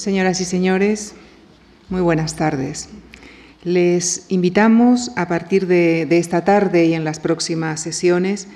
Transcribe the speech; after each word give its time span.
Señoras 0.00 0.40
y 0.40 0.46
señores, 0.46 1.12
muy 1.90 2.00
buenas 2.00 2.34
tardes. 2.34 2.88
Les 3.64 4.24
invitamos 4.30 5.10
a 5.14 5.28
partir 5.28 5.66
de, 5.66 6.08
esta 6.10 6.42
tarde 6.42 6.86
y 6.86 6.94
en 6.94 7.04
las 7.04 7.20
próximas 7.20 7.80
sesiones 7.80 8.48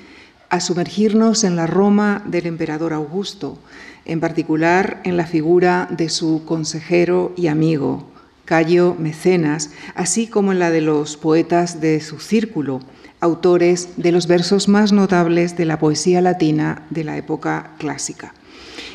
a 0.48 0.60
sumergirnos 0.60 1.44
en 1.44 1.54
la 1.54 1.66
Roma 1.66 2.24
del 2.24 2.46
emperador 2.46 2.94
Augusto, 2.94 3.58
en 4.06 4.20
particular 4.20 5.02
en 5.04 5.18
la 5.18 5.26
figura 5.26 5.86
de 5.90 6.08
su 6.08 6.46
consejero 6.46 7.34
y 7.36 7.48
amigo, 7.48 8.08
Cayo 8.46 8.96
Mecenas, 8.98 9.68
así 9.94 10.28
como 10.28 10.50
en 10.50 10.58
la 10.58 10.70
de 10.70 10.80
los 10.80 11.18
poetas 11.18 11.78
de 11.78 12.00
su 12.00 12.20
círculo, 12.20 12.80
autores 13.20 13.90
de 13.98 14.12
los 14.12 14.28
versos 14.28 14.66
más 14.66 14.92
notables 14.92 15.58
de 15.58 15.66
la 15.66 15.78
poesía 15.78 16.22
latina 16.22 16.86
de 16.88 17.04
la 17.04 17.18
época 17.18 17.72
clásica. 17.76 18.32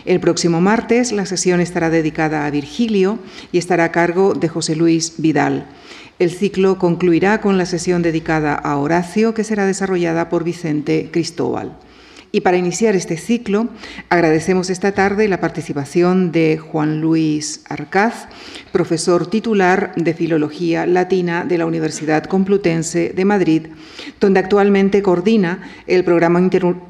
El 0.06 0.20
próximo 0.20 0.62
martes 0.62 1.12
la 1.12 1.26
sesión 1.26 1.60
estará 1.60 1.90
dedicada 1.90 2.46
a 2.46 2.52
Virgilio 2.52 3.20
y 3.52 3.58
estará 3.58 3.86
a 3.86 3.92
cargo 3.92 4.34
de 4.34 4.48
José 4.48 4.76
Luis 4.76 5.16
Vidal. 5.18 5.68
El 6.20 6.32
ciclo 6.32 6.78
concluirá 6.78 7.40
con 7.42 7.58
la 7.58 7.66
sesión 7.66 8.02
dedicada 8.02 8.54
a 8.54 8.78
Horacio, 8.78 9.34
que 9.34 9.44
será 9.44 9.66
desarrollada 9.66 10.30
por 10.30 10.44
Vicente 10.44 11.10
Cristóbal. 11.12 11.78
Y 12.32 12.42
para 12.42 12.58
iniciar 12.58 12.96
este 12.96 13.18
ciclo, 13.18 13.70
agradecemos 14.10 14.70
esta 14.70 14.92
tarde 14.92 15.28
la 15.28 15.40
participación 15.40 16.32
de 16.32 16.60
Juan 16.60 17.02
Luis 17.02 17.64
Arcaz, 17.68 18.28
profesor 18.72 19.26
titular 19.26 19.94
de 19.96 20.14
Filología 20.14 20.86
Latina 20.86 21.44
de 21.44 21.58
la 21.58 21.66
Universidad 21.66 22.26
Complutense 22.26 23.14
de 23.16 23.26
Madrid, 23.26 23.68
donde 24.20 24.40
actualmente 24.40 25.02
coordina 25.02 25.64
el 25.88 26.04
programa 26.04 26.40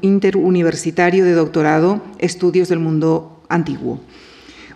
interuniversitario 0.02 1.24
de 1.24 1.32
doctorado 1.32 2.02
Estudios 2.18 2.68
del 2.68 2.80
Mundo 2.80 3.42
Antiguo. 3.48 4.00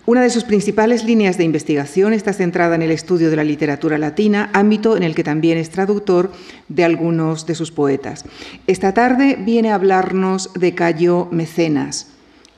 Una 0.07 0.21
de 0.21 0.29
sus 0.29 0.45
principales 0.45 1.03
líneas 1.03 1.39
de 1.39 1.45
investigación 1.45 2.13
está 2.13 2.35
centrada 2.35 2.75
en 2.75 2.83
el 2.83 2.91
estudio 2.91 3.31
de 3.31 3.37
la 3.37 3.45
literatura 3.45 3.97
latina, 3.97 4.51
ámbito 4.53 4.99
en 4.99 5.03
el 5.03 5.15
que 5.15 5.25
también 5.25 5.57
es 5.57 5.71
traductor 5.71 6.31
de 6.69 6.85
algunos 6.85 7.47
de 7.47 7.55
sus 7.55 7.73
poetas. 7.73 8.27
Esta 8.67 8.93
tarde 8.93 9.39
viene 9.41 9.71
a 9.71 9.77
hablarnos 9.77 10.53
de 10.53 10.75
Cayo 10.75 11.29
Mecenas, 11.31 12.09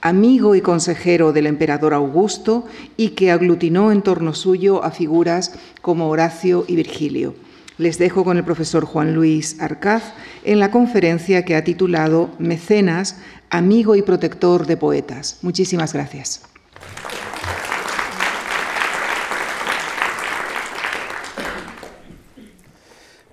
amigo 0.01 0.57
y 0.57 0.61
consejero 0.61 1.33
del 1.33 1.47
emperador 1.47 1.95
Augusto 1.95 2.65
y 2.97 3.11
que 3.11 3.31
aglutinó 3.31 3.93
en 3.93 4.03
torno 4.03 4.35
suyo 4.35 4.83
a 4.83 4.91
figuras 4.91 5.55
como 5.83 6.09
Horacio 6.09 6.65
y 6.67 6.75
Virgilio. 6.75 7.37
Les 7.79 7.97
dejo 7.99 8.25
con 8.25 8.39
el 8.39 8.45
profesor 8.45 8.85
Juan 8.85 9.15
Luis 9.15 9.61
Arcaz 9.61 10.15
en 10.43 10.59
la 10.59 10.73
conferencia 10.73 11.45
que 11.45 11.55
ha 11.55 11.63
titulado 11.63 12.29
Mecenas, 12.41 13.19
amigo 13.51 13.95
y 13.95 14.03
protector 14.03 14.67
de 14.67 14.77
poetas. 14.77 15.39
Muchísimas 15.43 15.93
gracias. 15.93 16.43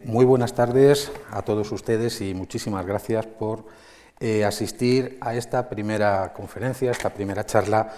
Muy 0.05 0.25
buenas 0.25 0.53
tardes 0.53 1.13
a 1.31 1.43
todos 1.43 1.71
ustedes 1.71 2.19
y 2.19 2.33
muchísimas 2.33 2.85
gracias 2.85 3.25
por 3.25 3.63
eh, 4.19 4.43
asistir 4.43 5.17
a 5.21 5.33
esta 5.33 5.69
primera 5.69 6.33
conferencia, 6.33 6.91
esta 6.91 7.09
primera 7.09 7.45
charla 7.45 7.89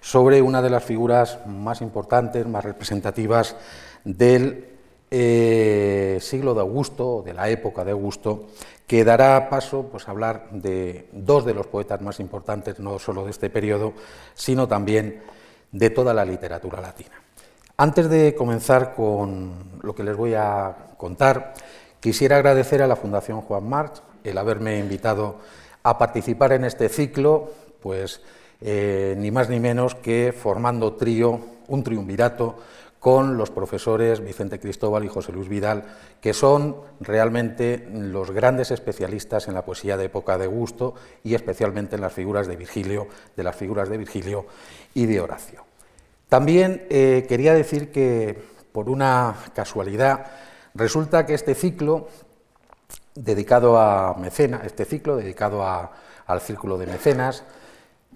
sobre 0.00 0.42
una 0.42 0.60
de 0.60 0.70
las 0.70 0.82
figuras 0.82 1.38
más 1.46 1.80
importantes, 1.80 2.48
más 2.48 2.64
representativas 2.64 3.54
del 4.02 4.70
eh, 5.12 6.18
siglo 6.20 6.52
de 6.54 6.62
Augusto, 6.62 7.22
de 7.24 7.32
la 7.32 7.48
época 7.48 7.84
de 7.84 7.92
Augusto, 7.92 8.46
que 8.84 9.04
dará 9.04 9.48
paso 9.48 9.84
pues, 9.84 10.08
a 10.08 10.10
hablar 10.10 10.48
de 10.50 11.06
dos 11.12 11.44
de 11.44 11.54
los 11.54 11.68
poetas 11.68 12.00
más 12.00 12.18
importantes, 12.18 12.80
no 12.80 12.98
solo 12.98 13.24
de 13.24 13.30
este 13.30 13.50
periodo, 13.50 13.92
sino 14.34 14.66
también 14.66 15.22
de 15.70 15.90
toda 15.90 16.12
la 16.12 16.24
literatura 16.24 16.80
latina. 16.80 17.22
Antes 17.76 18.10
de 18.10 18.34
comenzar 18.34 18.94
con 18.94 19.80
lo 19.80 19.94
que 19.94 20.02
les 20.02 20.16
voy 20.16 20.34
a 20.34 20.91
contar, 21.02 21.54
quisiera 21.98 22.36
agradecer 22.36 22.80
a 22.80 22.86
la 22.86 22.94
Fundación 22.94 23.40
Juan 23.40 23.68
March 23.68 24.00
el 24.22 24.38
haberme 24.38 24.78
invitado 24.78 25.40
a 25.82 25.98
participar 25.98 26.52
en 26.52 26.64
este 26.64 26.88
ciclo, 26.88 27.50
pues 27.80 28.20
eh, 28.60 29.16
ni 29.18 29.32
más 29.32 29.48
ni 29.48 29.58
menos 29.58 29.96
que 29.96 30.32
formando 30.32 30.92
trío, 30.92 31.40
un 31.66 31.82
triunvirato 31.82 32.54
con 33.00 33.36
los 33.36 33.50
profesores 33.50 34.20
Vicente 34.20 34.60
Cristóbal 34.60 35.04
y 35.04 35.08
José 35.08 35.32
Luis 35.32 35.48
Vidal, 35.48 35.82
que 36.20 36.32
son 36.32 36.76
realmente 37.00 37.88
los 37.92 38.30
grandes 38.30 38.70
especialistas 38.70 39.48
en 39.48 39.54
la 39.54 39.64
poesía 39.64 39.96
de 39.96 40.04
época 40.04 40.38
de 40.38 40.46
gusto 40.46 40.94
y 41.24 41.34
especialmente 41.34 41.96
en 41.96 42.02
las 42.02 42.12
figuras 42.12 42.46
de 42.46 42.54
Virgilio, 42.54 43.08
de 43.36 43.42
las 43.42 43.56
figuras 43.56 43.88
de 43.88 43.98
Virgilio 43.98 44.46
y 44.94 45.06
de 45.06 45.20
Horacio. 45.20 45.64
También 46.28 46.86
eh, 46.90 47.26
quería 47.28 47.54
decir 47.54 47.90
que, 47.90 48.40
por 48.70 48.88
una 48.88 49.34
casualidad, 49.52 50.26
resulta 50.74 51.26
que 51.26 51.34
este 51.34 51.54
ciclo 51.54 52.08
dedicado 53.14 53.78
a 53.78 54.14
mecenas, 54.18 54.64
este 54.64 54.84
ciclo 54.84 55.16
dedicado 55.16 55.64
al 55.64 56.40
círculo 56.40 56.78
de 56.78 56.86
mecenas, 56.86 57.44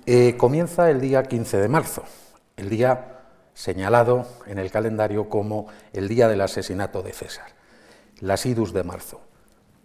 eh, 0.07 0.37
comienza 0.37 0.91
el 0.91 1.01
día 1.01 1.23
15 1.25 1.59
de 1.59 1.69
marzo, 1.69 2.05
el 2.57 2.71
día 2.71 3.21
señalado 3.55 4.27
en 4.47 4.59
el 4.59 4.71
calendario 4.71 5.29
como 5.29 5.67
el 5.93 6.09
día 6.09 6.29
del 6.29 6.43
asesinato 6.43 7.03
de 7.03 7.13
César, 7.13 7.47
las 8.21 8.47
idus 8.47 8.73
de 8.73 8.85
marzo. 8.85 9.21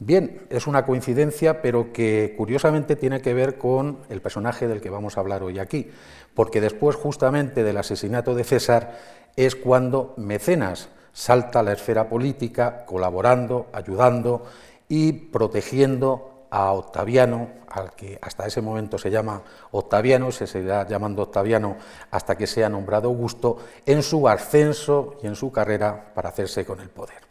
Bien, 0.03 0.47
es 0.49 0.65
una 0.65 0.83
coincidencia, 0.85 1.61
pero 1.61 1.93
que 1.93 2.33
curiosamente 2.35 2.95
tiene 2.95 3.21
que 3.21 3.35
ver 3.35 3.57
con 3.57 3.99
el 4.09 4.19
personaje 4.19 4.67
del 4.67 4.81
que 4.81 4.89
vamos 4.89 5.15
a 5.15 5.19
hablar 5.19 5.43
hoy 5.43 5.59
aquí, 5.59 5.91
porque 6.33 6.59
después 6.59 6.95
justamente 6.95 7.63
del 7.63 7.77
asesinato 7.77 8.33
de 8.33 8.43
César 8.43 8.97
es 9.35 9.55
cuando 9.55 10.15
Mecenas 10.17 10.89
salta 11.13 11.59
a 11.59 11.63
la 11.63 11.73
esfera 11.73 12.09
política, 12.09 12.85
colaborando, 12.85 13.67
ayudando 13.73 14.45
y 14.87 15.13
protegiendo 15.13 16.45
a 16.51 16.73
Octaviano, 16.73 17.47
al 17.69 17.93
que 17.95 18.19
hasta 18.21 18.45
ese 18.45 18.61
momento 18.61 18.97
se 18.97 19.09
llama 19.09 19.41
Octaviano, 19.71 20.31
se 20.31 20.45
seguirá 20.45 20.85
llamando 20.85 21.23
Octaviano 21.23 21.77
hasta 22.11 22.37
que 22.37 22.45
sea 22.45 22.67
nombrado 22.67 23.07
Augusto, 23.07 23.57
en 23.85 24.03
su 24.03 24.27
ascenso 24.27 25.17
y 25.23 25.27
en 25.27 25.35
su 25.35 25.51
carrera 25.51 26.11
para 26.13 26.29
hacerse 26.29 26.65
con 26.65 26.81
el 26.81 26.89
poder. 26.89 27.21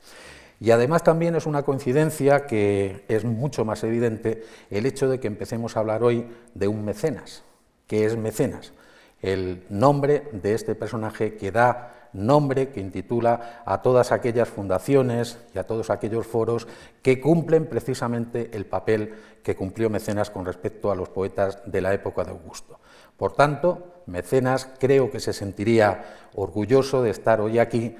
Y 0.58 0.70
además 0.72 1.02
también 1.02 1.34
es 1.34 1.46
una 1.46 1.62
coincidencia 1.62 2.46
que 2.46 3.04
es 3.08 3.24
mucho 3.24 3.64
más 3.64 3.84
evidente 3.84 4.44
el 4.70 4.86
hecho 4.86 5.08
de 5.08 5.20
que 5.20 5.26
empecemos 5.26 5.76
a 5.76 5.80
hablar 5.80 6.02
hoy 6.02 6.26
de 6.54 6.68
un 6.68 6.84
mecenas. 6.84 7.42
que 7.86 8.04
es 8.04 8.16
mecenas? 8.16 8.72
El 9.20 9.64
nombre 9.68 10.28
de 10.32 10.54
este 10.54 10.74
personaje 10.74 11.36
que 11.36 11.50
da 11.50 11.99
nombre, 12.12 12.70
que 12.70 12.80
intitula 12.80 13.62
a 13.64 13.82
todas 13.82 14.12
aquellas 14.12 14.48
fundaciones 14.48 15.38
y 15.54 15.58
a 15.58 15.64
todos 15.64 15.90
aquellos 15.90 16.26
foros 16.26 16.66
que 17.02 17.20
cumplen 17.20 17.66
precisamente 17.66 18.50
el 18.52 18.66
papel 18.66 19.14
que 19.42 19.56
cumplió 19.56 19.90
Mecenas 19.90 20.30
con 20.30 20.44
respecto 20.44 20.90
a 20.90 20.96
los 20.96 21.08
poetas 21.08 21.58
de 21.66 21.80
la 21.80 21.94
época 21.94 22.24
de 22.24 22.30
Augusto. 22.30 22.78
Por 23.16 23.32
tanto, 23.32 24.02
Mecenas 24.06 24.68
creo 24.78 25.10
que 25.10 25.20
se 25.20 25.32
sentiría 25.32 26.28
orgulloso 26.34 27.02
de 27.02 27.10
estar 27.10 27.40
hoy 27.40 27.58
aquí 27.58 27.96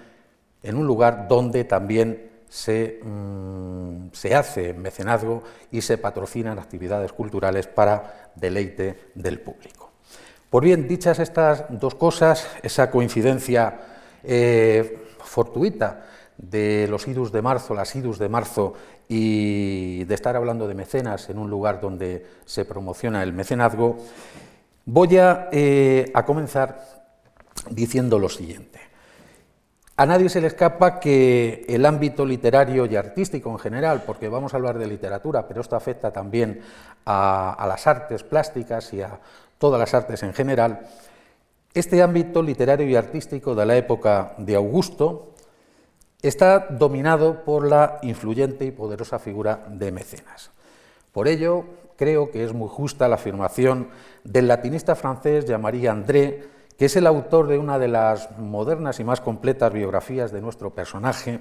en 0.63 0.77
un 0.77 0.87
lugar 0.87 1.29
donde 1.29 1.65
también 1.65 2.31
Mm, 2.51 4.09
se, 4.11 4.35
hace 4.35 4.75
mecenazgo 4.75 5.45
y 5.71 5.83
se 5.83 5.99
patrocinan 5.99 6.59
actividades 6.59 7.13
culturales 7.13 7.69
para 7.69 8.33
deleite 8.35 9.13
del 9.15 9.41
público. 9.41 9.93
Por 10.51 10.65
bien, 10.65 10.89
dichas 10.89 11.21
estas 11.21 11.65
dos 11.71 11.95
cosas, 11.95 12.49
esa 12.65 12.91
coincidencia 12.91 13.79
eh, 14.25 15.07
fortuita 15.19 16.07
de 16.37 16.87
los 16.89 17.07
idus 17.07 17.33
de 17.33 17.43
marzo, 17.43 17.75
las 17.75 17.95
idus 17.97 18.19
de 18.19 18.29
marzo 18.29 18.75
y 19.09 20.05
de 20.05 20.15
estar 20.15 20.37
hablando 20.37 20.69
de 20.69 20.75
mecenas 20.75 21.29
en 21.31 21.39
un 21.39 21.51
lugar 21.51 21.81
donde 21.81 22.27
se 22.45 22.65
promociona 22.65 23.23
el 23.23 23.33
mecenazgo, 23.33 23.99
voy 24.87 25.19
a 25.19 25.49
eh, 25.53 26.13
comenzar 26.27 27.05
diciendo 27.71 28.19
lo 28.19 28.29
siguiente. 28.29 28.81
A 30.01 30.07
nadie 30.07 30.31
se 30.31 30.41
le 30.41 30.47
escapa 30.47 30.99
que 30.99 31.67
el 31.69 31.85
ámbito 31.85 32.25
literario 32.25 32.87
y 32.87 32.97
artístico 32.97 33.51
en 33.51 33.59
general, 33.59 34.03
porque 34.07 34.31
vamos 34.31 34.55
a 34.55 34.57
hablar 34.57 34.79
de 34.79 34.87
literatura, 34.87 35.47
pero 35.47 35.61
esto 35.61 35.77
afecta 35.77 36.11
también 36.11 36.63
a, 37.05 37.67
las 37.69 37.87
artes 37.87 38.23
plásticas 38.23 38.95
y 38.95 39.03
a 39.03 39.21
todas 39.59 39.79
las 39.79 39.93
artes 39.93 40.23
en 40.23 40.33
general, 40.33 40.81
este 41.73 42.03
ámbito 42.03 42.43
literario 42.43 42.89
y 42.89 42.97
artístico 42.97 43.55
de 43.55 43.67
la 43.67 43.77
época 43.77 44.35
de 44.39 44.57
Augusto 44.57 45.35
está 46.21 46.67
dominado 46.71 47.45
por 47.45 47.67
la 47.67 47.99
influyente 48.03 48.65
y 48.65 48.73
poderosa 48.73 49.19
figura 49.19 49.67
de 49.69 49.93
Mecenas. 49.93 50.51
Por 51.13 51.29
ello, 51.29 51.65
creo 51.97 52.31
que 52.31 52.45
es 52.45 52.53
muy 52.53 52.69
justa 52.69 53.09
la 53.09 53.15
afirmación 53.15 53.89
del 54.25 54.49
latinista 54.49 54.95
francés 54.95 55.47
Jean-Marie 55.47 55.89
André, 55.89 56.43
que 56.77 56.87
es 56.87 56.97
el 56.97 57.07
autor 57.07 57.47
de 57.47 57.59
una 57.59 57.79
de 57.79 57.89
las 57.89 58.37
modernas 58.39 59.01
y 59.01 59.05
más 59.05 59.21
completas 59.21 59.73
biografías 59.73 60.33
de 60.33 60.41
nuestro 60.41 60.71
personaje, 60.71 61.41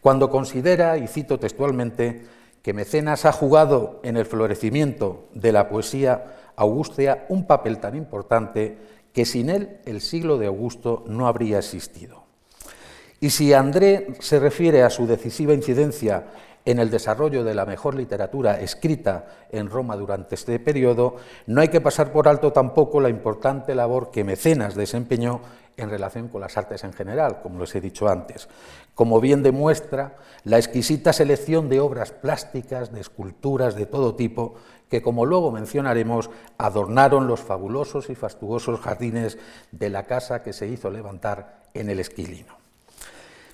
cuando 0.00 0.30
considera, 0.30 0.96
y 0.96 1.06
cito 1.06 1.38
textualmente, 1.38 2.24
que 2.62 2.72
Mecenas 2.72 3.24
ha 3.24 3.32
jugado 3.32 4.00
en 4.02 4.16
el 4.16 4.26
florecimiento 4.26 5.28
de 5.34 5.52
la 5.52 5.68
poesía 5.68 6.36
augustea 6.56 7.26
un 7.28 7.46
papel 7.46 7.78
tan 7.78 7.96
importante 7.96 8.78
que 9.16 9.24
sin 9.24 9.48
él 9.48 9.78
el 9.86 10.02
siglo 10.02 10.36
de 10.36 10.46
Augusto 10.46 11.02
no 11.06 11.26
habría 11.26 11.56
existido. 11.56 12.24
Y 13.18 13.30
si 13.30 13.54
André 13.54 14.08
se 14.20 14.38
refiere 14.38 14.82
a 14.82 14.90
su 14.90 15.06
decisiva 15.06 15.54
incidencia 15.54 16.26
en 16.66 16.80
el 16.80 16.90
desarrollo 16.90 17.42
de 17.42 17.54
la 17.54 17.64
mejor 17.64 17.94
literatura 17.94 18.60
escrita 18.60 19.24
en 19.50 19.70
Roma 19.70 19.96
durante 19.96 20.34
este 20.34 20.60
periodo, 20.60 21.16
no 21.46 21.62
hay 21.62 21.68
que 21.68 21.80
pasar 21.80 22.12
por 22.12 22.28
alto 22.28 22.52
tampoco 22.52 23.00
la 23.00 23.08
importante 23.08 23.74
labor 23.74 24.10
que 24.10 24.22
Mecenas 24.22 24.74
desempeñó 24.74 25.40
en 25.78 25.88
relación 25.88 26.28
con 26.28 26.42
las 26.42 26.58
artes 26.58 26.84
en 26.84 26.92
general, 26.92 27.40
como 27.40 27.60
les 27.60 27.74
he 27.74 27.80
dicho 27.80 28.08
antes, 28.08 28.48
como 28.94 29.18
bien 29.20 29.42
demuestra 29.42 30.16
la 30.44 30.58
exquisita 30.58 31.14
selección 31.14 31.70
de 31.70 31.80
obras 31.80 32.12
plásticas, 32.12 32.92
de 32.92 33.00
esculturas 33.00 33.76
de 33.76 33.86
todo 33.86 34.14
tipo, 34.14 34.56
que, 34.88 35.02
como 35.02 35.26
luego 35.26 35.50
mencionaremos, 35.50 36.30
adornaron 36.58 37.26
los 37.26 37.40
fabulosos 37.40 38.10
y 38.10 38.14
fastuosos 38.14 38.80
jardines 38.80 39.38
de 39.72 39.90
la 39.90 40.04
casa 40.04 40.42
que 40.42 40.52
se 40.52 40.68
hizo 40.68 40.90
levantar 40.90 41.62
en 41.74 41.90
el 41.90 42.00
Esquilino. 42.00 42.56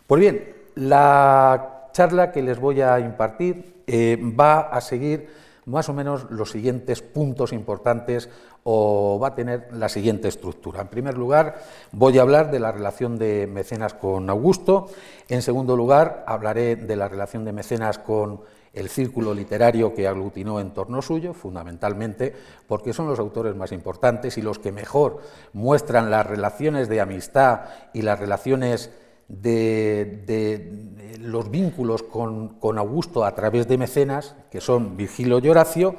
Pues 0.07 0.21
bien, 0.21 0.55
la 0.75 1.89
charla 1.93 2.33
que 2.33 2.43
les 2.43 2.59
voy 2.59 2.81
a 2.81 2.99
impartir 3.01 3.83
eh, 3.87 4.19
va 4.39 4.61
a 4.61 4.81
seguir 4.81 5.29
más 5.65 5.89
o 5.89 5.93
menos 5.93 6.31
los 6.31 6.51
siguientes 6.51 7.03
puntos 7.03 7.53
importantes 7.53 8.29
o 8.65 9.19
va 9.21 9.29
a 9.29 9.35
tener 9.35 9.69
la 9.73 9.89
siguiente 9.89 10.29
estructura. 10.29 10.81
En 10.81 10.89
primer 10.89 11.17
lugar, 11.17 11.63
voy 11.93 12.19
a 12.19 12.23
hablar 12.23 12.51
de 12.51 12.61
la 12.61 12.73
relación 12.73 13.19
de 13.19 13.47
Mecenas 13.47 13.95
con 13.95 14.29
Augusto. 14.31 14.89
En 15.29 15.43
segundo 15.43 15.77
lugar, 15.77 16.25
hablaré 16.27 16.77
de 16.77 16.97
la 16.97 17.09
relación 17.09 17.45
de 17.45 17.53
Mecenas 17.53 17.99
con 17.99 18.41
el 18.73 18.89
círculo 18.89 19.35
literario 19.35 19.95
que 19.95 20.09
aglutinó 20.09 20.61
en 20.61 20.73
torno 20.73 21.03
suyo, 21.03 21.35
fundamentalmente 21.35 22.35
porque 22.67 22.93
son 22.93 23.07
los 23.07 23.19
autores 23.19 23.55
más 23.55 23.73
importantes 23.73 24.39
y 24.39 24.43
los 24.43 24.59
que 24.59 24.73
mejor 24.73 25.21
muestran 25.53 26.11
las 26.11 26.27
relaciones 26.27 26.89
de 26.89 27.01
amistad 27.01 27.63
y 27.93 28.03
las 28.03 28.19
relaciones 28.19 28.91
de, 29.29 31.19
los 31.21 31.51
vínculos 31.51 32.03
con, 32.03 32.79
Augusto 32.79 33.25
a 33.25 33.35
través 33.35 33.69
de 33.69 33.79
mecenas, 33.79 34.35
que 34.51 34.61
son 34.61 34.97
Virgilio 34.97 35.39
y 35.39 35.49
Horacio. 35.49 35.95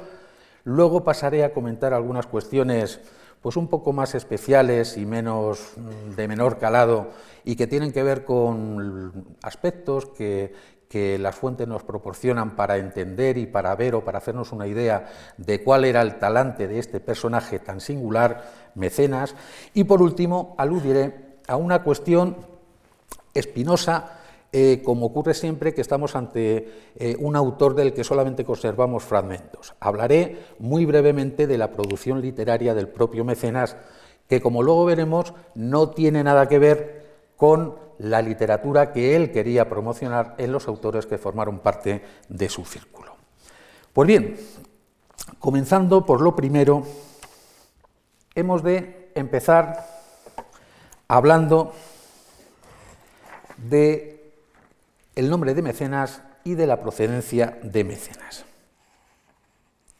Luego 0.64 1.04
pasaré 1.04 1.44
a 1.44 1.52
comentar 1.52 1.92
algunas 1.94 2.26
cuestiones 2.26 3.00
pues 3.40 3.56
un 3.58 3.68
poco 3.68 3.92
más 3.92 4.14
especiales 4.14 4.96
y 4.96 5.04
menos 5.04 5.74
de 6.16 6.28
menor 6.28 6.56
calado 6.56 7.08
y 7.44 7.56
que 7.56 7.66
tienen 7.66 7.92
que 7.92 8.02
ver 8.02 8.24
con 8.24 9.36
aspectos 9.42 10.06
que, 10.06 10.54
las 11.18 11.34
fuentes 11.34 11.66
nos 11.68 11.82
proporcionan 11.82 12.56
para 12.56 12.76
entender 12.76 13.38
y 13.38 13.46
para 13.46 13.74
ver 13.74 13.94
o 13.94 14.04
para 14.04 14.18
hacernos 14.18 14.52
una 14.52 14.66
idea 14.66 15.06
de 15.36 15.62
cuál 15.62 15.84
era 15.84 16.02
el 16.02 16.18
talante 16.18 16.68
de 16.68 16.78
este 16.78 17.00
personaje 17.00 17.58
tan 17.58 17.80
singular, 17.80 18.64
Mecenas. 18.74 19.34
Y 19.74 19.84
por 19.84 20.02
último, 20.02 20.54
aludiré 20.58 21.38
a 21.46 21.56
una 21.56 21.82
cuestión 21.82 22.36
Espinosa, 23.34 24.20
eh, 24.52 24.82
como 24.84 25.06
ocurre 25.06 25.34
siempre 25.34 25.74
que 25.74 25.80
estamos 25.80 26.14
ante 26.14 26.92
eh, 26.94 27.16
un 27.18 27.34
autor 27.34 27.74
del 27.74 27.92
que 27.92 28.04
solamente 28.04 28.44
conservamos 28.44 29.02
fragmentos. 29.02 29.74
Hablaré 29.80 30.38
muy 30.60 30.86
brevemente 30.86 31.48
de 31.48 31.58
la 31.58 31.72
producción 31.72 32.20
literaria 32.20 32.74
del 32.74 32.88
propio 32.88 33.24
Mecenas, 33.24 33.76
que 34.28 34.40
como 34.40 34.62
luego 34.62 34.84
veremos 34.84 35.34
no 35.56 35.90
tiene 35.90 36.22
nada 36.22 36.48
que 36.48 36.60
ver 36.60 37.04
con 37.36 37.83
la 37.98 38.22
literatura 38.22 38.92
que 38.92 39.16
él 39.16 39.30
quería 39.30 39.68
promocionar 39.68 40.34
en 40.38 40.52
los 40.52 40.68
autores 40.68 41.06
que 41.06 41.18
formaron 41.18 41.60
parte 41.60 42.02
de 42.28 42.48
su 42.48 42.64
círculo. 42.64 43.16
Pues 43.92 44.08
bien, 44.08 44.36
comenzando 45.38 46.04
por 46.04 46.20
lo 46.20 46.34
primero, 46.34 46.84
hemos 48.34 48.62
de 48.62 49.10
empezar 49.14 49.86
hablando 51.08 51.72
de 53.56 54.32
el 55.14 55.30
nombre 55.30 55.54
de 55.54 55.62
mecenas 55.62 56.22
y 56.42 56.54
de 56.54 56.66
la 56.66 56.80
procedencia 56.80 57.58
de 57.62 57.84
mecenas. 57.84 58.44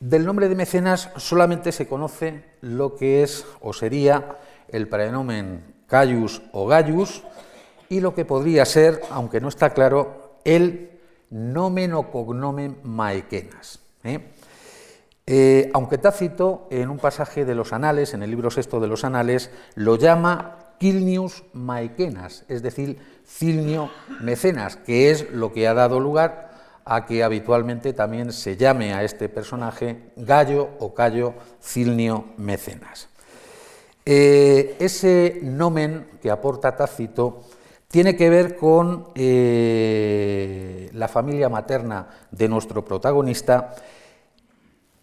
Del 0.00 0.26
nombre 0.26 0.48
de 0.48 0.54
mecenas 0.54 1.10
solamente 1.16 1.72
se 1.72 1.86
conoce 1.86 2.44
lo 2.60 2.96
que 2.96 3.22
es 3.22 3.46
o 3.60 3.72
sería 3.72 4.38
el 4.68 4.88
prenomen 4.88 5.74
Caius 5.86 6.42
o 6.52 6.66
Gaius 6.66 7.22
y 7.94 8.00
lo 8.00 8.12
que 8.12 8.24
podría 8.24 8.64
ser, 8.64 9.00
aunque 9.10 9.40
no 9.40 9.46
está 9.46 9.70
claro, 9.70 10.38
el 10.44 10.90
nomen 11.30 11.92
o 11.92 12.10
cognomen 12.10 12.78
Maequenas. 12.82 13.78
¿eh? 14.02 14.18
Eh, 15.28 15.70
aunque 15.72 15.98
Tácito, 15.98 16.66
en 16.72 16.90
un 16.90 16.98
pasaje 16.98 17.44
de 17.44 17.54
los 17.54 17.72
Anales, 17.72 18.12
en 18.12 18.24
el 18.24 18.30
libro 18.30 18.50
sexto 18.50 18.80
de 18.80 18.88
los 18.88 19.04
Anales, 19.04 19.52
lo 19.76 19.94
llama 19.94 20.74
Quilnius 20.80 21.44
Maequenas, 21.52 22.44
es 22.48 22.62
decir, 22.62 22.98
Cilnio 23.24 23.90
Mecenas, 24.20 24.74
que 24.74 25.12
es 25.12 25.30
lo 25.30 25.52
que 25.52 25.68
ha 25.68 25.74
dado 25.74 26.00
lugar 26.00 26.50
a 26.84 27.06
que 27.06 27.22
habitualmente 27.22 27.92
también 27.92 28.32
se 28.32 28.56
llame 28.56 28.92
a 28.92 29.04
este 29.04 29.28
personaje 29.28 30.10
Gallo 30.16 30.70
o 30.80 30.94
Cayo 30.94 31.34
Cilnio 31.62 32.24
Mecenas. 32.38 33.08
Eh, 34.04 34.76
ese 34.80 35.38
nomen 35.42 36.08
que 36.20 36.30
aporta 36.30 36.76
Tácito 36.76 37.40
tiene 37.94 38.16
que 38.16 38.28
ver 38.28 38.56
con 38.56 39.06
eh, 39.14 40.90
la 40.94 41.06
familia 41.06 41.48
materna 41.48 42.08
de 42.28 42.48
nuestro 42.48 42.84
protagonista 42.84 43.72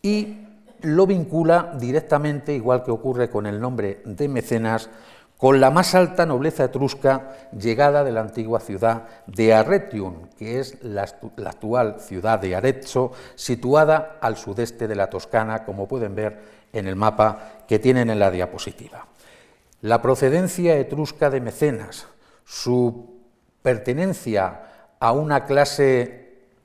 y 0.01 0.39
lo 0.81 1.07
vincula 1.07 1.73
directamente, 1.79 2.53
igual 2.53 2.83
que 2.83 2.91
ocurre 2.91 3.29
con 3.29 3.45
el 3.45 3.61
nombre 3.61 4.01
de 4.03 4.27
Mecenas, 4.27 4.89
con 5.38 5.61
la 5.61 5.71
más 5.71 5.95
alta 5.95 6.25
nobleza 6.25 6.65
etrusca 6.65 7.31
llegada 7.57 8.03
de 8.03 8.11
la 8.11 8.19
antigua 8.19 8.59
ciudad 8.59 9.07
de 9.25 9.53
Arretium, 9.53 10.27
que 10.38 10.59
es 10.59 10.83
la, 10.83 11.03
actual 11.45 11.95
ciudad 12.01 12.39
de 12.39 12.57
Arezzo, 12.57 13.13
situada 13.35 14.17
al 14.19 14.35
sudeste 14.35 14.89
de 14.89 14.95
la 14.97 15.09
Toscana, 15.09 15.63
como 15.63 15.88
pueden 15.88 16.13
ver 16.13 16.41
en 16.73 16.88
el 16.89 16.97
mapa 16.97 17.63
que 17.69 17.79
tienen 17.79 18.09
en 18.09 18.19
la 18.19 18.31
diapositiva. 18.31 19.07
La 19.79 20.01
procedencia 20.01 20.75
etrusca 20.75 21.29
de 21.29 21.39
Mecenas, 21.39 22.11
su 22.45 23.19
pertenencia 23.61 24.93
a 24.99 25.11
una 25.11 25.45
clase 25.45 26.21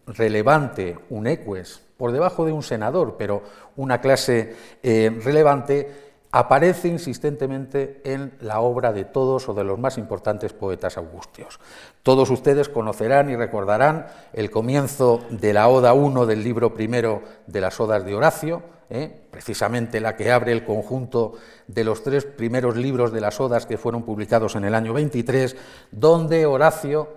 relevante, 0.06 0.98
un 1.10 1.26
eques, 1.26 1.82
por 1.96 2.12
debajo 2.12 2.44
de 2.44 2.52
un 2.52 2.62
senador, 2.62 3.16
pero 3.18 3.42
una 3.76 4.00
clase 4.00 4.54
eh, 4.82 5.10
relevante, 5.22 6.05
aparece 6.36 6.88
insistentemente 6.88 8.02
en 8.04 8.34
la 8.42 8.60
obra 8.60 8.92
de 8.92 9.06
todos 9.06 9.48
o 9.48 9.54
de 9.54 9.64
los 9.64 9.78
más 9.78 9.96
importantes 9.96 10.52
poetas 10.52 10.98
augustios. 10.98 11.58
Todos 12.02 12.28
ustedes 12.28 12.68
conocerán 12.68 13.30
y 13.30 13.36
recordarán 13.36 14.08
el 14.34 14.50
comienzo 14.50 15.22
de 15.30 15.54
la 15.54 15.68
Oda 15.68 15.94
1 15.94 16.26
del 16.26 16.44
libro 16.44 16.74
primero 16.74 17.22
de 17.46 17.62
las 17.62 17.80
Odas 17.80 18.04
de 18.04 18.14
Horacio, 18.14 18.62
¿eh? 18.90 19.18
precisamente 19.30 19.98
la 19.98 20.14
que 20.14 20.30
abre 20.30 20.52
el 20.52 20.66
conjunto 20.66 21.32
de 21.68 21.84
los 21.84 22.02
tres 22.02 22.26
primeros 22.26 22.76
libros 22.76 23.12
de 23.12 23.22
las 23.22 23.40
Odas 23.40 23.64
que 23.64 23.78
fueron 23.78 24.02
publicados 24.02 24.56
en 24.56 24.66
el 24.66 24.74
año 24.74 24.92
23, 24.92 25.56
donde 25.90 26.44
Horacio 26.44 27.08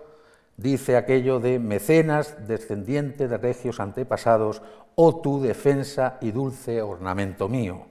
dice 0.56 0.96
aquello 0.96 1.42
de 1.42 1.60
mecenas, 1.60 2.48
descendiente 2.48 3.28
de 3.28 3.38
regios 3.38 3.82
antepasados, 3.82 4.62
o 4.96 5.08
oh 5.08 5.20
tu 5.20 5.42
defensa 5.42 6.18
y 6.22 6.32
dulce 6.32 6.82
ornamento 6.82 7.50
mío 7.50 7.90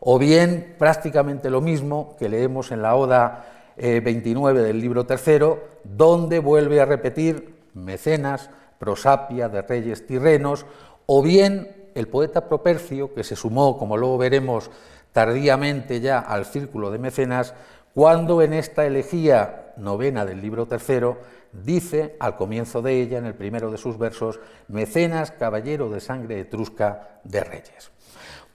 o 0.00 0.18
bien 0.18 0.74
prácticamente 0.78 1.50
lo 1.50 1.60
mismo 1.60 2.16
que 2.18 2.28
leemos 2.28 2.70
en 2.70 2.82
la 2.82 2.94
Oda 2.94 3.44
29 3.76 4.60
eh, 4.60 4.62
del 4.62 4.80
libro 4.80 5.06
tercero, 5.06 5.62
donde 5.84 6.38
vuelve 6.40 6.80
a 6.80 6.84
repetir 6.84 7.54
mecenas, 7.74 8.50
prosapia 8.78 9.48
de 9.48 9.62
reyes 9.62 10.06
tirrenos, 10.06 10.66
o 11.06 11.22
bien 11.22 11.90
el 11.94 12.08
poeta 12.08 12.48
Propercio, 12.48 13.14
que 13.14 13.24
se 13.24 13.36
sumó, 13.36 13.78
como 13.78 13.96
luego 13.96 14.18
veremos, 14.18 14.70
tardíamente 15.12 16.00
ya 16.00 16.18
al 16.18 16.44
círculo 16.44 16.90
de 16.90 16.98
mecenas, 16.98 17.54
cuando 17.94 18.42
en 18.42 18.52
esta 18.52 18.86
elegía 18.86 19.72
novena 19.76 20.24
del 20.24 20.40
libro 20.40 20.66
tercero 20.66 21.18
dice 21.52 22.16
al 22.20 22.36
comienzo 22.36 22.82
de 22.82 23.00
ella, 23.00 23.18
en 23.18 23.26
el 23.26 23.34
primero 23.34 23.70
de 23.70 23.78
sus 23.78 23.98
versos, 23.98 24.38
mecenas, 24.68 25.30
caballero 25.30 25.88
de 25.88 26.00
sangre 26.00 26.40
etrusca 26.40 27.20
de 27.24 27.42
reyes. 27.42 27.90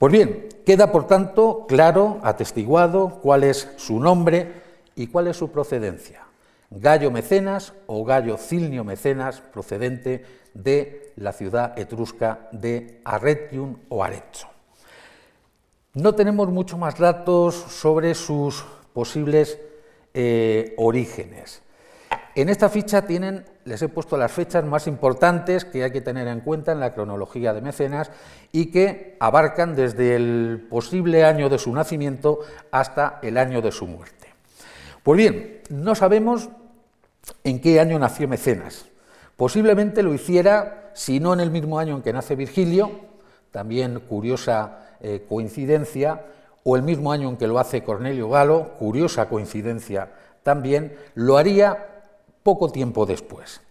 Pues 0.04 0.12
bien, 0.12 0.48
queda 0.66 0.92
por 0.92 1.06
tanto 1.06 1.64
claro, 1.66 2.20
atestiguado, 2.22 3.20
cuál 3.22 3.42
es 3.42 3.70
su 3.76 3.98
nombre 4.00 4.52
y 4.94 5.06
cuál 5.06 5.28
es 5.28 5.38
su 5.38 5.50
procedencia. 5.50 6.26
Gallo 6.68 7.10
Mecenas 7.10 7.72
o 7.86 8.04
Gallo 8.04 8.36
Cilnio 8.36 8.84
Mecenas, 8.84 9.40
procedente 9.40 10.26
de 10.52 11.14
la 11.16 11.32
ciudad 11.32 11.78
etrusca 11.78 12.50
de 12.52 13.00
Arretium 13.06 13.78
o 13.88 14.04
Arezzo. 14.04 14.46
No 15.94 16.14
tenemos 16.14 16.50
mucho 16.50 16.76
más 16.76 16.98
datos 16.98 17.54
sobre 17.54 18.14
sus 18.14 18.62
posibles 18.92 19.58
eh, 20.12 20.74
orígenes. 20.76 21.62
En 22.36 22.48
esta 22.48 22.68
ficha 22.68 23.02
tienen, 23.02 23.44
les 23.64 23.80
he 23.82 23.88
puesto 23.88 24.16
las 24.16 24.32
fechas 24.32 24.64
más 24.64 24.88
importantes 24.88 25.64
que 25.64 25.84
hay 25.84 25.92
que 25.92 26.00
tener 26.00 26.26
en 26.26 26.40
cuenta 26.40 26.72
en 26.72 26.80
la 26.80 26.92
cronología 26.92 27.52
de 27.52 27.60
Mecenas 27.60 28.10
y 28.50 28.72
que 28.72 29.16
abarcan 29.20 29.76
desde 29.76 30.16
el 30.16 30.66
posible 30.68 31.24
año 31.24 31.48
de 31.48 31.58
su 31.58 31.72
nacimiento 31.72 32.40
hasta 32.72 33.20
el 33.22 33.38
año 33.38 33.62
de 33.62 33.70
su 33.70 33.86
muerte. 33.86 34.26
Pues 35.04 35.16
bien, 35.16 35.60
no 35.70 35.94
sabemos 35.94 36.48
en 37.44 37.60
qué 37.60 37.78
año 37.78 38.00
nació 38.00 38.26
Mecenas. 38.26 38.86
Posiblemente 39.36 40.02
lo 40.02 40.12
hiciera, 40.12 40.90
si 40.92 41.20
no 41.20 41.34
en 41.34 41.40
el 41.40 41.52
mismo 41.52 41.78
año 41.78 41.94
en 41.94 42.02
que 42.02 42.12
nace 42.12 42.34
Virgilio, 42.34 43.00
también 43.52 44.00
curiosa 44.00 44.96
eh, 45.00 45.24
coincidencia, 45.28 46.24
o 46.64 46.74
el 46.76 46.82
mismo 46.82 47.12
año 47.12 47.28
en 47.28 47.36
que 47.36 47.46
lo 47.46 47.60
hace 47.60 47.84
Cornelio 47.84 48.28
Galo, 48.28 48.72
curiosa 48.78 49.28
coincidencia 49.28 50.10
también, 50.42 50.96
lo 51.14 51.36
haría 51.36 51.93
poco 52.44 52.70
tiempo 52.70 53.06
después. 53.06 53.62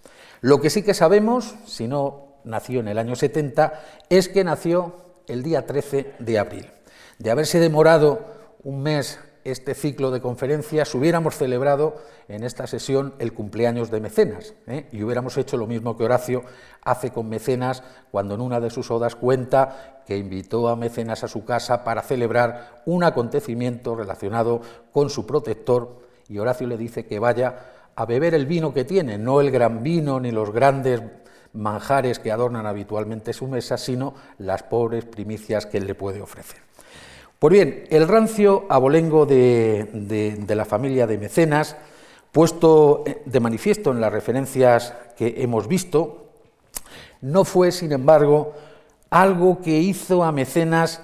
Lo 0.41 0.59
que 0.59 0.69
sí 0.69 0.81
que 0.81 0.93
sabemos, 0.93 1.55
si 1.65 1.87
no 1.87 2.33
nació 2.43 2.81
en 2.81 2.89
el 2.89 2.97
año 2.97 3.15
70, 3.15 3.79
es 4.09 4.27
que 4.27 4.43
nació 4.43 4.97
el 5.27 5.43
día 5.43 5.65
13 5.65 6.15
de 6.19 6.39
abril. 6.39 6.69
De 7.19 7.31
haberse 7.31 7.59
demorado 7.59 8.19
un 8.63 8.81
mes 8.83 9.19
este 9.45 9.75
ciclo 9.75 10.09
de 10.11 10.21
conferencias, 10.21 10.95
hubiéramos 10.95 11.35
celebrado 11.35 11.97
en 12.27 12.43
esta 12.43 12.65
sesión 12.65 13.13
el 13.19 13.33
cumpleaños 13.33 13.91
de 13.91 13.99
Mecenas, 13.99 14.53
¿eh? 14.67 14.87
y 14.91 15.03
hubiéramos 15.03 15.37
hecho 15.37 15.57
lo 15.57 15.67
mismo 15.67 15.97
que 15.97 16.05
Horacio 16.05 16.43
hace 16.81 17.11
con 17.11 17.29
Mecenas 17.29 17.83
cuando 18.09 18.35
en 18.35 18.41
una 18.41 18.59
de 18.59 18.69
sus 18.69 18.89
odas 18.89 19.15
cuenta 19.15 20.01
que 20.07 20.17
invitó 20.17 20.69
a 20.69 20.75
Mecenas 20.75 21.23
a 21.23 21.27
su 21.27 21.43
casa 21.45 21.83
para 21.83 22.01
celebrar 22.01 22.83
un 22.85 23.03
acontecimiento 23.03 23.95
relacionado 23.95 24.61
con 24.91 25.09
su 25.09 25.25
protector, 25.25 26.01
y 26.29 26.39
Horacio 26.39 26.67
le 26.67 26.77
dice 26.77 27.05
que 27.05 27.19
vaya 27.19 27.72
a 27.95 28.05
beber 28.05 28.33
el 28.33 28.45
vino 28.45 28.73
que 28.73 28.85
tiene, 28.85 29.17
no 29.17 29.41
el 29.41 29.51
gran 29.51 29.83
vino 29.83 30.19
ni 30.19 30.31
los 30.31 30.51
grandes 30.51 31.01
manjares 31.53 32.19
que 32.19 32.31
adornan 32.31 32.65
habitualmente 32.65 33.33
su 33.33 33.47
mesa, 33.47 33.77
sino 33.77 34.13
las 34.39 34.63
pobres 34.63 35.05
primicias 35.05 35.65
que 35.65 35.77
él 35.77 35.87
le 35.87 35.95
puede 35.95 36.21
ofrecer. 36.21 36.59
Pues 37.39 37.51
bien, 37.51 37.83
el 37.89 38.07
rancio 38.07 38.65
abolengo 38.69 39.25
de, 39.25 40.45
la 40.47 40.65
familia 40.65 41.05
de 41.05 41.17
mecenas, 41.17 41.75
puesto 42.31 43.03
de 43.25 43.39
manifiesto 43.39 43.91
en 43.91 44.01
las 44.01 44.13
referencias 44.13 44.93
que 45.17 45.35
hemos 45.39 45.67
visto, 45.67 46.29
no 47.21 47.45
fue, 47.45 47.71
sin 47.71 47.91
embargo, 47.91 48.53
algo 49.09 49.61
que 49.61 49.77
hizo 49.79 50.23
a 50.23 50.31
mecenas 50.31 51.01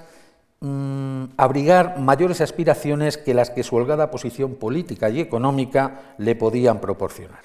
Mm, 0.62 1.26
abrigar 1.38 2.00
mayores 2.00 2.42
aspiraciones 2.42 3.18
que 3.18 3.34
las 3.34 3.50
que 3.50 3.64
su 3.64 3.78
holgada 3.78 4.12
posición 4.12 4.56
política 4.56 5.10
y 5.10 5.22
económica 5.22 6.16
le 6.18 6.36
podían 6.36 6.82
proporcionar. 6.82 7.44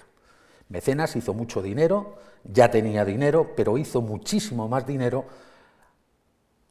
Mecenas 0.69 1.15
hizo 1.15 1.33
mucho 1.33 1.63
dinero, 1.63 2.17
ya 2.43 2.71
tenía 2.73 3.05
dinero, 3.05 3.53
pero 3.57 3.79
hizo 3.79 4.03
muchísimo 4.03 4.69
más 4.69 4.85
dinero 4.85 5.27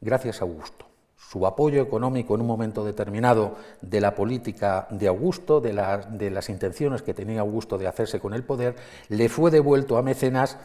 gracias 0.02 0.42
a 0.42 0.46
Augusto. 0.46 0.86
Su 1.16 1.48
apoyo 1.48 1.82
económico 1.82 2.36
en 2.36 2.42
un 2.42 2.48
momento 2.48 2.84
determinado 2.84 3.56
de 3.82 4.02
la 4.02 4.14
política 4.14 4.88
de 4.92 5.08
Augusto, 5.08 5.62
de, 5.62 5.72
de 6.10 6.30
las 6.30 6.50
intenciones 6.50 7.02
que 7.02 7.14
tenía 7.14 7.40
Augusto 7.40 7.78
de 7.78 7.88
hacerse 7.88 8.20
con 8.20 8.34
el 8.34 8.44
poder, 8.44 8.76
le 9.08 9.30
fue 9.30 9.50
devuelto 9.50 9.98
a 9.98 10.02
Mecenas 10.02 10.58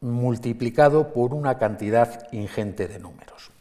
multiplicado 0.00 1.12
por 1.12 1.32
una 1.32 1.58
cantidad 1.58 2.26
ingente 2.32 2.88
de 2.88 2.98
números. 2.98 3.55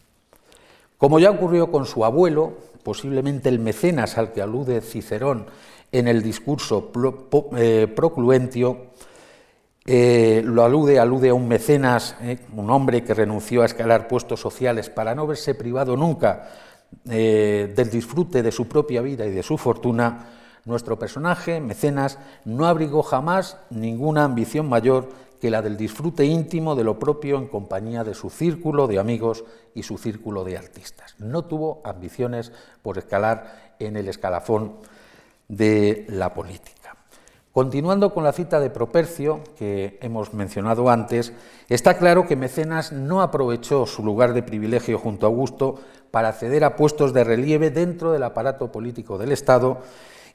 Como 0.97 1.19
ya 1.19 1.29
ocurrió 1.29 1.71
con 1.71 1.85
su 1.85 2.05
abuelo, 2.05 2.53
posiblemente 2.83 3.49
el 3.49 3.59
mecenas 3.59 4.17
al 4.17 4.31
que 4.31 4.41
alude 4.41 4.81
Cicerón 4.81 5.47
en 5.91 6.07
el 6.07 6.21
discurso 6.21 6.91
eh, 7.57 7.87
Procluentio, 7.93 8.87
eh, 9.85 10.41
lo 10.43 10.63
alude, 10.63 10.99
alude 10.99 11.29
a 11.29 11.33
un 11.33 11.47
mecenas, 11.47 12.15
eh, 12.21 12.39
un 12.55 12.69
hombre 12.69 13.03
que 13.03 13.13
renunció 13.13 13.61
a 13.61 13.65
escalar 13.65 14.07
puestos 14.07 14.39
sociales 14.39 14.89
para 14.89 15.13
no 15.13 15.27
verse 15.27 15.53
privado 15.55 15.95
nunca 15.95 16.49
del 17.03 17.89
disfrute 17.89 18.41
de 18.41 18.51
su 18.53 18.69
propia 18.69 19.01
vida 19.01 19.25
y 19.25 19.31
de 19.31 19.43
su 19.43 19.57
fortuna, 19.57 20.29
nuestro 20.63 20.97
personaje, 20.97 21.59
mecenas, 21.59 22.19
no 22.45 22.67
abrigó 22.67 23.03
jamás 23.03 23.57
ninguna 23.69 24.23
ambición 24.23 24.69
mayor 24.69 25.09
que 25.45 25.51
la 25.51 25.61
del 25.61 25.77
disfrute 25.77 26.25
íntimo 26.25 26.73
de 26.73 26.83
lo 26.83 26.97
propio 26.97 27.37
en 27.37 27.45
compañía 27.45 28.03
de 28.03 28.15
su 28.15 28.31
círculo 28.31 28.87
de 28.87 28.97
amigos 28.97 29.45
y 29.75 29.83
su 29.83 29.99
círculo 29.99 30.43
de 30.43 30.57
artistas. 30.57 31.13
No 31.19 31.45
tuvo 31.45 31.81
ambiciones 31.85 32.51
por 32.81 32.97
escalar 32.97 33.75
en 33.77 33.95
el 33.95 34.07
escalafón 34.07 34.77
de 35.47 36.07
la 36.09 36.33
política. 36.33 36.97
Continuando 37.51 38.11
con 38.11 38.23
la 38.23 38.33
cita 38.33 38.59
de 38.59 38.71
Propercio, 38.71 39.41
que 39.55 39.99
hemos 40.01 40.33
mencionado 40.33 40.89
antes, 40.89 41.31
está 41.69 41.99
claro 41.99 42.25
que 42.25 42.35
Mecenas 42.35 42.91
no 42.91 43.21
aprovechó 43.21 43.85
su 43.85 44.03
lugar 44.03 44.33
de 44.33 44.41
privilegio 44.41 44.97
junto 44.97 45.27
a 45.27 45.29
Augusto 45.29 45.75
para 46.09 46.29
acceder 46.29 46.63
a 46.63 46.75
puestos 46.75 47.13
de 47.13 47.23
relieve 47.23 47.69
dentro 47.69 48.11
del 48.11 48.23
aparato 48.23 48.71
político 48.71 49.19
del 49.19 49.31
Estado, 49.31 49.83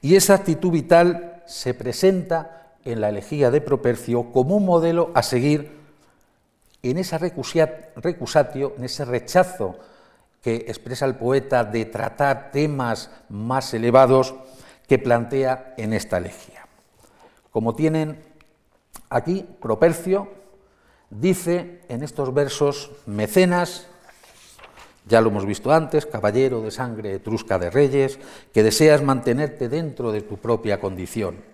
y 0.02 0.14
esa 0.14 0.34
actitud 0.34 0.70
vital 0.70 1.42
se 1.46 1.74
presenta 1.74 2.69
en 2.84 3.00
la 3.00 3.08
elegía 3.08 3.50
de 3.50 3.60
Propercio 3.60 4.32
como 4.32 4.56
un 4.56 4.64
modelo 4.64 5.10
a 5.14 5.22
seguir 5.22 5.80
en 6.82 6.98
esa 6.98 7.18
recusatio, 7.18 8.74
en 8.76 8.84
ese 8.84 9.04
rechazo 9.04 9.76
que 10.42 10.56
expresa 10.68 11.04
el 11.04 11.16
poeta 11.16 11.64
de 11.64 11.84
tratar 11.84 12.50
temas 12.50 13.10
más 13.28 13.74
elevados 13.74 14.34
que 14.88 14.98
plantea 14.98 15.74
en 15.76 15.92
esta 15.92 16.16
elegía. 16.16 16.66
Como 17.50 17.74
tienen 17.74 18.22
aquí, 19.10 19.46
Propercio 19.60 20.28
dice 21.10 21.82
en 21.88 22.02
estos 22.02 22.32
versos, 22.32 22.90
mecenas, 23.04 23.86
ya 25.06 25.20
lo 25.20 25.28
hemos 25.28 25.44
visto 25.44 25.72
antes, 25.72 26.06
caballero 26.06 26.62
de 26.62 26.70
sangre 26.70 27.14
etrusca 27.14 27.58
de 27.58 27.70
reyes, 27.70 28.18
que 28.54 28.62
deseas 28.62 29.02
mantenerte 29.02 29.68
dentro 29.68 30.12
de 30.12 30.22
tu 30.22 30.38
propia 30.38 30.80
condición 30.80 31.49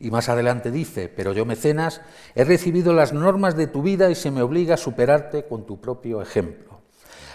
y 0.00 0.10
más 0.10 0.30
adelante 0.30 0.70
dice, 0.70 1.12
pero 1.14 1.34
yo 1.34 1.44
mecenas, 1.44 2.00
he 2.34 2.42
recibido 2.44 2.94
las 2.94 3.12
normas 3.12 3.54
de 3.54 3.66
tu 3.66 3.82
vida 3.82 4.10
y 4.10 4.14
se 4.14 4.30
me 4.30 4.40
obliga 4.40 4.74
a 4.74 4.78
superarte 4.78 5.44
con 5.44 5.66
tu 5.66 5.78
propio 5.78 6.22
ejemplo. 6.22 6.80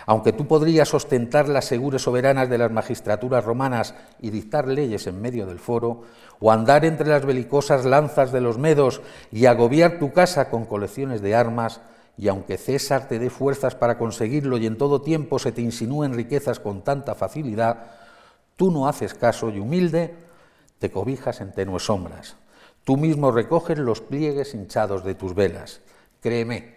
Aunque 0.07 0.33
tú 0.33 0.47
podrías 0.47 0.93
ostentar 0.93 1.47
las 1.47 1.65
seguras 1.65 2.01
soberanas 2.01 2.49
de 2.49 2.57
las 2.57 2.71
magistraturas 2.71 3.45
romanas 3.45 3.95
y 4.19 4.31
dictar 4.31 4.67
leyes 4.67 5.07
en 5.07 5.21
medio 5.21 5.45
del 5.45 5.59
foro, 5.59 6.03
o 6.39 6.51
andar 6.51 6.85
entre 6.85 7.07
las 7.07 7.25
belicosas 7.25 7.85
lanzas 7.85 8.31
de 8.31 8.41
los 8.41 8.57
medos 8.57 9.01
y 9.31 9.45
agobiar 9.45 9.99
tu 9.99 10.11
casa 10.11 10.49
con 10.49 10.65
colecciones 10.65 11.21
de 11.21 11.35
armas, 11.35 11.81
y 12.17 12.27
aunque 12.27 12.57
César 12.57 13.07
te 13.07 13.19
dé 13.19 13.29
fuerzas 13.29 13.75
para 13.75 13.97
conseguirlo 13.97 14.57
y 14.57 14.65
en 14.65 14.77
todo 14.77 15.01
tiempo 15.01 15.37
se 15.37 15.51
te 15.51 15.61
insinúen 15.61 16.13
riquezas 16.13 16.59
con 16.59 16.83
tanta 16.83 17.13
facilidad, 17.13 17.91
tú 18.55 18.71
no 18.71 18.87
haces 18.87 19.13
caso 19.13 19.49
y 19.49 19.59
humilde 19.59 20.15
te 20.79 20.91
cobijas 20.91 21.41
en 21.41 21.51
tenues 21.51 21.85
sombras. 21.85 22.37
Tú 22.85 22.97
mismo 22.97 23.31
recoges 23.31 23.77
los 23.77 23.99
pliegues 23.99 24.53
hinchados 24.53 25.03
de 25.03 25.15
tus 25.15 25.35
velas. 25.35 25.81
Créeme, 26.21 26.75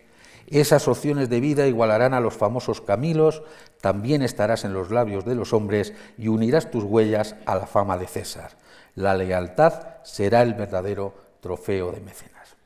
esas 0.48 0.88
opciones 0.88 1.28
de 1.28 1.40
vida 1.40 1.66
igualarán 1.66 2.14
a 2.14 2.20
los 2.20 2.34
famosos 2.34 2.80
Camilos, 2.80 3.42
también 3.82 4.22
estarás 4.22 4.64
en 4.64 4.72
los 4.72 4.90
labios 4.90 5.26
de 5.26 5.34
los 5.34 5.52
hombres 5.52 5.92
y 6.16 6.28
unirás 6.28 6.70
tus 6.70 6.84
huellas 6.84 7.36
a 7.44 7.54
la 7.54 7.66
fama 7.66 7.98
de 7.98 8.06
César. 8.06 8.52
La 8.94 9.14
lealtad 9.14 9.98
será 10.02 10.40
el 10.42 10.54
verdadero 10.54 11.14
trofeo 11.40 11.92
de 11.92 12.00
mecenas. 12.00 12.56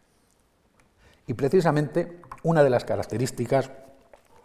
Y 1.26 1.34
precisamente 1.34 2.20
una 2.44 2.62
de 2.62 2.70
las 2.70 2.84
características 2.84 3.70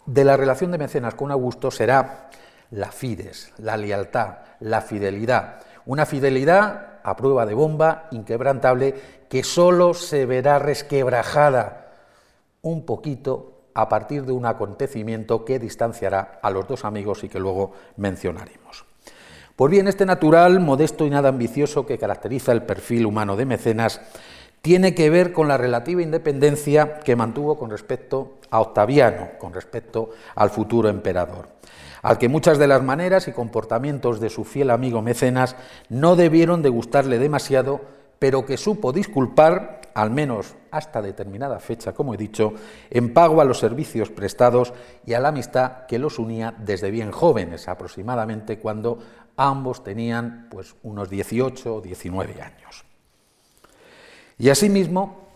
de 0.08 0.24
la 0.24 0.36
relación 0.36 0.72
de 0.72 0.80
mecenas 0.80 1.13
con 1.13 1.32
Augusto 1.32 1.70
será 1.70 2.30
la 2.72 2.92
fides, 2.92 3.54
la 3.58 3.77
lealtad, 3.77 4.38
la 4.60 4.82
fidelidad. 4.82 5.62
Una 5.86 6.06
fidelidad 6.06 6.97
a 7.07 7.15
prueba 7.15 7.45
de 7.45 7.53
bomba, 7.53 8.09
inquebrantable, 8.11 8.93
que 9.29 9.41
sólo 9.41 9.93
se 9.93 10.25
verá 10.25 10.59
resquebrajada 10.59 11.87
un 12.61 12.85
poquito 12.85 13.53
a 13.73 13.87
partir 13.87 14.25
de 14.25 14.33
un 14.33 14.45
acontecimiento 14.45 15.45
que 15.45 15.57
distanciará 15.57 16.39
a 16.41 16.49
los 16.49 16.67
dos 16.67 16.83
amigos 16.83 17.23
y 17.23 17.29
que 17.29 17.39
luego 17.39 17.71
mencionaremos. 17.95 18.83
Pues 19.55 19.71
bien, 19.71 19.87
este 19.87 20.05
natural, 20.05 20.59
modesto 20.59 21.05
y 21.05 21.09
nada 21.09 21.29
ambicioso 21.29 21.85
que 21.85 21.97
caracteriza 21.97 22.51
el 22.51 22.63
perfil 22.63 23.05
humano 23.05 23.37
de 23.37 23.45
Mecenas 23.45 24.01
tiene 24.61 24.93
que 24.93 25.09
ver 25.09 25.31
con 25.31 25.47
la 25.47 25.55
relativa 25.55 26.01
independencia 26.01 26.99
que 26.99 27.15
mantuvo 27.15 27.57
con 27.57 27.69
respecto 27.69 28.39
a 28.49 28.59
Octaviano, 28.59 29.29
con 29.39 29.53
respecto 29.53 30.09
al 30.35 30.49
futuro 30.49 30.89
emperador 30.89 31.47
al 32.07 32.17
que 32.17 32.29
muchas 32.29 32.57
de 32.57 32.67
las 32.67 32.81
maneras 32.81 33.27
y 33.27 33.33
comportamientos 33.33 34.21
de 34.21 34.29
su 34.29 34.45
fiel 34.45 34.69
amigo 34.69 35.01
Mecenas 35.01 35.57
no 35.89 36.15
debieron 36.15 36.61
de 36.61 36.69
gustarle 36.69 37.19
demasiado, 37.19 37.81
pero 38.17 38.45
que 38.45 38.55
supo 38.55 38.93
disculpar, 38.93 39.81
al 39.93 40.11
menos 40.11 40.55
hasta 40.71 41.01
determinada 41.01 41.59
fecha, 41.59 41.91
como 41.91 42.13
he 42.13 42.17
dicho, 42.17 42.53
en 42.89 43.13
pago 43.13 43.41
a 43.41 43.43
los 43.43 43.59
servicios 43.59 44.09
prestados 44.09 44.73
y 45.05 45.15
a 45.15 45.19
la 45.19 45.27
amistad 45.27 45.85
que 45.85 45.99
los 45.99 46.17
unía 46.17 46.55
desde 46.57 46.91
bien 46.91 47.11
jóvenes, 47.11 47.67
aproximadamente 47.67 48.57
cuando 48.57 48.99
ambos 49.35 49.83
tenían 49.83 50.47
pues, 50.49 50.77
unos 50.83 51.09
18 51.09 51.75
o 51.75 51.81
19 51.81 52.41
años. 52.41 52.85
Y 54.37 54.49
asimismo, 54.49 55.27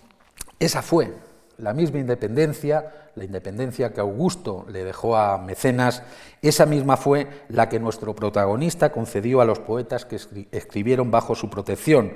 esa 0.57 0.81
fue 0.81 1.13
la 1.61 1.73
misma 1.73 1.99
independencia, 1.99 2.91
la 3.15 3.23
independencia 3.23 3.93
que 3.93 4.01
Augusto 4.01 4.65
le 4.69 4.83
dejó 4.83 5.15
a 5.15 5.37
Mecenas, 5.37 6.01
esa 6.41 6.65
misma 6.65 6.97
fue 6.97 7.27
la 7.49 7.69
que 7.69 7.79
nuestro 7.79 8.15
protagonista 8.15 8.91
concedió 8.91 9.41
a 9.41 9.45
los 9.45 9.59
poetas 9.59 10.05
que 10.05 10.19
escribieron 10.51 11.11
bajo 11.11 11.35
su 11.35 11.49
protección, 11.49 12.13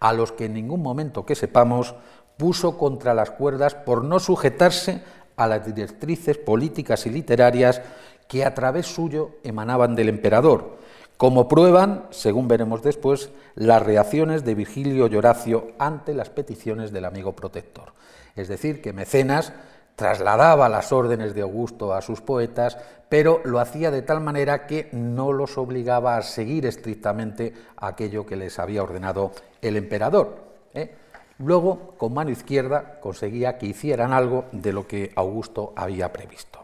a 0.00 0.12
los 0.12 0.32
que 0.32 0.46
en 0.46 0.54
ningún 0.54 0.82
momento 0.82 1.26
que 1.26 1.34
sepamos 1.34 1.94
puso 2.38 2.78
contra 2.78 3.14
las 3.14 3.30
cuerdas 3.30 3.74
por 3.74 4.04
no 4.04 4.20
sujetarse 4.20 5.02
a 5.36 5.46
las 5.46 5.66
directrices 5.66 6.38
políticas 6.38 7.04
y 7.06 7.10
literarias 7.10 7.82
que 8.26 8.44
a 8.44 8.54
través 8.54 8.86
suyo 8.86 9.32
emanaban 9.44 9.94
del 9.94 10.08
emperador, 10.08 10.78
como 11.18 11.48
prueban, 11.48 12.06
según 12.10 12.46
veremos 12.46 12.82
después, 12.82 13.30
las 13.56 13.82
reacciones 13.82 14.44
de 14.44 14.54
Virgilio 14.54 15.08
y 15.08 15.16
Horacio 15.16 15.72
ante 15.78 16.14
las 16.14 16.30
peticiones 16.30 16.92
del 16.92 17.04
amigo 17.04 17.32
protector. 17.32 17.92
Es 18.38 18.48
decir, 18.48 18.80
que 18.80 18.92
Mecenas 18.92 19.52
trasladaba 19.96 20.68
las 20.68 20.92
órdenes 20.92 21.34
de 21.34 21.42
Augusto 21.42 21.92
a 21.92 22.00
sus 22.00 22.20
poetas, 22.20 22.78
pero 23.08 23.40
lo 23.44 23.58
hacía 23.58 23.90
de 23.90 24.02
tal 24.02 24.20
manera 24.20 24.66
que 24.66 24.88
no 24.92 25.32
los 25.32 25.58
obligaba 25.58 26.16
a 26.16 26.22
seguir 26.22 26.66
estrictamente 26.66 27.52
aquello 27.76 28.24
que 28.24 28.36
les 28.36 28.60
había 28.60 28.84
ordenado 28.84 29.32
el 29.60 29.76
emperador. 29.76 30.36
¿eh? 30.72 30.94
Luego, 31.38 31.94
con 31.98 32.14
mano 32.14 32.30
izquierda, 32.30 33.00
conseguía 33.00 33.58
que 33.58 33.66
hicieran 33.66 34.12
algo 34.12 34.44
de 34.52 34.72
lo 34.72 34.86
que 34.86 35.12
Augusto 35.16 35.72
había 35.74 36.12
previsto. 36.12 36.60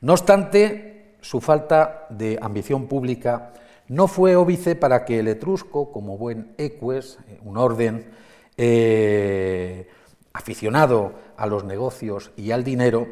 No 0.00 0.12
obstante, 0.12 1.16
su 1.20 1.40
falta 1.40 2.06
de 2.10 2.38
ambición 2.40 2.86
pública 2.86 3.52
no 3.88 4.06
fue 4.06 4.36
óbice 4.36 4.76
para 4.76 5.04
que 5.04 5.18
el 5.18 5.28
etrusco, 5.28 5.90
como 5.90 6.16
buen 6.16 6.54
eques, 6.56 7.18
un 7.44 7.56
orden 7.56 8.06
eh, 8.56 9.88
aficionado 10.34 11.12
a 11.36 11.46
los 11.46 11.64
negocios 11.64 12.32
y 12.36 12.50
al 12.50 12.64
dinero, 12.64 13.06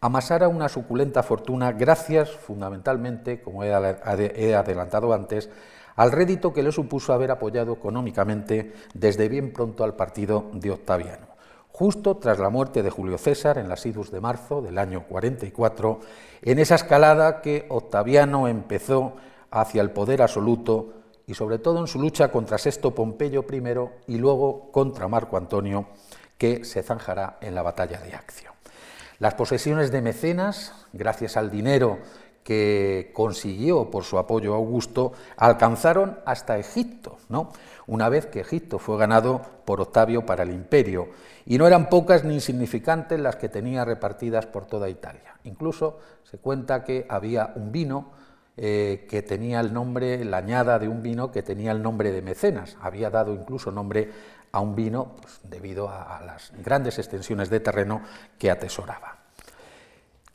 amasara 0.00 0.48
una 0.48 0.68
suculenta 0.68 1.22
fortuna 1.22 1.72
gracias 1.72 2.30
fundamentalmente, 2.30 3.42
como 3.42 3.64
he 3.64 3.74
adelantado 3.74 5.12
antes, 5.12 5.50
al 5.96 6.12
rédito 6.12 6.54
que 6.54 6.62
le 6.62 6.72
supuso 6.72 7.12
haber 7.12 7.32
apoyado 7.32 7.72
económicamente 7.72 8.72
desde 8.94 9.28
bien 9.28 9.52
pronto 9.52 9.84
al 9.84 9.96
partido 9.96 10.46
de 10.54 10.70
Octaviano. 10.70 11.26
Justo 11.72 12.16
tras 12.16 12.38
la 12.38 12.50
muerte 12.50 12.82
de 12.82 12.90
Julio 12.90 13.18
César 13.18 13.58
en 13.58 13.68
las 13.68 13.84
idus 13.84 14.10
de 14.10 14.20
marzo 14.20 14.62
del 14.62 14.78
año 14.78 15.04
44, 15.08 16.00
en 16.42 16.58
esa 16.60 16.76
escalada 16.76 17.42
que 17.42 17.66
Octaviano 17.68 18.48
empezó 18.48 19.14
hacia 19.50 19.82
el 19.82 19.90
poder 19.90 20.22
absoluto 20.22 20.94
y 21.26 21.34
sobre 21.34 21.58
todo 21.58 21.80
en 21.80 21.86
su 21.86 22.00
lucha 22.00 22.30
contra 22.30 22.58
Sexto 22.58 22.94
Pompeyo 22.94 23.44
I 23.50 24.14
y 24.14 24.18
luego 24.18 24.70
contra 24.70 25.08
Marco 25.08 25.36
Antonio, 25.36 25.86
que 26.40 26.64
se 26.64 26.82
zanjará 26.82 27.36
en 27.42 27.54
la 27.54 27.60
batalla 27.60 28.00
de 28.00 28.14
Accio. 28.14 28.52
Las 29.18 29.34
posesiones 29.34 29.92
de 29.92 30.00
Mecenas, 30.00 30.86
gracias 30.94 31.36
al 31.36 31.50
dinero 31.50 31.98
que 32.42 33.10
consiguió 33.12 33.90
por 33.90 34.04
su 34.04 34.16
apoyo 34.16 34.54
a 34.54 34.56
Augusto, 34.56 35.12
alcanzaron 35.36 36.18
hasta 36.24 36.56
Egipto, 36.56 37.18
¿no? 37.28 37.52
una 37.86 38.08
vez 38.08 38.24
que 38.24 38.40
Egipto 38.40 38.78
fue 38.78 38.96
ganado 38.96 39.42
por 39.66 39.82
Octavio 39.82 40.24
para 40.24 40.44
el 40.44 40.50
imperio, 40.50 41.10
y 41.44 41.58
no 41.58 41.66
eran 41.66 41.90
pocas 41.90 42.24
ni 42.24 42.32
insignificantes 42.32 43.20
las 43.20 43.36
que 43.36 43.50
tenía 43.50 43.84
repartidas 43.84 44.46
por 44.46 44.64
toda 44.64 44.88
Italia. 44.88 45.36
Incluso 45.44 45.98
se 46.22 46.38
cuenta 46.38 46.84
que 46.84 47.04
había 47.10 47.52
un 47.54 47.70
vino 47.70 48.12
eh, 48.56 49.06
que 49.08 49.22
tenía 49.22 49.60
el 49.60 49.72
nombre, 49.72 50.24
la 50.24 50.38
añada 50.38 50.78
de 50.78 50.88
un 50.88 51.02
vino 51.02 51.30
que 51.30 51.42
tenía 51.42 51.72
el 51.72 51.82
nombre 51.82 52.12
de 52.12 52.20
Mecenas. 52.20 52.76
Había 52.80 53.08
dado 53.08 53.32
incluso 53.32 53.70
nombre 53.70 54.10
a 54.52 54.60
un 54.60 54.74
vino 54.74 55.16
pues, 55.20 55.40
debido 55.44 55.88
a, 55.88 56.20
las 56.24 56.52
grandes 56.58 56.98
extensiones 56.98 57.50
de 57.50 57.60
terreno 57.60 58.02
que 58.38 58.50
atesoraba. 58.50 59.16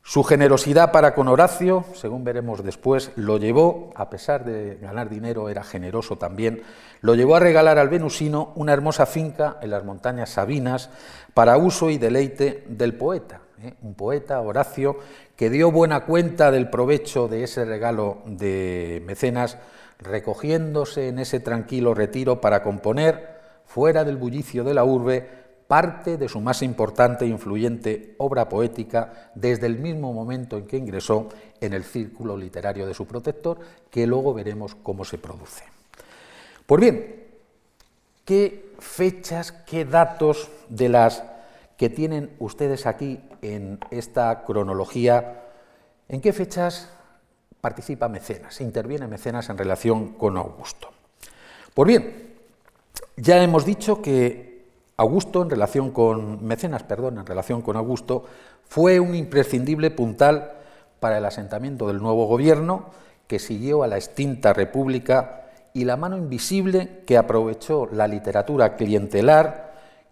Su 0.07 0.23
generosidad 0.23 0.91
para 0.91 1.15
con 1.15 1.27
Horacio, 1.27 1.83
según 1.95 2.23
veremos 2.23 2.63
después, 2.63 3.11
lo 3.15 3.37
llevó, 3.39 3.91
a 3.95 4.09
pesar 4.11 4.45
de 4.45 4.75
ganar 4.75 5.09
dinero, 5.09 5.49
era 5.49 5.63
generoso 5.63 6.17
también, 6.17 6.61
lo 7.01 7.15
llevó 7.15 7.35
a 7.35 7.39
regalar 7.39 7.79
al 7.79 7.89
venusino 7.89 8.51
una 8.53 8.73
hermosa 8.73 9.07
finca 9.07 9.57
en 9.63 9.71
las 9.71 9.83
montañas 9.83 10.29
Sabinas 10.29 10.91
para 11.33 11.57
uso 11.57 11.89
y 11.89 11.97
deleite 11.97 12.65
del 12.67 12.93
poeta. 12.93 13.41
¿eh? 13.63 13.73
un 13.81 13.95
poeta, 13.95 14.39
Horacio, 14.41 14.99
que 15.35 15.49
dio 15.49 15.71
buena 15.71 16.05
cuenta 16.05 16.51
del 16.51 16.69
provecho 16.69 17.27
de 17.27 17.43
ese 17.43 17.65
regalo 17.65 18.21
de 18.25 19.01
mecenas, 19.05 19.57
recogiéndose 19.99 21.07
en 21.07 21.19
ese 21.19 21.39
tranquilo 21.39 21.93
retiro 21.93 22.41
para 22.41 22.61
componer, 22.61 23.34
fuera 23.65 24.03
del 24.03 24.17
bullicio 24.17 24.63
de 24.63 24.73
la 24.73 24.83
urbe, 24.83 25.45
parte 25.67 26.17
de 26.17 26.29
su 26.29 26.39
más 26.39 26.61
importante 26.61 27.25
e 27.25 27.29
influyente 27.29 28.15
obra 28.19 28.47
poética 28.47 29.31
desde 29.33 29.65
el 29.65 29.79
mismo 29.79 30.13
momento 30.13 30.57
en 30.57 30.67
que 30.67 30.77
ingresó 30.77 31.29
en 31.59 31.73
el 31.73 31.83
círculo 31.83 32.37
literario 32.37 32.85
de 32.85 32.93
su 32.93 33.07
protector, 33.07 33.59
que 33.89 34.05
luego 34.05 34.33
veremos 34.33 34.75
cómo 34.75 35.05
se 35.05 35.17
produce. 35.17 35.63
Pues 36.65 36.81
bien, 36.81 37.25
¿qué 38.25 38.73
fechas, 38.79 39.51
qué 39.51 39.85
datos 39.85 40.49
de 40.69 40.89
las 40.89 41.23
que 41.77 41.89
tienen 41.89 42.31
ustedes 42.39 42.85
aquí 42.85 43.19
en 43.41 43.79
esta 43.91 44.43
cronología, 44.43 45.43
¿en 46.07 46.21
qué 46.21 46.31
fechas 46.31 46.89
participa 47.59 48.07
Mecenas, 48.07 48.61
interviene 48.61 49.07
Mecenas 49.07 49.49
en 49.49 49.57
relación 49.57 50.13
con 50.13 50.37
Augusto? 50.37 50.89
Pues 51.73 51.87
bien, 51.87 52.34
ya 53.17 53.41
hemos 53.41 53.65
dicho 53.65 54.01
que 54.01 54.65
Augusto 54.97 55.41
en 55.41 55.49
relación 55.49 55.91
con 55.91 56.45
Mecenas, 56.45 56.83
perdón, 56.83 57.17
en 57.19 57.25
relación 57.25 57.61
con 57.61 57.75
Augusto, 57.75 58.25
fue 58.67 58.99
un 58.99 59.15
imprescindible 59.15 59.91
puntal 59.91 60.53
para 60.99 61.17
el 61.17 61.25
asentamiento 61.25 61.87
del 61.87 62.01
nuevo 62.01 62.27
gobierno 62.27 62.85
que 63.27 63.39
siguió 63.39 63.83
a 63.83 63.87
la 63.87 63.97
extinta 63.97 64.53
república 64.53 65.47
y 65.73 65.83
la 65.83 65.97
mano 65.97 66.17
invisible 66.17 67.01
que 67.05 67.17
aprovechó 67.17 67.87
la 67.91 68.07
literatura 68.07 68.75
clientelar 68.75 69.65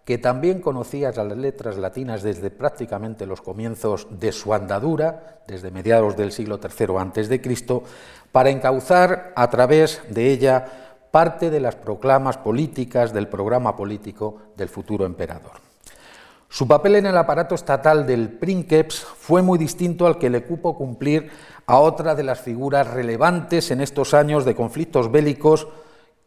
que 0.04 0.18
también 0.18 0.60
conocía 0.60 1.12
las 1.12 1.36
letras 1.36 1.78
latinas 1.78 2.22
desde 2.22 2.50
prácticamente 2.50 3.24
los 3.24 3.40
comienzos 3.40 4.06
de 4.10 4.32
su 4.32 4.52
andadura, 4.52 5.40
desde 5.46 5.70
mediados 5.70 6.16
del 6.16 6.30
siglo 6.30 6.60
III 6.62 6.96
a.C., 6.98 7.82
para 8.30 8.50
encauzar 8.50 9.32
a 9.34 9.48
través 9.48 10.02
de 10.10 10.30
ella 10.30 10.83
parte 11.14 11.48
de 11.48 11.60
las 11.60 11.76
proclamas 11.76 12.38
políticas 12.38 13.12
del 13.12 13.28
programa 13.28 13.76
político 13.76 14.38
del 14.56 14.68
futuro 14.68 15.06
emperador. 15.06 15.52
Su 16.48 16.66
papel 16.66 16.96
en 16.96 17.06
el 17.06 17.16
aparato 17.16 17.54
estatal 17.54 18.04
del 18.04 18.30
Princeps 18.30 18.96
fue 18.96 19.40
muy 19.40 19.56
distinto 19.56 20.08
al 20.08 20.18
que 20.18 20.28
le 20.28 20.42
cupo 20.42 20.76
cumplir 20.76 21.30
a 21.66 21.78
otra 21.78 22.16
de 22.16 22.24
las 22.24 22.40
figuras 22.40 22.88
relevantes 22.88 23.70
en 23.70 23.80
estos 23.80 24.12
años 24.12 24.44
de 24.44 24.56
conflictos 24.56 25.12
bélicos 25.12 25.68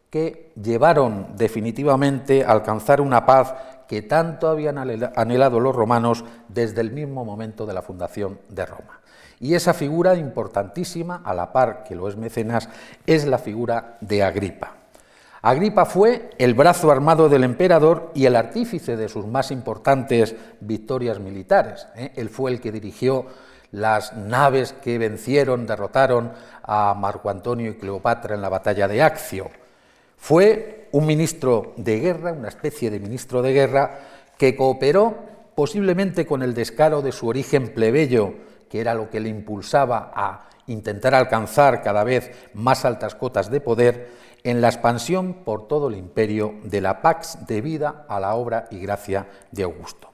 que 0.08 0.54
llevaron 0.56 1.36
definitivamente 1.36 2.42
a 2.42 2.52
alcanzar 2.52 3.02
una 3.02 3.26
paz 3.26 3.52
que 3.88 4.00
tanto 4.00 4.48
habían 4.48 4.78
anhelado 4.78 5.60
los 5.60 5.76
romanos 5.76 6.24
desde 6.48 6.80
el 6.80 6.92
mismo 6.92 7.26
momento 7.26 7.66
de 7.66 7.74
la 7.74 7.82
fundación 7.82 8.40
de 8.48 8.64
Roma. 8.64 9.02
Y 9.40 9.54
esa 9.54 9.74
figura 9.74 10.14
importantísima, 10.16 11.22
a 11.24 11.32
la 11.34 11.52
par 11.52 11.84
que 11.84 11.94
lo 11.94 12.08
es 12.08 12.16
Mecenas, 12.16 12.68
es 13.06 13.26
la 13.26 13.38
figura 13.38 13.98
de 14.00 14.22
Agripa. 14.22 14.74
Agripa 15.42 15.84
fue 15.84 16.30
el 16.38 16.54
brazo 16.54 16.90
armado 16.90 17.28
del 17.28 17.44
emperador 17.44 18.10
y 18.14 18.26
el 18.26 18.34
artífice 18.34 18.96
de 18.96 19.08
sus 19.08 19.26
más 19.26 19.50
importantes 19.50 20.34
victorias 20.60 21.20
militares. 21.20 21.86
¿eh? 21.96 22.12
Él 22.16 22.28
fue 22.28 22.50
el 22.50 22.60
que 22.60 22.72
dirigió 22.72 23.26
las 23.70 24.16
naves 24.16 24.72
que 24.72 24.98
vencieron, 24.98 25.66
derrotaron 25.66 26.32
a 26.62 26.94
Marco 26.94 27.30
Antonio 27.30 27.70
y 27.70 27.74
Cleopatra 27.74 28.34
en 28.34 28.42
la 28.42 28.48
batalla 28.48 28.88
de 28.88 29.02
Accio. 29.02 29.50
Fue 30.16 30.88
un 30.90 31.06
ministro 31.06 31.74
de 31.76 32.00
guerra, 32.00 32.32
una 32.32 32.48
especie 32.48 32.90
de 32.90 32.98
ministro 32.98 33.42
de 33.42 33.52
guerra, 33.52 34.00
que 34.36 34.56
cooperó 34.56 35.16
posiblemente 35.54 36.26
con 36.26 36.42
el 36.42 36.54
descaro 36.54 37.02
de 37.02 37.12
su 37.12 37.28
origen 37.28 37.74
plebeyo, 37.74 38.34
que 38.68 38.80
era 38.80 38.94
lo 38.94 39.10
que 39.10 39.20
le 39.20 39.28
impulsaba 39.28 40.12
a 40.14 40.48
intentar 40.66 41.14
alcanzar 41.14 41.82
cada 41.82 42.04
vez 42.04 42.30
más 42.54 42.84
altas 42.84 43.14
cotas 43.14 43.50
de 43.50 43.60
poder, 43.60 44.10
en 44.44 44.60
la 44.60 44.68
expansión 44.68 45.34
por 45.44 45.66
todo 45.66 45.88
el 45.88 45.96
imperio 45.96 46.54
de 46.62 46.80
la 46.80 47.02
Pax 47.02 47.46
debida 47.46 48.06
a 48.08 48.20
la 48.20 48.34
obra 48.34 48.68
y 48.70 48.78
gracia 48.78 49.26
de 49.50 49.64
Augusto. 49.64 50.10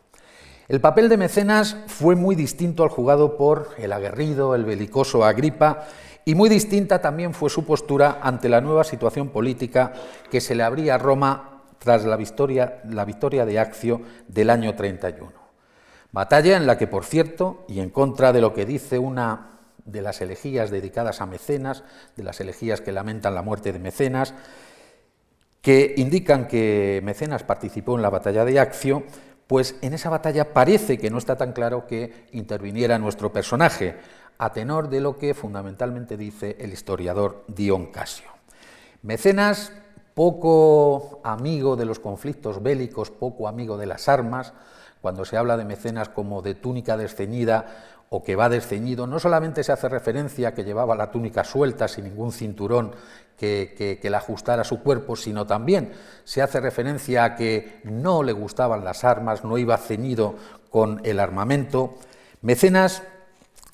El 0.67 0.81
papel 0.81 1.11
de 1.11 1.19
Mecenas 1.19 1.77
fue 1.89 2.17
muy 2.17 2.35
distinto 2.35 2.85
al 2.85 2.89
jugado 2.89 3.37
por 3.37 3.71
el 3.77 3.93
aguerrido, 3.93 4.55
el 4.55 4.65
belicoso 4.65 5.25
Agripa, 5.25 5.85
y 6.25 6.35
muy 6.35 6.49
distinta 6.49 7.03
también 7.03 7.35
fue 7.35 7.51
su 7.51 7.67
postura 7.67 8.19
ante 8.23 8.49
la 8.49 8.63
nueva 8.63 8.83
situación 8.83 9.29
política 9.29 9.93
que 10.31 10.41
se 10.41 10.55
le 10.55 10.63
abría 10.63 10.95
a 10.95 10.99
Roma 10.99 11.63
tras 11.79 12.07
la 12.07 12.17
victoria, 12.17 12.81
la 12.89 13.05
victoria 13.05 13.45
de 13.45 13.59
Accio 13.59 14.01
del 14.27 14.49
año 14.49 14.75
31. 14.75 15.44
Batalla 16.15 16.57
en 16.57 16.69
la 16.69 16.79
que, 16.79 16.87
por 16.87 17.05
cierto, 17.05 17.65
y 17.67 17.81
en 17.81 17.91
contra 17.91 18.33
de 18.33 18.41
lo 18.41 18.55
que 18.55 18.65
dice 18.65 19.01
una 19.01 19.59
de 19.85 20.01
las 20.01 20.21
elegías 20.21 20.71
dedicadas 20.71 21.21
a 21.21 21.27
Mecenas, 21.27 21.83
de 22.15 22.23
las 22.23 22.39
elegías 22.39 22.81
que 22.81 22.93
lamentan 22.93 23.35
la 23.35 23.43
muerte 23.43 23.73
de 23.73 23.81
Mecenas, 23.81 24.33
que 25.61 25.93
indican 25.97 26.47
que 26.47 27.01
Mecenas 27.03 27.43
participó 27.43 27.97
en 27.97 28.03
la 28.03 28.11
batalla 28.11 28.45
de 28.45 28.61
Accio, 28.61 29.03
pues 29.49 29.75
en 29.83 29.93
esa 29.93 30.09
batalla 30.09 30.55
parece 30.55 30.99
que 30.99 31.11
no 31.11 31.19
está 31.19 31.35
tan 31.35 31.53
claro 31.53 31.85
que 31.89 32.29
interviniera 32.31 32.97
nuestro 32.97 33.33
personaje, 33.33 33.97
a 34.39 34.53
tenor 34.53 34.91
de 34.91 35.01
lo 35.01 35.19
que 35.19 35.35
fundamentalmente 35.35 36.17
dice 36.17 36.57
el 36.61 36.73
historiador 36.73 37.43
Dion 37.49 37.87
Casio. 37.87 38.31
Mecenas, 39.03 39.73
poco 40.15 41.21
amigo 41.25 41.75
de 41.75 41.87
los 41.87 41.99
conflictos 41.99 42.63
bélicos, 42.63 43.11
poco 43.11 43.49
amigo 43.49 43.77
de 43.77 43.87
las 43.87 44.09
armas, 44.09 44.53
cuando 45.05 45.27
se 45.27 45.37
habla 45.37 45.59
de 45.59 45.67
mecenas 45.67 46.09
como 46.09 46.41
de 46.41 46.55
túnica 46.55 46.97
desceñida 46.97 47.67
o 48.09 48.23
que 48.23 48.37
va 48.37 48.49
desceñido, 48.49 49.07
no 49.07 49.19
solamente 49.19 49.63
se 49.63 49.71
hace 49.71 49.91
referencia 49.91 50.49
a 50.49 50.55
que 50.55 50.65
llevaba 50.65 50.97
la 50.97 51.11
túnica 51.11 51.45
suelta 51.45 51.89
sin 51.89 52.05
ningún 52.05 52.33
cinturón 52.33 52.93
que, 53.37 54.01
la 54.05 54.17
ajustara 54.17 54.63
a 54.63 54.65
su 54.65 54.81
cuerpo, 54.83 55.15
sino 55.15 55.47
también 55.47 55.93
se 56.25 56.41
hace 56.41 56.59
referencia 56.59 57.23
a 57.23 57.37
que 57.37 57.83
no 57.85 58.23
le 58.23 58.33
gustaban 58.33 58.83
las 58.83 59.05
armas, 59.05 59.45
no 59.45 59.59
iba 59.59 59.77
ceñido 59.77 60.37
con 60.71 61.03
el 61.05 61.21
armamento. 61.21 61.97
Mecenas 62.41 63.03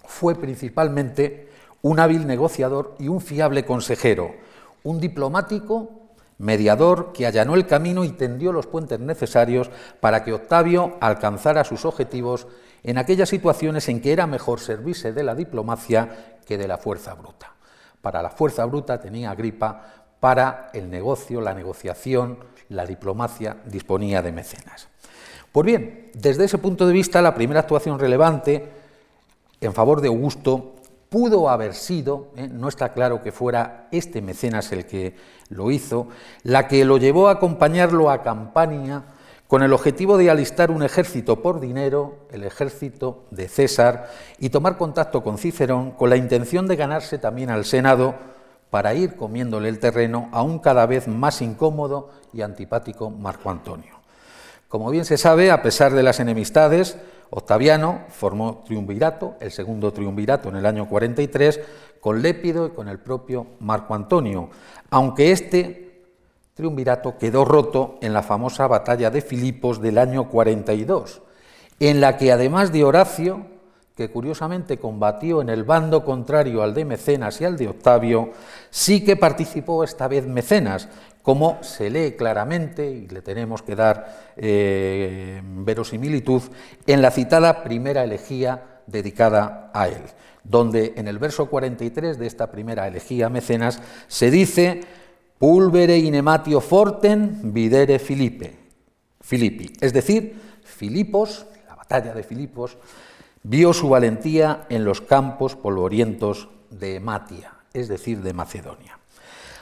fue 0.05 0.35
principalmente 0.35 1.49
un 1.81 2.01
hábil 2.01 2.27
negociador 2.27 2.97
y 2.99 3.07
un 3.07 3.21
fiable 3.21 3.65
consejero, 3.65 4.35
un 4.83 4.99
diplomático 4.99 6.00
mediador 6.41 7.13
que 7.13 7.27
allanó 7.27 7.55
el 7.55 7.67
camino 7.67 8.03
y 8.03 8.09
tendió 8.13 8.51
los 8.51 8.67
puentes 8.67 8.99
necesarios 8.99 9.71
para 10.01 10.25
que 10.25 10.33
Octavio 10.33 10.97
alcanzara 11.01 11.65
sus 11.65 11.85
objetivos 11.85 12.47
en 12.83 12.97
aquellas 12.97 13.29
situaciones 13.29 13.89
en 13.91 14.01
que 14.01 14.13
era 14.13 14.27
mejor 14.27 14.59
servirse 14.59 15.13
de 15.13 15.23
la 15.23 15.35
diplomacia 15.35 16.39
que 16.47 16.57
de 16.57 16.67
la 16.67 16.79
fuerza 16.79 17.13
bruta. 17.13 17.55
Para 18.01 18.23
la 18.23 18.31
fuerza 18.31 18.65
bruta 18.65 18.99
tenía 18.99 19.31
Agripa, 19.31 19.83
para 20.19 20.71
el 20.73 20.91
negocio, 20.91 21.43
la 21.43 21.53
negociación, 21.53 22.39
la 22.71 22.87
diplomacia 22.87 23.59
disponía 23.67 24.23
de 24.23 24.33
mecenas. 24.33 24.89
Pues 25.53 25.67
bien, 25.67 26.11
desde 26.15 26.45
ese 26.45 26.57
punto 26.57 26.87
de 26.87 26.95
vista, 26.95 27.21
la 27.21 27.35
primera 27.35 27.61
actuación 27.61 27.99
relevante 27.99 28.67
en 29.61 29.75
favor 29.75 30.01
de 30.01 30.09
Augusto 30.09 30.77
pudo 31.11 31.51
haber 31.51 31.75
sido, 31.75 32.29
¿eh? 32.37 32.49
no 32.49 32.69
está 32.69 32.93
claro 32.93 33.21
que 33.21 33.33
fuera 33.33 33.89
este 33.91 34.23
mecenas 34.23 34.73
el 34.73 34.87
que 34.87 35.17
lo 35.49 35.71
hizo, 35.71 36.09
la 36.45 36.69
que 36.69 36.85
lo 36.85 36.97
llevó 36.97 37.29
a 37.29 37.33
acompañarlo 37.33 38.11
a 38.11 38.23
Campania 38.23 39.03
con 39.49 39.65
el 39.65 39.73
objetivo 39.73 40.17
de 40.17 40.31
alistar 40.31 40.71
un 40.71 40.85
ejército 40.85 41.43
por 41.43 41.59
dinero, 41.59 42.19
el 42.31 42.45
ejército 42.45 43.25
de 43.33 43.49
César, 43.49 44.09
y 44.39 44.51
tomar 44.51 44.79
contacto 44.79 45.25
con 45.25 45.39
Cicerón 45.39 45.91
con 45.91 46.09
la 46.09 46.17
intención 46.17 46.69
de 46.69 46.77
ganarse 46.77 47.19
también 47.19 47.51
al 47.51 47.65
Senado 47.65 48.15
para 48.71 48.95
ir 48.95 49.17
comiéndole 49.17 49.69
el 49.69 49.81
terreno 49.81 50.29
a 50.31 50.43
un 50.43 50.61
cada 50.61 50.87
vez 50.87 51.09
más 51.09 51.43
incómodo 51.43 52.11
y 52.33 52.43
antipático 52.43 53.11
Marco 53.11 53.51
Antonio. 53.51 53.97
Como 54.69 54.89
bien 54.91 55.05
se 55.05 55.19
sabe, 55.19 55.51
a 55.51 55.63
pesar 55.63 55.93
de 55.93 56.05
las 56.05 56.21
enemistades, 56.21 56.97
Octaviano 57.31 58.07
formó 58.09 58.63
triunvirato, 58.67 59.37
el 59.41 59.53
segundo 59.53 59.93
triunvirato 59.93 60.49
en 60.49 60.57
el 60.57 60.67
año 60.67 60.89
43, 60.89 61.61
con 62.01 62.23
Lépido 62.23 62.67
y 62.67 62.71
con 62.71 62.89
el 62.89 62.99
propio 62.99 63.47
Marco 63.61 63.95
Antonio, 63.95 64.51
aunque 64.91 65.33
este 65.33 65.91
triunvirato 66.55 67.17
quedó 67.19 67.45
roto 67.45 67.99
en 68.03 68.13
la 68.13 68.23
famosa 68.23 68.67
batalla 68.67 69.11
de 69.11 69.23
Filipos 69.23 69.81
del 69.81 69.99
año 69.99 70.29
42, 70.29 71.23
en 71.79 72.01
la 72.01 72.17
que 72.17 72.33
además 72.33 72.73
de 72.73 72.85
Horacio, 72.85 73.47
que 73.97 74.11
curiosamente 74.11 74.79
combatió 74.79 75.43
en 75.43 75.51
el 75.51 75.65
bando 75.65 76.05
contrario 76.05 76.63
al 76.63 76.75
de 76.75 76.85
Mecenas 76.85 77.41
y 77.41 77.45
al 77.45 77.57
de 77.57 77.69
Octavio, 77.69 78.33
sí 78.71 79.05
que 79.05 79.17
participó 79.17 79.85
esta 79.85 80.09
vez 80.09 80.27
Mecenas, 80.27 80.89
como 81.23 81.63
se 81.63 81.91
lee 81.91 82.13
claramente, 82.13 82.91
y 82.91 83.09
le 83.09 83.23
tenemos 83.23 83.63
que 83.63 83.77
dar 83.77 84.33
eh, 84.37 85.43
verosimilitud, 85.45 86.43
en 86.87 87.03
la 87.03 87.11
citada 87.11 87.63
primera 87.63 88.05
elegía 88.05 88.83
dedicada 88.87 89.71
a 89.75 89.89
él, 89.89 90.03
donde 90.45 90.95
en 90.97 91.09
el 91.09 91.19
verso 91.19 91.47
43 91.47 92.19
de 92.19 92.27
esta 92.27 92.51
primera 92.51 92.87
elegía 92.87 93.29
Mecenas 93.29 93.81
se 94.09 94.31
dice 94.31 94.81
Pulvere 95.39 95.97
inematio 95.97 96.61
forten 96.61 97.55
videre 97.55 97.99
Filipe, 97.99 98.59
Filippi. 99.21 99.73
Es 99.81 99.93
decir, 99.93 100.39
Filipos, 100.63 101.47
la 101.67 101.77
batalla 101.77 102.13
de 102.13 102.23
Filipos, 102.23 102.77
vio 103.43 103.73
su 103.73 103.89
valentía 103.89 104.67
en 104.69 104.85
los 104.85 105.01
campos 105.01 105.57
polvorientos 105.57 106.51
de 106.71 106.97
Ematia, 106.97 107.55
es 107.73 107.89
decir, 107.89 108.21
de 108.21 108.35
Macedonia. 108.35 109.00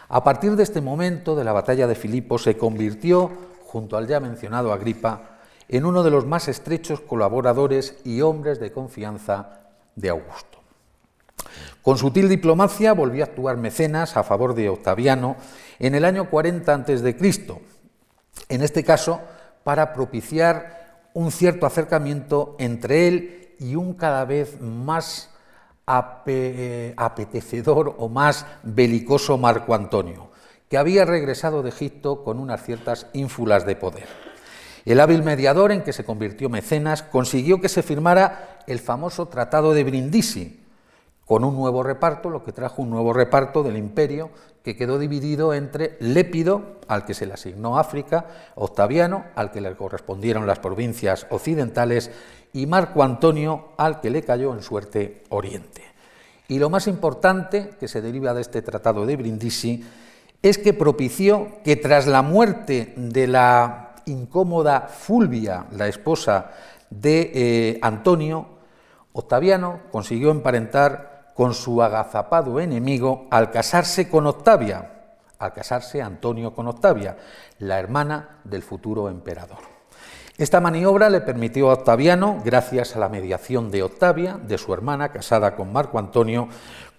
A 0.09 0.25
partir 0.25 0.57
de 0.57 0.63
este 0.63 0.81
momento 0.81 1.37
de 1.37 1.45
la 1.45 1.53
batalla 1.53 1.87
de 1.87 1.95
Filipos 1.95 2.43
se 2.43 2.57
convirtió, 2.57 3.31
junto 3.67 3.97
al 3.97 4.07
ya 4.07 4.21
mencionado 4.21 4.73
Agripa, 4.73 5.39
en 5.69 5.85
uno 5.85 6.03
de 6.03 6.11
los 6.11 6.25
más 6.25 6.49
estrechos 6.49 7.01
colaboradores 7.01 7.97
y 8.05 8.23
hombres 8.23 8.59
de 8.59 8.73
confianza 8.73 9.61
de 9.97 10.09
Augusto. 10.09 10.59
Con 11.83 11.99
sutil 11.99 12.29
diplomacia 12.29 12.95
volvió 12.95 13.23
a 13.23 13.27
actuar 13.27 13.59
Mecenas 13.59 14.17
a 14.17 14.23
favor 14.23 14.55
de 14.55 14.71
Octaviano 14.71 15.37
en 15.79 15.95
el 15.95 16.07
año 16.07 16.31
40 16.31 16.75
a.C., 16.75 17.17
en 18.49 18.63
este 18.63 18.85
caso 18.85 19.21
para 19.63 19.93
propiciar 19.93 21.05
un 21.13 21.31
cierto 21.31 21.67
acercamiento 21.67 22.57
entre 22.59 23.09
él 23.09 23.55
y 23.59 23.75
un 23.75 23.93
cada 23.93 24.25
vez 24.25 24.59
más 24.61 25.31
apetecedor 25.89 27.95
o 27.99 28.09
más 28.09 28.47
belicoso 28.63 29.39
Marco 29.39 29.75
Antonio, 29.75 30.29
que 30.69 30.79
había 30.79 31.05
regresado 31.05 31.63
de 31.63 31.71
Egipto 31.71 32.23
con 32.23 32.39
unas 32.39 32.63
ciertas 32.63 33.07
ínfulas 33.15 33.67
de 33.67 33.77
poder. 33.77 34.07
El 34.85 35.01
hábil 35.01 35.23
mediador 35.23 35.73
en 35.73 35.83
que 35.83 35.93
se 35.93 36.05
convirtió 36.05 36.49
Mecenas 36.49 37.03
consiguió 37.03 37.61
que 37.61 37.69
se 37.69 37.83
firmara 37.83 38.61
el 38.67 38.79
famoso 38.79 39.27
Tratado 39.27 39.75
de 39.75 39.85
Brindisi, 39.85 40.61
con 41.29 41.45
un 41.45 41.55
nuevo 41.55 41.83
reparto, 41.83 42.31
lo 42.31 42.43
que 42.43 42.53
trajo 42.53 42.81
un 42.81 42.89
nuevo 42.89 43.13
reparto 43.13 43.63
del 43.63 43.77
imperio 43.77 44.31
que 44.63 44.77
quedó 44.77 44.99
dividido 44.99 45.53
entre 45.53 45.99
Lépido, 46.01 46.79
al 46.89 47.05
que 47.05 47.13
se 47.13 47.27
le 47.27 47.35
asignó 47.35 47.79
África, 47.79 48.25
Octaviano, 48.55 49.27
al 49.35 49.51
que 49.51 49.61
le 49.61 49.77
correspondieron 49.77 50.47
las 50.47 50.59
provincias 50.59 51.27
occidentales, 51.29 52.11
y 52.53 52.67
Marco 52.67 53.03
Antonio, 53.03 53.71
al 53.77 54.01
que 54.01 54.11
le 54.11 54.23
cayó 54.23 54.55
en 54.55 54.63
suerte 54.63 55.25
Oriente. 55.31 55.83
Y 56.49 56.59
lo 56.59 56.71
más 56.71 56.87
importante 56.87 57.71
que 57.79 57.89
se 57.89 58.01
deriva 58.01 58.33
de 58.33 58.41
este 58.41 58.63
tratado 58.63 59.05
de 59.05 59.17
Brindisi 59.17 59.85
es 60.43 60.57
que 60.57 60.73
propició 60.73 61.59
que 61.63 61.77
tras 61.77 62.07
la 62.07 62.23
muerte 62.23 62.95
de 62.97 63.27
la 63.27 63.97
incómoda 64.07 64.83
Fulvia, 64.83 65.67
la 65.73 65.89
esposa 65.89 66.53
de 66.91 67.33
eh, 67.35 67.79
Antonio, 67.83 68.47
Octaviano 69.13 69.81
consiguió 69.91 70.31
emparentar 70.31 71.33
con 71.35 71.55
su 71.55 71.83
agazapado 71.83 72.61
enemigo 72.61 73.27
al 73.31 73.51
casarse 73.51 74.09
con 74.09 74.27
Octavia, 74.27 74.93
al 75.39 75.53
casarse 75.53 76.01
Antonio 76.01 76.55
con 76.55 76.67
Octavia, 76.67 77.17
la 77.59 77.79
hermana 77.79 78.41
del 78.45 78.63
futuro 78.63 79.09
emperador. 79.09 79.78
Esta 80.39 80.61
maniobra 80.61 81.11
le 81.11 81.21
permitió 81.21 81.69
a 81.69 81.75
Octaviano, 81.75 82.41
gracias 82.45 82.95
a 82.95 83.01
la 83.01 83.09
mediación 83.09 83.73
de 83.73 83.83
Octavia, 83.83 84.39
de 84.41 84.57
su 84.57 84.73
hermana 84.73 85.11
casada 85.11 85.57
con 85.57 85.73
Marco 85.73 85.99
Antonio, 85.99 86.49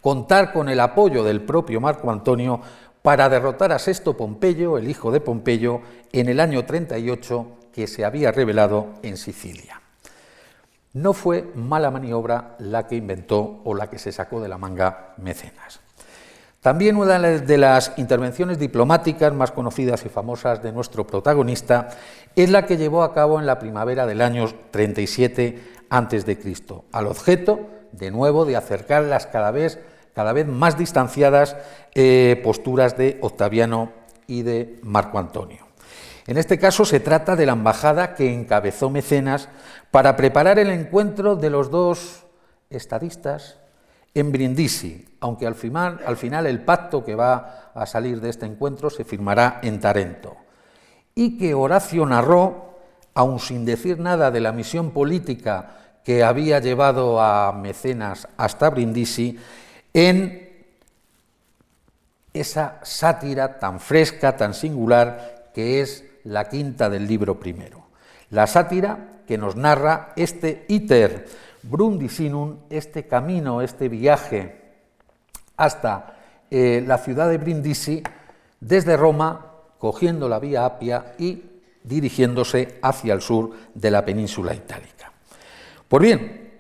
contar 0.01 0.51
con 0.51 0.67
el 0.67 0.81
apoyo 0.81 1.23
del 1.23 1.41
propio 1.43 1.79
Marco 1.79 2.11
Antonio 2.11 2.59
para 3.01 3.29
derrotar 3.29 3.71
a 3.71 3.79
Sexto 3.79 4.17
Pompeyo, 4.17 4.77
el 4.77 4.89
hijo 4.89 5.09
de 5.09 5.21
Pompeyo, 5.21 5.79
en 6.11 6.27
el 6.27 6.41
año 6.41 6.65
38 6.65 7.47
que 7.73 7.87
se 7.87 8.03
había 8.03 8.33
revelado 8.33 8.87
en 9.03 9.15
Sicilia. 9.15 9.81
No 10.91 11.13
fue 11.13 11.49
mala 11.55 11.91
maniobra 11.91 12.57
la 12.59 12.87
que 12.87 12.97
inventó 12.97 13.61
o 13.63 13.73
la 13.73 13.89
que 13.89 13.99
se 13.99 14.11
sacó 14.11 14.41
de 14.41 14.49
la 14.49 14.57
manga 14.57 15.13
Mecenas. 15.15 15.79
También 16.61 16.97
una 16.97 17.17
de 17.17 17.57
las 17.57 17.93
intervenciones 17.95 18.59
diplomáticas 18.59 19.33
más 19.33 19.51
conocidas 19.51 20.05
y 20.05 20.09
famosas 20.09 20.61
de 20.61 20.73
nuestro 20.73 21.07
protagonista 21.07 21.87
es 22.35 22.49
la 22.49 22.65
que 22.65 22.75
llevó 22.75 23.03
a 23.03 23.13
cabo 23.13 23.39
en 23.39 23.45
la 23.45 23.59
primavera 23.59 24.05
del 24.05 24.19
año 24.21 24.45
37 24.71 25.61
a.C., 25.89 26.37
al 26.91 27.07
objeto, 27.07 27.61
de 27.93 28.11
nuevo, 28.11 28.43
de 28.43 28.57
acercar 28.57 29.03
las 29.03 29.25
cada 29.25 29.51
vez, 29.51 29.79
cada 30.13 30.33
vez 30.33 30.47
más 30.47 30.77
distanciadas 30.77 31.55
eh, 31.95 32.41
posturas 32.43 32.97
de 32.97 33.19
Octaviano 33.21 33.93
y 34.27 34.41
de 34.41 34.79
Marco 34.83 35.17
Antonio. 35.17 35.65
En 36.27 36.37
este 36.37 36.59
caso 36.59 36.83
se 36.83 36.99
trata 36.99 37.37
de 37.37 37.45
la 37.45 37.53
embajada 37.53 38.15
que 38.15 38.33
encabezó 38.33 38.89
Mecenas 38.89 39.47
para 39.91 40.17
preparar 40.17 40.59
el 40.59 40.71
encuentro 40.71 41.37
de 41.37 41.49
los 41.49 41.71
dos 41.71 42.25
estadistas 42.69 43.58
en 44.19 44.31
Brindisi, 44.31 45.05
aunque 45.19 45.47
al 45.47 45.55
final, 45.55 45.99
al 46.05 46.17
final 46.17 46.47
el 46.47 46.61
pacto 46.61 47.03
que 47.03 47.15
va 47.15 47.71
a 47.73 47.85
salir 47.85 48.21
de 48.21 48.29
este 48.29 48.45
encuentro 48.45 48.89
se 48.89 49.03
firmará 49.03 49.59
en 49.63 49.79
Tarento, 49.79 50.37
y 51.15 51.37
que 51.37 51.53
Horacio 51.53 52.05
narró, 52.05 52.79
aun 53.13 53.39
sin 53.39 53.65
decir 53.65 53.99
nada 53.99 54.31
de 54.31 54.39
la 54.39 54.51
misión 54.51 54.91
política 54.91 55.99
que 56.03 56.23
había 56.23 56.59
llevado 56.59 57.21
a 57.21 57.51
Mecenas 57.51 58.27
hasta 58.37 58.69
Brindisi, 58.69 59.37
en 59.93 60.49
esa 62.33 62.79
sátira 62.83 63.59
tan 63.59 63.79
fresca, 63.79 64.37
tan 64.37 64.53
singular, 64.53 65.51
que 65.53 65.81
es 65.81 66.05
la 66.23 66.47
quinta 66.47 66.89
del 66.89 67.07
libro 67.07 67.39
primero. 67.39 67.87
La 68.29 68.47
sátira 68.47 69.21
que 69.27 69.37
nos 69.37 69.55
narra 69.55 70.13
este 70.15 70.65
iter 70.69 71.27
brundisinum, 71.63 72.57
este 72.69 73.07
camino, 73.07 73.61
este 73.61 73.89
viaje 73.89 74.59
hasta 75.57 76.15
eh, 76.49 76.83
la 76.85 76.97
ciudad 76.97 77.29
de 77.29 77.37
Brindisi, 77.37 78.01
desde 78.59 78.97
Roma, 78.97 79.45
cogiendo 79.77 80.27
la 80.27 80.39
vía 80.39 80.65
Apia 80.65 81.13
y 81.17 81.43
dirigiéndose 81.83 82.79
hacia 82.81 83.13
el 83.13 83.21
sur 83.21 83.51
de 83.73 83.91
la 83.91 84.03
península 84.03 84.53
itálica. 84.53 85.11
Pues 85.87 86.01
bien, 86.03 86.51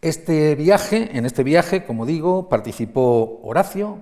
este 0.00 0.54
viaje, 0.54 1.16
en 1.16 1.26
este 1.26 1.42
viaje, 1.42 1.84
como 1.84 2.06
digo, 2.06 2.48
participó 2.48 3.40
Horacio, 3.42 3.98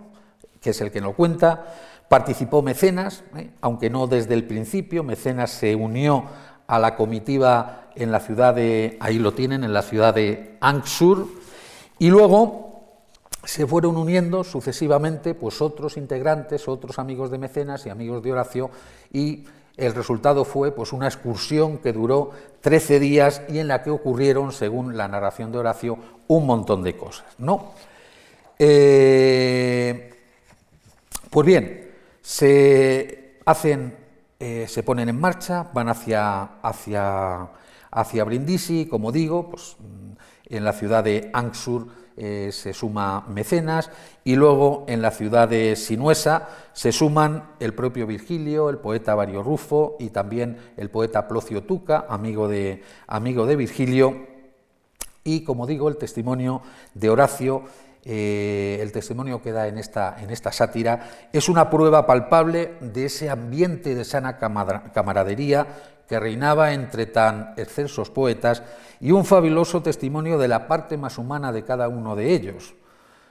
que 0.60 0.70
es 0.70 0.80
el 0.80 0.90
que 0.90 1.00
nos 1.00 1.14
cuenta, 1.14 1.74
participó 2.08 2.62
Mecenas, 2.62 3.24
¿eh? 3.36 3.50
aunque 3.60 3.90
no 3.90 4.06
desde 4.06 4.34
el 4.34 4.44
principio, 4.44 5.02
Mecenas 5.02 5.50
se 5.50 5.74
unió 5.74 6.24
a 6.66 6.78
la 6.78 6.96
comitiva 6.96 7.85
en 7.96 8.12
la 8.12 8.20
ciudad 8.20 8.54
de, 8.54 8.96
ahí 9.00 9.18
lo 9.18 9.32
tienen, 9.32 9.64
en 9.64 9.72
la 9.72 9.82
ciudad 9.82 10.14
de 10.14 10.56
Anxur, 10.60 11.28
y 11.98 12.08
luego 12.08 12.66
se 13.44 13.66
fueron 13.66 13.96
uniendo 13.96 14.44
sucesivamente 14.44 15.34
pues 15.34 15.60
otros 15.60 15.96
integrantes, 15.96 16.68
otros 16.68 16.98
amigos 16.98 17.30
de 17.30 17.38
Mecenas 17.38 17.86
y 17.86 17.90
amigos 17.90 18.22
de 18.22 18.32
Horacio, 18.32 18.70
y 19.12 19.44
el 19.76 19.94
resultado 19.94 20.44
fue 20.44 20.72
pues 20.72 20.92
una 20.92 21.06
excursión 21.06 21.78
que 21.78 21.92
duró 21.92 22.30
13 22.60 22.98
días 22.98 23.42
y 23.48 23.58
en 23.58 23.68
la 23.68 23.82
que 23.82 23.90
ocurrieron, 23.90 24.52
según 24.52 24.96
la 24.96 25.06
narración 25.06 25.52
de 25.52 25.58
Horacio, 25.58 25.98
un 26.28 26.46
montón 26.46 26.82
de 26.82 26.96
cosas. 26.96 27.26
¿no? 27.38 27.72
Eh, 28.58 30.14
pues 31.30 31.46
bien, 31.46 31.90
se 32.22 33.38
hacen, 33.44 33.94
eh, 34.40 34.66
se 34.68 34.82
ponen 34.82 35.08
en 35.10 35.20
marcha, 35.20 35.66
van 35.72 35.88
hacia, 35.90 36.42
hacia, 36.62 37.48
hacia 37.96 38.24
Brindisi, 38.24 38.86
como 38.86 39.10
digo, 39.10 39.50
pues, 39.50 39.76
en 40.48 40.64
la 40.64 40.74
ciudad 40.74 41.02
de 41.02 41.30
Anxur 41.32 41.88
eh, 42.16 42.50
se 42.52 42.72
suma 42.72 43.26
Mecenas 43.28 43.90
y 44.22 44.36
luego 44.36 44.84
en 44.86 45.02
la 45.02 45.10
ciudad 45.10 45.48
de 45.48 45.74
Sinuesa 45.76 46.48
se 46.72 46.92
suman 46.92 47.54
el 47.58 47.74
propio 47.74 48.06
Virgilio, 48.06 48.70
el 48.70 48.78
poeta 48.78 49.14
Vario 49.14 49.42
Rufo 49.42 49.96
y 49.98 50.10
también 50.10 50.58
el 50.76 50.90
poeta 50.90 51.26
Plocio 51.26 51.64
Tuca, 51.64 52.06
amigo 52.08 52.48
de, 52.48 52.82
amigo 53.06 53.46
de 53.46 53.56
Virgilio, 53.56 54.26
y 55.24 55.42
como 55.42 55.66
digo, 55.66 55.88
el 55.88 55.96
testimonio 55.96 56.62
de 56.94 57.10
Horacio 57.10 57.64
eh, 58.08 58.78
el 58.80 58.92
testimonio 58.92 59.42
que 59.42 59.50
da 59.50 59.66
en 59.66 59.78
esta, 59.78 60.14
en 60.22 60.30
esta 60.30 60.52
sátira, 60.52 61.10
es 61.32 61.48
una 61.48 61.68
prueba 61.68 62.06
palpable 62.06 62.74
de 62.80 63.06
ese 63.06 63.28
ambiente 63.28 63.96
de 63.96 64.04
sana 64.04 64.38
camaradería 64.38 65.66
que 66.08 66.20
reinaba 66.20 66.72
entre 66.72 67.06
tan 67.06 67.54
excelsos 67.56 68.10
poetas 68.10 68.62
y 69.00 69.10
un 69.10 69.24
fabuloso 69.24 69.82
testimonio 69.82 70.38
de 70.38 70.48
la 70.48 70.68
parte 70.68 70.96
más 70.96 71.18
humana 71.18 71.52
de 71.52 71.64
cada 71.64 71.88
uno 71.88 72.16
de 72.16 72.34
ellos. 72.34 72.74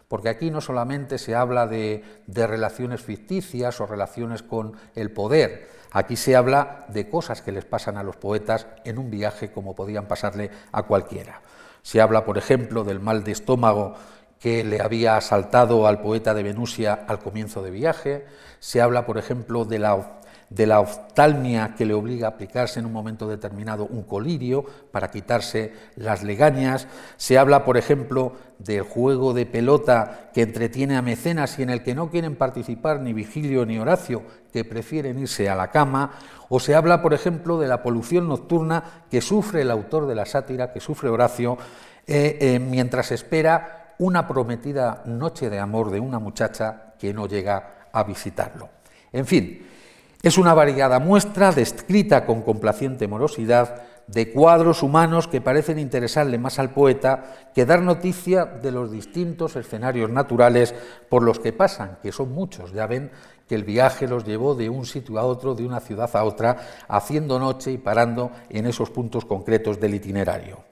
Porque 0.07 0.29
aquí 0.29 0.51
no 0.51 0.61
solamente 0.61 1.17
se 1.17 1.35
habla 1.35 1.65
de, 1.67 2.03
relaciones 2.27 3.01
ficticias 3.01 3.81
o 3.81 3.85
relaciones 3.85 4.43
con 4.43 4.73
el 4.93 5.11
poder, 5.11 5.69
aquí 5.91 6.15
se 6.15 6.35
habla 6.35 6.85
de 6.89 7.09
cosas 7.09 7.41
que 7.41 7.51
les 7.51 7.65
pasan 7.65 7.97
a 7.97 8.03
los 8.03 8.17
poetas 8.17 8.67
en 8.83 8.99
un 8.99 9.09
viaje 9.09 9.51
como 9.51 9.75
podían 9.75 10.07
pasarle 10.07 10.51
a 10.71 10.83
cualquiera. 10.83 11.41
Se 11.81 12.01
habla, 12.01 12.25
por 12.25 12.37
ejemplo, 12.37 12.83
del 12.83 12.99
mal 12.99 13.23
de 13.23 13.31
estómago 13.31 13.95
que 14.39 14.63
le 14.63 14.81
había 14.81 15.17
asaltado 15.17 15.87
al 15.87 16.01
poeta 16.01 16.33
de 16.33 16.43
Venusia 16.43 17.05
al 17.07 17.19
comienzo 17.19 17.63
de 17.63 17.71
viaje. 17.71 18.25
Se 18.59 18.81
habla, 18.81 19.05
por 19.05 19.17
ejemplo, 19.17 19.65
de 19.65 19.79
la, 19.79 20.19
de 20.49 20.67
la 20.67 20.79
oftalmia 20.79 21.73
que 21.75 21.85
le 21.85 21.93
obliga 21.93 22.27
a 22.27 22.31
aplicarse 22.31 22.79
en 22.79 22.85
un 22.85 22.93
momento 22.93 23.27
determinado 23.27 23.85
un 23.85 24.03
colirio 24.03 24.63
para 24.91 25.09
quitarse 25.09 25.73
las 25.95 26.23
legañas. 26.23 26.87
Se 27.17 27.37
habla, 27.37 27.65
por 27.65 27.77
ejemplo, 27.77 28.33
del 28.59 28.83
juego 28.83 29.33
de 29.33 29.45
pelota 29.45 30.29
que 30.33 30.43
entretiene 30.43 30.95
a 30.95 31.01
mecenas 31.01 31.57
y 31.59 31.63
en 31.63 31.69
el 31.69 31.83
que 31.83 31.95
no 31.95 32.09
quieren 32.09 32.35
participar 32.35 33.01
ni 33.01 33.13
Vigilio 33.13 33.65
ni 33.65 33.79
Horacio, 33.79 34.23
que 34.53 34.63
prefieren 34.63 35.19
irse 35.19 35.49
a 35.49 35.55
la 35.55 35.71
cama. 35.71 36.11
O 36.49 36.59
se 36.59 36.75
habla, 36.75 37.01
por 37.01 37.13
ejemplo, 37.13 37.59
de 37.59 37.67
la 37.67 37.81
polución 37.81 38.27
nocturna 38.27 39.03
que 39.09 39.21
sufre 39.21 39.61
el 39.61 39.71
autor 39.71 40.05
de 40.05 40.15
la 40.15 40.25
sátira, 40.25 40.71
que 40.71 40.79
sufre 40.79 41.09
Horacio, 41.09 41.57
eh, 42.07 42.37
eh, 42.39 42.59
mientras 42.59 43.11
espera 43.11 43.95
una 43.97 44.27
prometida 44.27 45.01
noche 45.05 45.49
de 45.49 45.59
amor 45.59 45.89
de 45.89 45.99
una 45.99 46.19
muchacha 46.19 46.93
que 46.99 47.13
no 47.13 47.27
llega 47.27 47.87
a 47.91 48.03
visitarlo. 48.03 48.69
En 49.11 49.25
fin, 49.25 49.65
es 50.25 50.39
una 50.39 50.55
variada 50.55 50.97
muestra 50.97 51.51
descrita 51.51 52.25
con 52.25 52.41
complaciente 52.41 53.07
morosidad 53.07 53.83
de 54.07 54.31
cuadros 54.31 54.81
humanos 54.81 55.27
que 55.27 55.39
parecen 55.39 55.77
interesarle 55.77 56.39
más 56.39 56.57
al 56.57 56.71
poeta 56.71 57.51
que 57.53 57.63
dar 57.63 57.83
noticia 57.83 58.43
de 58.43 58.71
los 58.71 58.91
distintos 58.91 59.55
escenarios 59.55 60.09
naturales 60.09 60.73
por 61.09 61.21
los 61.21 61.37
que 61.37 61.53
pasan, 61.53 61.99
que 62.01 62.11
son 62.11 62.31
muchos. 62.31 62.73
Ya 62.73 62.87
ven 62.87 63.11
que 63.47 63.53
el 63.53 63.65
viaje 63.65 64.07
los 64.07 64.25
llevó 64.25 64.55
de 64.55 64.67
un 64.67 64.87
sitio 64.87 65.19
a 65.19 65.25
otro, 65.25 65.53
de 65.53 65.63
una 65.63 65.79
ciudad 65.79 66.09
a 66.15 66.23
otra, 66.23 66.57
haciendo 66.87 67.37
noche 67.37 67.71
y 67.71 67.77
parando 67.77 68.31
en 68.49 68.65
esos 68.65 68.89
puntos 68.89 69.25
concretos 69.25 69.79
del 69.79 69.93
itinerario. 69.93 70.63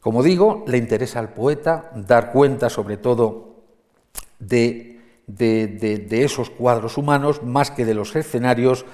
Como 0.00 0.22
digo, 0.22 0.64
le 0.66 0.78
interesa 0.78 1.18
al 1.18 1.34
poeta 1.34 1.90
dar 1.94 2.32
cuenta 2.32 2.70
sobre 2.70 2.96
todo 2.96 3.64
de, 4.38 4.97
esos 5.28 6.50
cuadros 6.50 6.96
humanos 6.96 7.42
más 7.42 7.70
que 7.70 7.84
de 7.84 7.94
los 7.94 8.14
escenarios 8.16 8.84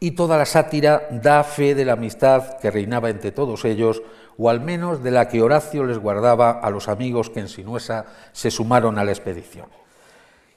y 0.00 0.12
toda 0.12 0.36
la 0.36 0.46
sátira 0.46 1.08
da 1.10 1.42
fe 1.42 1.74
de 1.74 1.84
la 1.84 1.94
amistad 1.94 2.58
que 2.58 2.70
reinaba 2.70 3.10
entre 3.10 3.32
todos 3.32 3.64
ellos, 3.64 4.02
o 4.36 4.50
al 4.50 4.60
menos 4.60 5.02
de 5.02 5.10
la 5.10 5.28
que 5.28 5.42
Horacio 5.42 5.84
les 5.84 5.98
guardaba 5.98 6.50
a 6.50 6.70
los 6.70 6.88
amigos 6.88 7.30
que 7.30 7.40
en 7.40 7.48
Sinuesa 7.48 8.06
se 8.32 8.50
sumaron 8.50 8.98
a 8.98 9.04
la 9.04 9.10
expedición. 9.10 9.66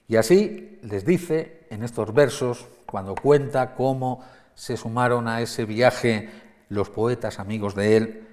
Y 0.07 0.17
así 0.17 0.79
les 0.83 1.05
dice 1.05 1.65
en 1.69 1.83
estos 1.83 2.13
versos, 2.13 2.67
cuando 2.85 3.15
cuenta 3.15 3.73
cómo 3.73 4.23
se 4.53 4.77
sumaron 4.77 5.27
a 5.27 5.41
ese 5.41 5.65
viaje 5.65 6.29
los 6.69 6.89
poetas 6.89 7.39
amigos 7.39 7.73
de 7.73 7.97
él, 7.97 8.27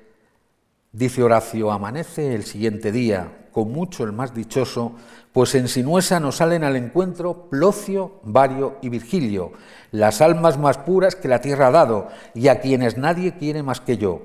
Dice 0.92 1.22
Horacio, 1.22 1.70
amanece 1.70 2.34
el 2.34 2.44
siguiente 2.44 2.92
día, 2.92 3.47
con 3.58 3.72
mucho 3.72 4.04
el 4.04 4.12
más 4.12 4.32
dichoso, 4.34 4.92
pues 5.32 5.56
en 5.56 5.66
Sinuesa 5.66 6.20
nos 6.20 6.36
salen 6.36 6.62
al 6.62 6.76
encuentro 6.76 7.48
Plocio, 7.50 8.20
Vario 8.22 8.76
y 8.82 8.88
Virgilio, 8.88 9.50
las 9.90 10.20
almas 10.20 10.56
más 10.56 10.78
puras 10.78 11.16
que 11.16 11.26
la 11.26 11.40
tierra 11.40 11.66
ha 11.66 11.72
dado, 11.72 12.06
y 12.34 12.46
a 12.46 12.60
quienes 12.60 12.96
nadie 12.96 13.34
quiere 13.36 13.64
más 13.64 13.80
que 13.80 13.98
yo. 13.98 14.22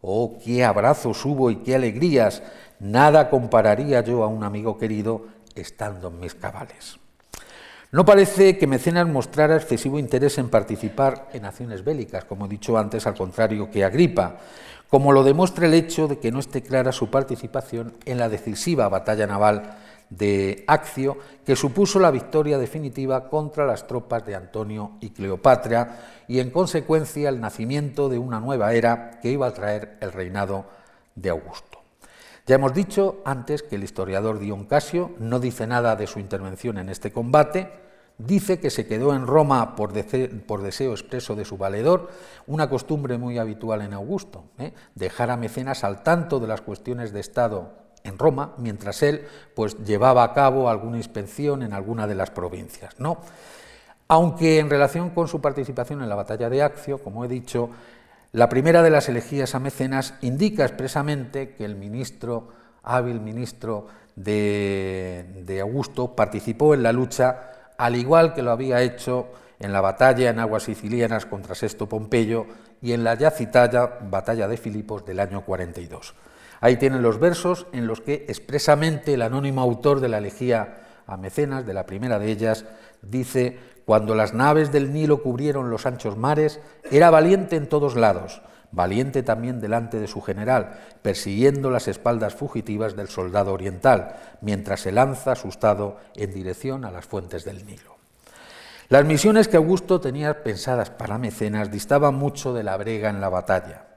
Oh, 0.00 0.36
qué 0.44 0.64
abrazos 0.64 1.24
hubo 1.24 1.52
y 1.52 1.58
qué 1.58 1.76
alegrías, 1.76 2.42
nada 2.80 3.30
compararía 3.30 4.00
yo 4.00 4.24
a 4.24 4.26
un 4.26 4.42
amigo 4.42 4.76
querido 4.76 5.26
estando 5.54 6.08
en 6.08 6.18
mis 6.18 6.34
cabales. 6.34 6.98
No 7.92 8.04
parece 8.04 8.58
que 8.58 8.66
Mecenas 8.66 9.06
mostrara 9.06 9.54
excesivo 9.54 9.98
interés 10.00 10.38
en 10.38 10.48
participar 10.48 11.28
en 11.34 11.44
acciones 11.44 11.84
bélicas, 11.84 12.24
como 12.24 12.46
he 12.46 12.48
dicho 12.48 12.76
antes, 12.76 13.06
al 13.06 13.14
contrario 13.14 13.70
que 13.70 13.84
Agripa, 13.84 14.38
como 14.92 15.12
lo 15.12 15.24
demuestra 15.24 15.64
el 15.64 15.72
hecho 15.72 16.06
de 16.06 16.18
que 16.18 16.30
no 16.30 16.38
esté 16.38 16.60
clara 16.62 16.92
su 16.92 17.08
participación 17.08 17.94
en 18.04 18.18
la 18.18 18.28
decisiva 18.28 18.90
batalla 18.90 19.26
naval 19.26 19.78
de 20.10 20.64
Accio, 20.66 21.16
que 21.46 21.56
supuso 21.56 21.98
la 21.98 22.10
victoria 22.10 22.58
definitiva 22.58 23.30
contra 23.30 23.64
las 23.64 23.86
tropas 23.86 24.26
de 24.26 24.34
Antonio 24.34 24.98
y 25.00 25.08
Cleopatra 25.08 26.24
y 26.28 26.40
en 26.40 26.50
consecuencia 26.50 27.30
el 27.30 27.40
nacimiento 27.40 28.10
de 28.10 28.18
una 28.18 28.38
nueva 28.38 28.74
era 28.74 29.18
que 29.22 29.30
iba 29.30 29.46
a 29.46 29.54
traer 29.54 29.96
el 30.02 30.12
reinado 30.12 30.66
de 31.14 31.30
Augusto. 31.30 31.78
Ya 32.44 32.56
hemos 32.56 32.74
dicho 32.74 33.22
antes 33.24 33.62
que 33.62 33.76
el 33.76 33.84
historiador 33.84 34.40
Dion 34.40 34.66
Casio 34.66 35.12
no 35.18 35.40
dice 35.40 35.66
nada 35.66 35.96
de 35.96 36.06
su 36.06 36.18
intervención 36.18 36.76
en 36.76 36.90
este 36.90 37.12
combate, 37.12 37.72
Dice 38.18 38.60
que 38.60 38.70
se 38.70 38.86
quedó 38.86 39.14
en 39.14 39.26
Roma 39.26 39.74
por, 39.74 39.92
deseo, 39.92 40.92
expreso 40.92 41.34
de 41.34 41.44
su 41.44 41.56
valedor, 41.56 42.10
una 42.46 42.68
costumbre 42.68 43.18
muy 43.18 43.38
habitual 43.38 43.82
en 43.82 43.94
Augusto, 43.94 44.44
¿eh? 44.58 44.72
dejar 44.94 45.30
a 45.30 45.36
Mecenas 45.36 45.82
al 45.82 46.02
tanto 46.02 46.38
de 46.38 46.46
las 46.46 46.60
cuestiones 46.60 47.12
de 47.12 47.20
Estado 47.20 47.72
en 48.04 48.18
Roma, 48.18 48.54
mientras 48.58 49.02
él 49.02 49.26
pues, 49.54 49.76
llevaba 49.84 50.24
a 50.24 50.34
cabo 50.34 50.68
alguna 50.68 50.98
inspección 50.98 51.62
en 51.62 51.72
alguna 51.72 52.06
de 52.06 52.14
las 52.14 52.30
provincias. 52.30 52.98
¿no? 52.98 53.18
Aunque 54.08 54.58
en 54.58 54.70
relación 54.70 55.10
con 55.10 55.26
su 55.26 55.40
participación 55.40 56.02
en 56.02 56.08
la 56.08 56.14
batalla 56.14 56.50
de 56.50 56.62
Accio, 56.62 56.98
como 56.98 57.24
he 57.24 57.28
dicho, 57.28 57.70
la 58.32 58.48
primera 58.48 58.82
de 58.82 58.90
las 58.90 59.08
elegías 59.08 59.54
a 59.54 59.60
Mecenas 59.60 60.14
indica 60.20 60.64
expresamente 60.64 61.54
que 61.54 61.64
el 61.64 61.76
ministro, 61.76 62.48
hábil 62.82 63.20
ministro 63.20 63.86
de 64.16 65.58
Augusto, 65.60 66.14
participó 66.14 66.74
en 66.74 66.82
la 66.82 66.92
lucha 66.92 67.48
al 67.82 67.96
igual 67.96 68.32
que 68.32 68.42
lo 68.42 68.52
había 68.52 68.80
hecho 68.80 69.26
en 69.58 69.72
la 69.72 69.80
batalla 69.80 70.30
en 70.30 70.38
aguas 70.38 70.62
sicilianas 70.62 71.26
contra 71.26 71.56
Sexto 71.56 71.88
Pompeyo 71.88 72.46
y 72.80 72.92
en 72.92 73.02
la 73.02 73.14
ya 73.14 73.32
citada 73.32 73.98
batalla 74.08 74.46
de 74.46 74.56
Filipos 74.56 75.04
del 75.04 75.18
año 75.18 75.44
42. 75.44 76.14
Ahí 76.60 76.76
tienen 76.76 77.02
los 77.02 77.18
versos 77.18 77.66
en 77.72 77.88
los 77.88 78.00
que 78.00 78.24
expresamente 78.28 79.14
el 79.14 79.22
anónimo 79.22 79.62
autor 79.62 79.98
de 79.98 80.08
la 80.08 80.18
elegía 80.18 80.78
a 81.08 81.16
Mecenas, 81.16 81.66
de 81.66 81.74
la 81.74 81.84
primera 81.84 82.20
de 82.20 82.30
ellas, 82.30 82.66
dice, 83.02 83.58
cuando 83.84 84.14
las 84.14 84.32
naves 84.32 84.70
del 84.70 84.92
Nilo 84.92 85.20
cubrieron 85.20 85.68
los 85.68 85.84
anchos 85.84 86.16
mares, 86.16 86.60
era 86.88 87.10
valiente 87.10 87.56
en 87.56 87.68
todos 87.68 87.96
lados, 87.96 88.42
valiente 88.72 89.22
también 89.22 89.60
delante 89.60 90.00
de 90.00 90.08
su 90.08 90.20
general, 90.20 90.80
persiguiendo 91.02 91.70
las 91.70 91.88
espaldas 91.88 92.34
fugitivas 92.34 92.96
del 92.96 93.08
soldado 93.08 93.52
oriental, 93.52 94.16
mientras 94.40 94.80
se 94.80 94.92
lanza 94.92 95.32
asustado 95.32 95.98
en 96.16 96.32
dirección 96.32 96.84
a 96.84 96.90
las 96.90 97.06
fuentes 97.06 97.44
del 97.44 97.64
Nilo. 97.64 97.96
Las 98.88 99.04
misiones 99.04 99.48
que 99.48 99.56
Augusto 99.56 100.00
tenía 100.00 100.42
pensadas 100.42 100.90
para 100.90 101.18
Mecenas 101.18 101.70
distaban 101.70 102.14
mucho 102.14 102.52
de 102.52 102.62
la 102.62 102.76
brega 102.76 103.08
en 103.08 103.20
la 103.20 103.28
batalla. 103.28 103.91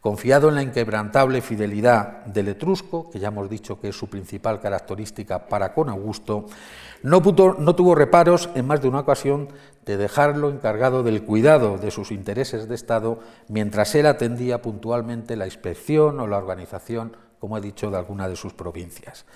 Confiado 0.00 0.48
en 0.48 0.54
la 0.54 0.62
inquebrantable 0.62 1.42
fidelidad 1.42 2.24
del 2.24 2.48
etrusco, 2.48 3.10
que 3.10 3.18
ya 3.18 3.28
hemos 3.28 3.50
dicho 3.50 3.78
que 3.78 3.90
es 3.90 3.96
su 3.98 4.08
principal 4.08 4.58
característica 4.58 5.46
para 5.46 5.74
con 5.74 5.90
Augusto, 5.90 6.46
no, 7.02 7.20
tuvo 7.20 7.94
reparos 7.94 8.48
en 8.54 8.66
más 8.66 8.80
de 8.80 8.88
una 8.88 9.00
ocasión 9.00 9.48
de 9.84 9.98
dejarlo 9.98 10.48
encargado 10.48 11.02
del 11.02 11.22
cuidado 11.22 11.76
de 11.76 11.90
sus 11.90 12.12
intereses 12.12 12.66
de 12.66 12.76
Estado 12.76 13.20
mientras 13.48 13.94
él 13.94 14.06
atendía 14.06 14.62
puntualmente 14.62 15.36
la 15.36 15.44
inspección 15.44 16.18
o 16.18 16.26
la 16.26 16.38
organización, 16.38 17.14
como 17.38 17.58
he 17.58 17.60
dicho, 17.60 17.90
de 17.90 17.98
alguna 17.98 18.26
de 18.26 18.36
sus 18.36 18.54
provincias. 18.54 19.26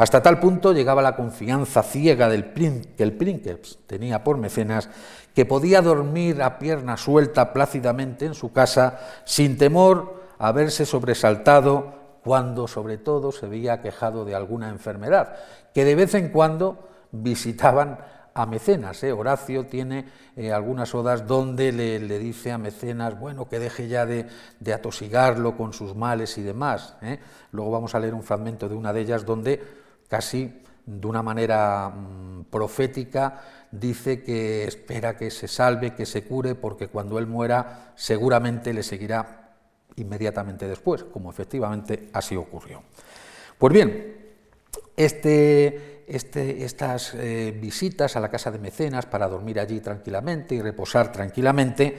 Hasta 0.00 0.22
tal 0.22 0.40
punto 0.40 0.72
llegaba 0.72 1.02
la 1.02 1.14
confianza 1.14 1.82
ciega 1.82 2.30
del 2.30 2.54
que 2.54 3.02
el 3.02 3.12
Princeps 3.12 3.80
tenía 3.86 4.24
por 4.24 4.38
mecenas 4.38 4.88
que 5.34 5.44
podía 5.44 5.82
dormir 5.82 6.40
a 6.40 6.58
pierna 6.58 6.96
suelta 6.96 7.52
plácidamente 7.52 8.24
en 8.24 8.32
su 8.32 8.50
casa 8.50 8.98
sin 9.26 9.58
temor 9.58 10.22
a 10.38 10.52
verse 10.52 10.86
sobresaltado 10.86 11.92
cuando 12.24 12.66
sobre 12.66 12.96
todo 12.96 13.30
se 13.30 13.46
veía 13.46 13.82
quejado 13.82 14.24
de 14.24 14.34
alguna 14.34 14.70
enfermedad, 14.70 15.36
que 15.74 15.84
de 15.84 15.94
vez 15.94 16.14
en 16.14 16.30
cuando 16.30 16.78
visitaban 17.12 17.98
a 18.32 18.46
Mecenas. 18.46 19.02
¿eh? 19.02 19.12
Horacio 19.12 19.66
tiene 19.66 20.06
eh, 20.36 20.52
algunas 20.52 20.94
odas 20.94 21.26
donde 21.26 21.72
le, 21.72 22.18
dice 22.18 22.52
a 22.52 22.58
Mecenas, 22.58 23.18
bueno, 23.18 23.48
que 23.48 23.58
deje 23.58 23.88
ya 23.88 24.06
de, 24.06 24.26
atosigarlo 24.72 25.56
con 25.58 25.74
sus 25.74 25.94
males 25.94 26.38
y 26.38 26.42
demás. 26.42 26.96
¿eh? 27.02 27.18
Luego 27.52 27.70
vamos 27.70 27.94
a 27.94 28.00
leer 28.00 28.14
un 28.14 28.22
fragmento 28.22 28.68
de 28.68 28.74
una 28.74 28.92
de 28.92 29.00
ellas 29.00 29.26
donde 29.26 29.79
casi 30.10 30.52
de 30.84 31.06
una 31.06 31.22
manera 31.22 31.88
mm, 31.88 32.44
profética 32.50 33.42
dice 33.70 34.22
que 34.22 34.64
espera 34.64 35.16
que 35.16 35.30
se 35.30 35.46
salve, 35.46 35.94
que 35.94 36.04
se 36.04 36.24
cure, 36.24 36.56
porque 36.56 36.88
cuando 36.88 37.18
él 37.18 37.26
muera 37.26 37.92
seguramente 37.94 38.74
le 38.74 38.82
seguirá 38.82 39.54
inmediatamente 39.96 40.66
después, 40.66 41.04
como 41.04 41.30
efectivamente 41.30 42.10
así 42.12 42.34
ocurrió. 42.34 42.82
Pues 43.56 43.72
bien, 43.72 44.16
este, 44.96 46.04
este, 46.08 46.64
estas 46.64 47.14
eh, 47.14 47.56
visitas 47.60 48.16
a 48.16 48.20
la 48.20 48.28
casa 48.28 48.50
de 48.50 48.58
mecenas 48.58 49.06
para 49.06 49.28
dormir 49.28 49.60
allí 49.60 49.80
tranquilamente 49.80 50.56
y 50.56 50.60
reposar 50.60 51.12
tranquilamente, 51.12 51.96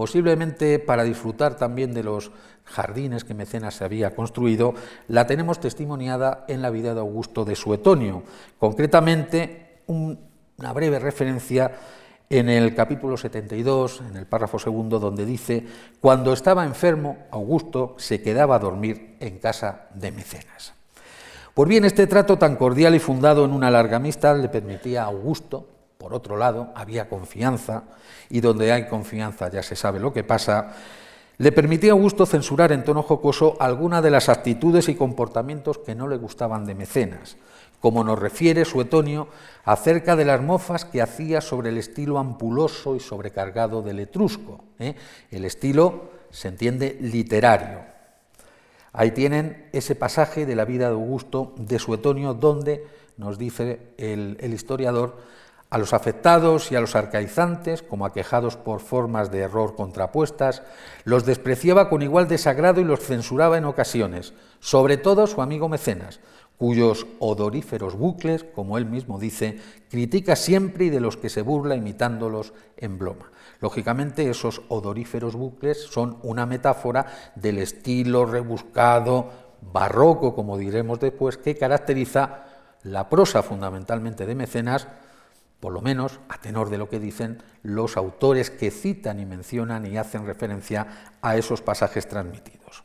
posiblemente 0.00 0.78
para 0.78 1.04
disfrutar 1.04 1.58
también 1.58 1.92
de 1.92 2.02
los 2.02 2.30
jardines 2.64 3.22
que 3.22 3.34
Mecenas 3.34 3.74
se 3.74 3.84
había 3.84 4.14
construido, 4.14 4.72
la 5.08 5.26
tenemos 5.26 5.60
testimoniada 5.60 6.46
en 6.48 6.62
la 6.62 6.70
vida 6.70 6.94
de 6.94 7.00
Augusto 7.00 7.44
de 7.44 7.54
Suetonio, 7.54 8.22
concretamente 8.58 9.82
una 9.88 10.72
breve 10.72 10.98
referencia 11.00 11.72
en 12.30 12.48
el 12.48 12.74
capítulo 12.74 13.18
72, 13.18 14.02
en 14.08 14.16
el 14.16 14.24
párrafo 14.24 14.58
segundo, 14.58 14.98
donde 14.98 15.26
dice, 15.26 15.66
cuando 16.00 16.32
estaba 16.32 16.64
enfermo, 16.64 17.18
Augusto 17.30 17.94
se 17.98 18.22
quedaba 18.22 18.56
a 18.56 18.60
dormir 18.60 19.16
en 19.20 19.38
casa 19.38 19.88
de 19.94 20.12
Mecenas. 20.12 20.72
Pues 21.52 21.68
bien, 21.68 21.84
este 21.84 22.06
trato 22.06 22.38
tan 22.38 22.56
cordial 22.56 22.94
y 22.94 23.00
fundado 23.00 23.44
en 23.44 23.52
una 23.52 23.70
larga 23.70 23.98
amistad 23.98 24.40
le 24.40 24.48
permitía 24.48 25.02
a 25.02 25.08
Augusto, 25.08 25.66
por 26.00 26.14
otro 26.14 26.38
lado, 26.38 26.72
había 26.74 27.10
confianza, 27.10 27.84
y 28.30 28.40
donde 28.40 28.72
hay 28.72 28.88
confianza 28.88 29.50
ya 29.50 29.62
se 29.62 29.76
sabe 29.76 30.00
lo 30.00 30.14
que 30.14 30.24
pasa, 30.24 30.72
le 31.36 31.52
permitía 31.52 31.92
a 31.92 31.94
Augusto 31.94 32.24
censurar 32.24 32.72
en 32.72 32.84
tono 32.84 33.02
jocoso 33.02 33.58
algunas 33.60 34.02
de 34.02 34.10
las 34.10 34.30
actitudes 34.30 34.88
y 34.88 34.94
comportamientos 34.94 35.76
que 35.78 35.94
no 35.94 36.08
le 36.08 36.16
gustaban 36.16 36.64
de 36.64 36.74
Mecenas, 36.74 37.36
como 37.80 38.02
nos 38.02 38.18
refiere 38.18 38.64
Suetonio 38.64 39.28
acerca 39.64 40.16
de 40.16 40.24
las 40.24 40.40
mofas 40.40 40.86
que 40.86 41.02
hacía 41.02 41.42
sobre 41.42 41.68
el 41.68 41.76
estilo 41.76 42.18
ampuloso 42.18 42.96
y 42.96 43.00
sobrecargado 43.00 43.82
del 43.82 44.00
etrusco. 44.00 44.64
¿eh? 44.78 44.94
El 45.30 45.44
estilo 45.44 46.10
se 46.30 46.48
entiende 46.48 46.96
literario. 47.00 47.80
Ahí 48.94 49.10
tienen 49.10 49.68
ese 49.72 49.94
pasaje 49.94 50.46
de 50.46 50.56
la 50.56 50.64
vida 50.64 50.86
de 50.88 50.94
Augusto 50.94 51.54
de 51.58 51.78
Suetonio 51.78 52.32
donde 52.32 52.86
nos 53.18 53.38
dice 53.38 53.92
el, 53.98 54.38
el 54.40 54.54
historiador 54.54 55.16
a 55.70 55.78
los 55.78 55.92
afectados 55.94 56.72
y 56.72 56.76
a 56.76 56.80
los 56.80 56.96
arcaizantes, 56.96 57.82
como 57.82 58.04
aquejados 58.04 58.56
por 58.56 58.80
formas 58.80 59.30
de 59.30 59.38
error 59.38 59.76
contrapuestas, 59.76 60.62
los 61.04 61.24
despreciaba 61.24 61.88
con 61.88 62.02
igual 62.02 62.26
desagrado 62.26 62.80
y 62.80 62.84
los 62.84 63.00
censuraba 63.00 63.56
en 63.56 63.64
ocasiones, 63.64 64.34
sobre 64.58 64.96
todo 64.96 65.28
su 65.28 65.40
amigo 65.42 65.68
Mecenas, 65.68 66.18
cuyos 66.58 67.06
odoríferos 67.20 67.96
bucles, 67.96 68.44
como 68.44 68.78
él 68.78 68.84
mismo 68.84 69.20
dice, 69.20 69.58
critica 69.88 70.34
siempre 70.34 70.86
y 70.86 70.90
de 70.90 71.00
los 71.00 71.16
que 71.16 71.30
se 71.30 71.40
burla 71.40 71.76
imitándolos 71.76 72.52
en 72.76 72.98
broma. 72.98 73.30
Lógicamente, 73.60 74.28
esos 74.28 74.62
odoríferos 74.68 75.36
bucles 75.36 75.80
son 75.84 76.18
una 76.22 76.46
metáfora 76.46 77.06
del 77.36 77.58
estilo 77.58 78.26
rebuscado, 78.26 79.30
barroco, 79.72 80.34
como 80.34 80.58
diremos 80.58 80.98
después, 80.98 81.36
que 81.36 81.56
caracteriza 81.56 82.44
la 82.82 83.08
prosa 83.08 83.42
fundamentalmente 83.42 84.26
de 84.26 84.34
Mecenas, 84.34 84.88
por 85.60 85.72
lo 85.72 85.82
menos 85.82 86.20
a 86.28 86.38
tenor 86.38 86.70
de 86.70 86.78
lo 86.78 86.88
que 86.88 86.98
dicen 86.98 87.42
los 87.62 87.96
autores 87.96 88.50
que 88.50 88.70
citan 88.70 89.20
y 89.20 89.26
mencionan 89.26 89.86
y 89.86 89.98
hacen 89.98 90.26
referencia 90.26 90.86
a 91.20 91.36
esos 91.36 91.60
pasajes 91.62 92.08
transmitidos. 92.08 92.82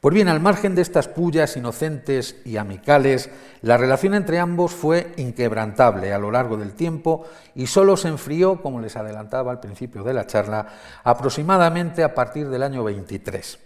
Pues 0.00 0.14
bien, 0.14 0.28
al 0.28 0.40
margen 0.40 0.74
de 0.74 0.82
estas 0.82 1.08
pullas 1.08 1.56
inocentes 1.56 2.36
y 2.44 2.58
amicales, 2.58 3.30
la 3.62 3.78
relación 3.78 4.14
entre 4.14 4.38
ambos 4.38 4.72
fue 4.72 5.14
inquebrantable 5.16 6.12
a 6.12 6.18
lo 6.18 6.30
largo 6.30 6.58
del 6.58 6.74
tiempo 6.74 7.24
y 7.54 7.66
solo 7.66 7.96
se 7.96 8.08
enfrió, 8.08 8.60
como 8.60 8.80
les 8.80 8.94
adelantaba 8.94 9.50
al 9.50 9.58
principio 9.58 10.04
de 10.04 10.12
la 10.12 10.26
charla, 10.26 10.66
aproximadamente 11.02 12.04
a 12.04 12.14
partir 12.14 12.48
del 12.50 12.62
año 12.62 12.84
23. 12.84 13.58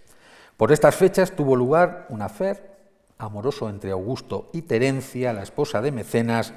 Por 0.55 0.71
estas 0.71 0.95
fechas 0.95 1.31
tuvo 1.31 1.55
lugar 1.55 2.05
un 2.09 2.21
afer 2.21 2.71
amoroso 3.17 3.69
entre 3.69 3.91
Augusto 3.91 4.49
y 4.53 4.63
Terencia, 4.63 5.33
la 5.33 5.43
esposa 5.43 5.81
de 5.81 5.91
Mecenas, 5.91 6.53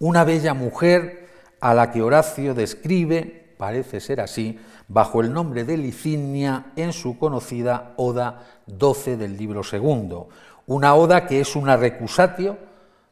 una 0.00 0.24
bella 0.24 0.54
mujer 0.54 1.28
a 1.60 1.74
la 1.74 1.92
que 1.92 2.02
Horacio 2.02 2.54
describe, 2.54 3.54
parece 3.56 4.00
ser 4.00 4.20
así, 4.20 4.58
bajo 4.88 5.20
el 5.20 5.32
nombre 5.32 5.64
de 5.64 5.76
Licinia 5.76 6.72
en 6.74 6.92
su 6.92 7.18
conocida 7.18 7.92
Oda 7.96 8.46
12 8.66 9.16
del 9.16 9.36
libro 9.36 9.62
segundo, 9.62 10.28
una 10.66 10.94
oda 10.94 11.26
que 11.26 11.40
es 11.40 11.54
una 11.54 11.76
recusatio 11.76 12.56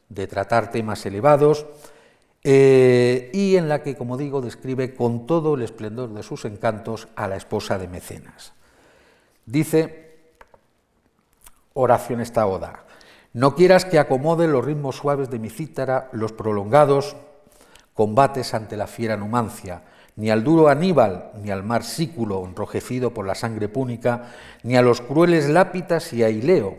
de 0.09 0.27
tratar 0.27 0.71
temas 0.71 1.05
elevados 1.05 1.67
eh, 2.43 3.29
y 3.33 3.55
en 3.55 3.69
la 3.69 3.83
que, 3.83 3.95
como 3.95 4.17
digo, 4.17 4.41
describe 4.41 4.95
con 4.95 5.27
todo 5.27 5.55
el 5.55 5.61
esplendor 5.61 6.13
de 6.13 6.23
sus 6.23 6.45
encantos 6.45 7.07
a 7.15 7.27
la 7.27 7.35
esposa 7.35 7.77
de 7.77 7.87
Mecenas. 7.87 8.53
Dice 9.45 10.17
Horacio 11.73 12.15
en 12.15 12.21
esta 12.21 12.47
oda, 12.47 12.85
no 13.39 13.55
quieras 13.55 13.85
que 13.85 13.99
acomode 13.99 14.49
los 14.49 14.65
ritmos 14.65 14.97
suaves 14.97 15.29
de 15.29 15.39
mi 15.39 15.49
cítara, 15.49 16.09
los 16.11 16.33
prolongados 16.33 17.15
combates 17.93 18.53
ante 18.53 18.75
la 18.75 18.85
fiera 18.85 19.15
Numancia, 19.15 19.83
ni 20.17 20.29
al 20.29 20.43
duro 20.43 20.67
Aníbal, 20.67 21.31
ni 21.41 21.49
al 21.49 21.63
mar 21.63 21.85
Sículo 21.85 22.43
enrojecido 22.45 23.13
por 23.13 23.25
la 23.25 23.35
sangre 23.35 23.69
púnica, 23.69 24.33
ni 24.63 24.75
a 24.75 24.81
los 24.81 24.99
crueles 24.99 25.47
Lápitas 25.47 26.11
y 26.11 26.21
a 26.21 26.29
Ileo, 26.29 26.75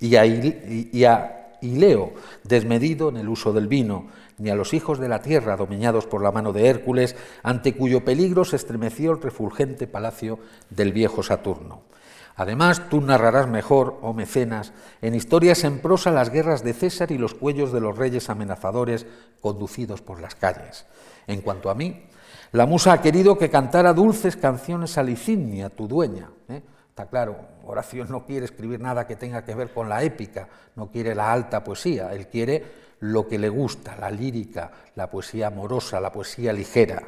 y 0.00 0.14
a, 0.16 1.56
Ileo, 1.62 2.12
desmedido 2.44 3.08
en 3.08 3.16
el 3.16 3.30
uso 3.30 3.54
del 3.54 3.66
vino, 3.66 4.08
ni 4.36 4.50
a 4.50 4.54
los 4.54 4.74
hijos 4.74 4.98
de 4.98 5.08
la 5.08 5.22
tierra 5.22 5.56
dominados 5.56 6.04
por 6.04 6.22
la 6.22 6.30
mano 6.30 6.52
de 6.52 6.66
Hércules, 6.66 7.16
ante 7.42 7.74
cuyo 7.74 8.04
peligro 8.04 8.44
se 8.44 8.56
estremeció 8.56 9.12
el 9.12 9.22
refulgente 9.22 9.86
palacio 9.86 10.38
del 10.68 10.92
viejo 10.92 11.22
Saturno. 11.22 11.90
Además, 12.36 12.88
tú 12.88 13.00
narrarás 13.00 13.48
mejor, 13.48 13.98
oh 14.02 14.12
mecenas, 14.12 14.72
en 15.00 15.14
historias 15.14 15.64
en 15.64 15.80
prosa 15.80 16.10
las 16.10 16.30
guerras 16.30 16.64
de 16.64 16.72
César 16.72 17.12
y 17.12 17.18
los 17.18 17.34
cuellos 17.34 17.72
de 17.72 17.80
los 17.80 17.96
reyes 17.96 18.30
amenazadores 18.30 19.06
conducidos 19.40 20.00
por 20.00 20.20
las 20.20 20.34
calles. 20.34 20.86
En 21.26 21.42
cuanto 21.42 21.70
a 21.70 21.74
mí, 21.74 22.06
la 22.52 22.66
musa 22.66 22.92
ha 22.92 23.02
querido 23.02 23.36
que 23.36 23.50
cantara 23.50 23.92
dulces 23.92 24.36
canciones 24.36 24.96
a 24.98 25.02
Licinia, 25.02 25.68
tu 25.70 25.86
dueña. 25.86 26.30
¿eh? 26.48 26.62
Está 26.88 27.06
claro, 27.06 27.36
Horacio 27.64 28.04
no 28.06 28.24
quiere 28.24 28.46
escribir 28.46 28.80
nada 28.80 29.06
que 29.06 29.16
tenga 29.16 29.44
que 29.44 29.54
ver 29.54 29.72
con 29.72 29.88
la 29.88 30.02
épica, 30.02 30.48
no 30.76 30.90
quiere 30.90 31.14
la 31.14 31.32
alta 31.32 31.62
poesía, 31.62 32.12
él 32.12 32.28
quiere 32.28 32.82
lo 33.00 33.26
que 33.26 33.38
le 33.38 33.48
gusta, 33.48 33.96
la 33.96 34.10
lírica, 34.10 34.70
la 34.94 35.10
poesía 35.10 35.48
amorosa, 35.48 36.00
la 36.00 36.12
poesía 36.12 36.52
ligera 36.52 37.02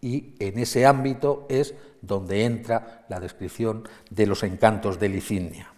y 0.00 0.34
en 0.38 0.58
ese 0.58 0.86
ámbito 0.86 1.46
es 1.48 1.74
donde 2.02 2.44
entra 2.44 3.04
la 3.08 3.20
descripción 3.20 3.88
de 4.10 4.26
los 4.26 4.42
encantos 4.42 4.98
de 5.00 5.08
Licinia. 5.08 5.72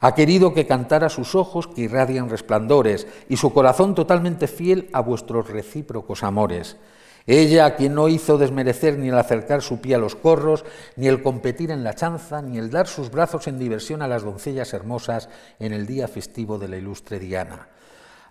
Ha 0.00 0.14
querido 0.14 0.52
que 0.52 0.66
cantara 0.66 1.08
sus 1.08 1.34
ojos 1.34 1.66
que 1.68 1.82
irradian 1.82 2.28
resplandores 2.28 3.06
y 3.28 3.36
su 3.36 3.52
corazón 3.52 3.94
totalmente 3.94 4.46
fiel 4.46 4.90
a 4.92 5.00
vuestros 5.00 5.48
recíprocos 5.48 6.22
amores. 6.22 6.76
Ella, 7.26 7.66
a 7.66 7.74
quien 7.74 7.94
no 7.94 8.08
hizo 8.08 8.38
desmerecer 8.38 8.98
ni 8.98 9.08
el 9.08 9.18
acercar 9.18 9.60
su 9.60 9.80
pie 9.80 9.96
a 9.96 9.98
los 9.98 10.14
corros, 10.14 10.64
ni 10.94 11.08
el 11.08 11.22
competir 11.22 11.72
en 11.72 11.82
la 11.82 11.94
chanza, 11.94 12.40
ni 12.40 12.58
el 12.58 12.70
dar 12.70 12.86
sus 12.86 13.10
brazos 13.10 13.48
en 13.48 13.58
diversión 13.58 14.00
a 14.00 14.06
las 14.06 14.22
doncellas 14.22 14.72
hermosas 14.74 15.28
en 15.58 15.72
el 15.72 15.86
día 15.86 16.06
festivo 16.06 16.58
de 16.58 16.68
la 16.68 16.76
ilustre 16.76 17.18
Diana. 17.18 17.68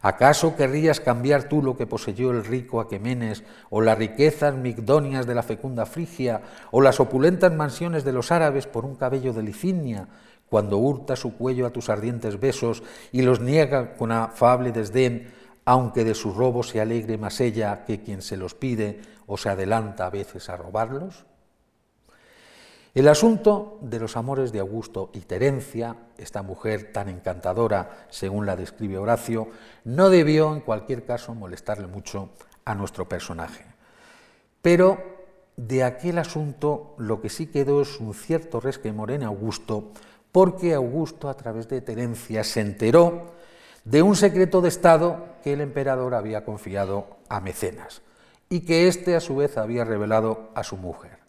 ¿Acaso 0.06 0.56
querrías 0.56 1.00
cambiar 1.00 1.50
tú 1.50 1.64
lo 1.64 1.76
que 1.76 1.88
poseyó 1.88 2.30
el 2.30 2.46
rico 2.46 2.80
Aquemenes, 2.80 3.44
o 3.72 3.82
las 3.82 3.98
riquezas 3.98 4.54
migdonias 4.54 5.26
de 5.26 5.34
la 5.34 5.42
fecunda 5.42 5.88
Frigia, 5.88 6.44
o 6.70 6.80
las 6.80 7.00
opulentas 7.00 7.52
mansiones 7.52 8.04
de 8.04 8.14
los 8.14 8.32
árabes 8.32 8.68
por 8.68 8.86
un 8.86 8.98
cabello 8.98 9.34
de 9.34 9.42
Licinia, 9.42 10.08
cuando 10.48 10.78
hurta 10.78 11.16
su 11.16 11.36
cuello 11.36 11.66
a 11.66 11.72
tus 11.72 11.90
ardientes 11.90 12.40
besos 12.40 12.84
y 13.12 13.24
los 13.24 13.40
niega 13.40 13.96
con 13.96 14.12
afable 14.12 14.72
desdén, 14.72 15.34
aunque 15.66 16.04
de 16.04 16.14
su 16.14 16.36
robo 16.36 16.62
se 16.62 16.80
alegre 16.80 17.18
más 17.18 17.42
ella 17.42 17.84
que 17.84 18.04
quien 18.04 18.22
se 18.22 18.38
los 18.38 18.54
pide 18.54 19.02
o 19.26 19.38
se 19.38 19.50
adelanta 19.50 20.06
a 20.06 20.12
veces 20.12 20.50
a 20.50 20.56
robarlos? 20.56 21.26
El 22.96 23.10
asunto 23.10 23.78
de 23.82 24.00
los 24.00 24.16
amores 24.16 24.54
de 24.54 24.62
Augusto 24.62 25.10
y 25.12 25.20
Terencia, 25.20 25.98
esta 26.18 26.42
mujer 26.44 26.94
tan 26.94 27.10
encantadora, 27.10 28.08
según 28.10 28.46
la 28.46 28.56
describe 28.56 28.98
Horacio, 28.98 29.50
no 29.84 30.10
debió 30.10 30.54
en 30.54 30.62
cualquier 30.62 31.04
caso 31.04 31.36
molestarle 31.36 31.88
mucho 31.88 32.30
a 32.64 32.74
nuestro 32.74 33.10
personaje. 33.10 33.66
Pero 34.62 34.98
de 35.58 35.84
aquel 35.84 36.20
asunto 36.20 36.96
lo 36.98 37.20
que 37.20 37.28
sí 37.28 37.48
quedó 37.48 37.82
es 37.82 38.00
un 38.00 38.14
cierto 38.14 38.62
resquemor 38.62 39.12
en 39.12 39.24
Augusto, 39.24 39.92
porque 40.32 40.74
Augusto 40.74 41.28
a 41.28 41.36
través 41.36 41.68
de 41.68 41.82
Terencia 41.82 42.46
se 42.46 42.62
enteró 42.62 43.34
de 43.84 44.04
un 44.04 44.16
secreto 44.16 44.62
de 44.62 44.70
Estado 44.70 45.36
que 45.44 45.52
el 45.52 45.60
emperador 45.60 46.16
había 46.16 46.46
confiado 46.46 47.18
a 47.28 47.42
Mecenas 47.42 48.04
y 48.48 48.62
que 48.62 48.88
éste 48.88 49.18
a 49.18 49.20
su 49.20 49.36
vez 49.36 49.58
había 49.58 49.84
revelado 49.84 50.50
a 50.56 50.64
su 50.64 50.78
mujer, 50.78 51.20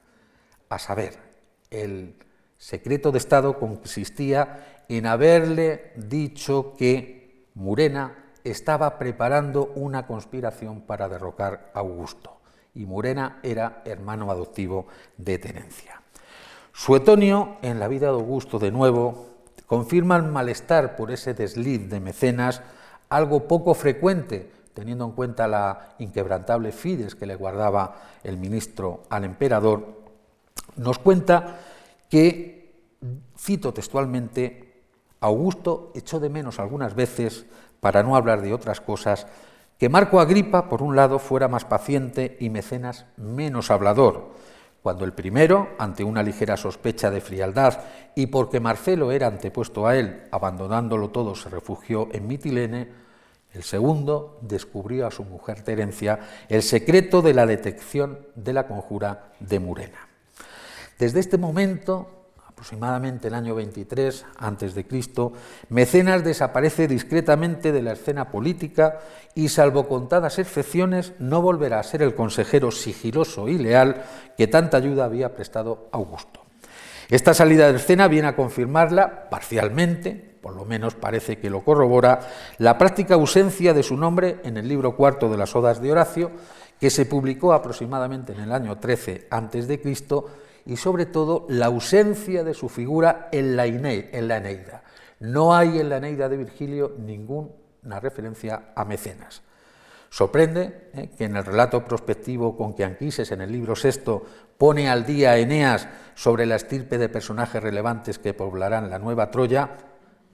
a 0.69 0.79
saber, 0.79 1.26
el 1.71 2.17
secreto 2.59 3.13
de 3.13 3.19
Estado 3.19 3.59
consistía 3.59 4.85
en 4.89 5.07
haberle 5.07 5.93
dicho 5.97 6.75
que 6.77 7.49
Murena 7.55 8.25
estaba 8.45 8.99
preparando 8.99 9.73
una 9.75 10.07
conspiración 10.07 10.83
para 10.83 11.09
derrocar 11.09 11.71
a 11.75 11.81
Augusto, 11.81 12.39
y 12.75 12.87
Murena 12.87 13.41
era 13.43 13.83
hermano 13.85 14.31
adoptivo 14.31 14.87
de 15.17 15.39
Tenencia. 15.39 16.01
Suetonio, 16.73 17.57
en 17.63 17.81
la 17.81 17.89
vida 17.89 18.07
de 18.07 18.13
Augusto 18.13 18.59
de 18.59 18.71
nuevo, 18.71 19.27
confirma 19.67 20.17
el 20.17 20.25
malestar 20.25 20.95
por 20.95 21.11
ese 21.11 21.35
desliz 21.35 21.89
de 21.89 22.01
mecenas, 22.01 22.63
algo 23.09 23.49
poco 23.49 23.75
frecuente, 23.75 24.51
teniendo 24.75 25.07
en 25.07 25.13
cuenta 25.13 25.49
la 25.49 25.95
inquebrantable 25.99 26.71
fides 26.73 27.15
que 27.15 27.27
le 27.27 27.35
guardaba 27.35 27.97
el 28.23 28.37
ministro 28.37 29.05
al 29.09 29.25
emperador, 29.25 29.96
nos 30.77 30.99
cuenta 30.99 31.59
que, 32.09 32.73
cito 33.39 33.73
textualmente, 33.73 34.83
Augusto 35.21 35.93
echó 35.95 36.21
de 36.21 36.29
menos 36.29 36.59
algunas 36.59 36.95
veces, 36.95 37.47
para 37.81 38.03
no 38.03 38.17
hablar 38.17 38.43
de 38.43 38.53
otras 38.53 38.81
cosas, 38.81 39.27
que 39.79 39.89
Marco 39.89 40.21
Agripa, 40.21 40.69
por 40.69 40.83
un 40.83 40.97
lado, 40.97 41.19
fuera 41.19 41.49
más 41.49 41.65
paciente 41.65 42.37
y 42.41 42.49
Mecenas 42.51 43.07
menos 43.17 43.71
hablador, 43.71 44.35
cuando 44.83 45.05
el 45.05 45.13
primero, 45.13 45.71
ante 45.79 46.05
una 46.05 46.23
ligera 46.23 46.57
sospecha 46.57 47.11
de 47.11 47.21
frialdad 47.21 47.81
y 48.15 48.27
porque 48.27 48.61
Marcelo 48.61 49.11
era 49.11 49.27
antepuesto 49.27 49.87
a 49.87 49.97
él, 49.97 50.23
abandonándolo 50.31 51.11
todo, 51.11 51.35
se 51.35 51.49
refugió 51.49 52.09
en 52.13 52.29
Mitilene, 52.29 52.89
el 53.53 53.63
segundo 53.63 54.39
descubrió 54.43 55.07
a 55.07 55.11
su 55.11 55.25
mujer 55.25 55.63
Terencia 55.63 56.21
el 56.49 56.63
secreto 56.63 57.23
de 57.23 57.35
la 57.35 57.47
detección 57.47 58.27
de 58.35 58.53
la 58.53 58.67
conjura 58.67 59.33
de 59.41 59.59
Murena. 59.59 60.09
Desde 60.99 61.21
este 61.21 61.37
momento, 61.37 62.09
aproximadamente 62.47 63.29
el 63.29 63.35
año 63.35 63.55
23 63.55 64.25
a.C., 64.39 64.87
Mecenas 65.69 66.25
desaparece 66.25 66.89
discretamente 66.89 67.71
de 67.71 67.83
la 67.83 67.93
escena 67.93 68.31
política 68.31 69.01
y, 69.35 69.51
salvo 69.51 69.89
contadas 69.89 70.39
excepciones, 70.39 71.13
no 71.19 71.43
volverá 71.43 71.81
a 71.81 71.83
ser 71.83 72.01
el 72.01 72.15
consejero 72.15 72.71
sigiloso 72.71 73.49
y 73.49 73.59
leal 73.59 74.05
que 74.39 74.47
tanta 74.47 74.79
ayuda 74.79 75.05
había 75.05 75.35
prestado 75.35 75.89
Augusto. 75.93 76.41
Esta 77.11 77.35
salida 77.35 77.71
de 77.71 77.77
escena 77.77 78.09
viene 78.09 78.29
a 78.29 78.37
confirmarla 78.37 79.29
parcialmente, 79.29 80.39
por 80.41 80.57
lo 80.57 80.65
menos 80.65 80.95
parece 80.95 81.39
que 81.39 81.51
lo 81.51 81.63
corrobora, 81.63 82.21
la 82.57 82.79
práctica 82.79 83.15
ausencia 83.15 83.75
de 83.75 83.83
su 83.83 83.99
nombre 83.99 84.41
en 84.45 84.57
el 84.57 84.67
libro 84.67 84.97
cuarto 84.97 85.29
de 85.29 85.37
las 85.37 85.55
Odas 85.55 85.83
de 85.83 85.93
Horacio, 85.93 86.31
que 86.81 86.89
se 86.89 87.05
publicó 87.05 87.53
aproximadamente 87.53 88.33
en 88.33 88.41
el 88.41 88.53
año 88.53 88.79
13 88.79 89.29
a.C., 89.31 89.81
y 90.67 90.77
sobre 90.77 91.07
todo 91.07 91.47
la 91.49 91.67
ausencia 91.67 92.43
de 92.43 92.53
su 92.53 92.69
figura 92.69 93.29
en 93.31 93.57
la, 93.57 93.67
Eneida. 93.67 94.83
No 95.21 95.55
hay 95.55 95.79
en 95.79 95.89
la 95.89 95.99
Eneida 95.99 96.29
de 96.29 96.37
Virgilio 96.37 96.97
ninguna 96.99 98.01
referencia 98.01 98.73
a 98.75 98.85
Mecenas. 98.85 99.43
Sorprende 100.11 100.91
eh, 100.93 101.11
que 101.17 101.25
en 101.25 101.37
el 101.37 101.45
relato 101.45 101.85
prospectivo 101.85 102.57
con 102.57 102.75
que 102.75 102.85
Anquises 102.85 103.31
en 103.33 103.41
el 103.41 103.53
libro 103.53 103.77
sexto 103.77 104.25
pone 104.59 104.89
al 104.89 105.07
día 105.07 105.33
a 105.33 105.39
Eneas 105.39 105.89
sobre 106.15 106.47
la 106.47 106.57
estirpe 106.57 106.99
de 106.99 107.09
personajes 107.09 107.63
relevantes 107.63 108.19
que 108.19 108.35
poblarán 108.35 108.91
la 108.91 108.99
nueva 108.99 109.31
Troya, 109.31 109.77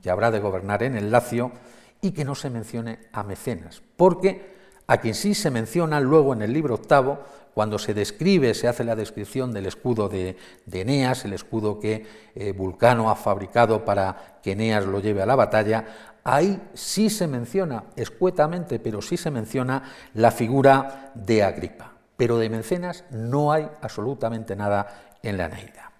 que 0.02 0.10
habrá 0.10 0.30
de 0.30 0.40
gobernar 0.40 0.82
en 0.82 0.96
el 0.96 1.10
Lacio, 1.10 1.52
y 2.00 2.12
que 2.12 2.24
no 2.24 2.34
se 2.34 2.50
mencione 2.50 2.98
a 3.12 3.22
Mecenas, 3.22 3.82
porque 3.96 4.52
a 4.86 4.98
quien 4.98 5.14
sí 5.14 5.34
se 5.34 5.50
menciona 5.50 6.00
luego 6.00 6.32
en 6.32 6.42
el 6.42 6.52
libro 6.52 6.74
octavo 6.74 7.20
cuando 7.54 7.78
se 7.78 7.94
describe, 7.94 8.54
se 8.54 8.68
hace 8.68 8.84
la 8.84 8.96
descripción 8.96 9.52
del 9.52 9.66
escudo 9.66 10.08
de, 10.08 10.36
Eneas, 10.70 11.24
el 11.24 11.32
escudo 11.32 11.78
que 11.78 12.06
eh, 12.34 12.52
Vulcano 12.52 13.10
ha 13.10 13.16
fabricado 13.16 13.84
para 13.84 14.38
que 14.42 14.52
Eneas 14.52 14.86
lo 14.86 15.00
lleve 15.00 15.22
a 15.22 15.26
la 15.26 15.36
batalla, 15.36 15.84
ahí 16.24 16.60
sí 16.74 17.10
se 17.10 17.26
menciona, 17.26 17.84
escuetamente, 17.96 18.78
pero 18.78 19.02
sí 19.02 19.16
se 19.16 19.30
menciona 19.30 19.82
la 20.14 20.30
figura 20.30 21.12
de 21.14 21.42
Agripa. 21.42 21.92
Pero 22.16 22.38
de 22.38 22.50
Mencenas 22.50 23.04
no 23.10 23.52
hay 23.52 23.68
absolutamente 23.80 24.54
nada 24.54 25.16
en 25.22 25.38
la 25.38 25.46
Eneida. 25.46 25.92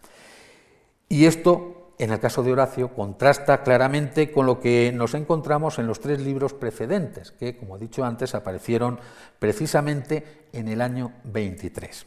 Y 1.09 1.27
esto 1.27 1.82
en 2.03 2.11
el 2.11 2.19
caso 2.19 2.43
de 2.43 2.51
Horacio, 2.51 2.89
contrasta 2.89 3.63
claramente 3.63 4.33
con 4.33 4.45
lo 4.45 4.59
que 4.59 4.91
nos 4.93 5.15
encontramos 5.15 5.79
en 5.79 5.87
los 5.87 6.01
tres 6.01 6.21
libros 6.21 6.53
precedentes, 6.53 7.31
que, 7.31 7.57
como 7.57 7.77
he 7.77 7.79
dicho 7.79 8.05
antes, 8.05 8.35
aparecieron 8.35 8.99
precisamente 9.39 10.49
en 10.53 10.67
el 10.67 10.81
año 10.81 11.13
23. 11.23 12.05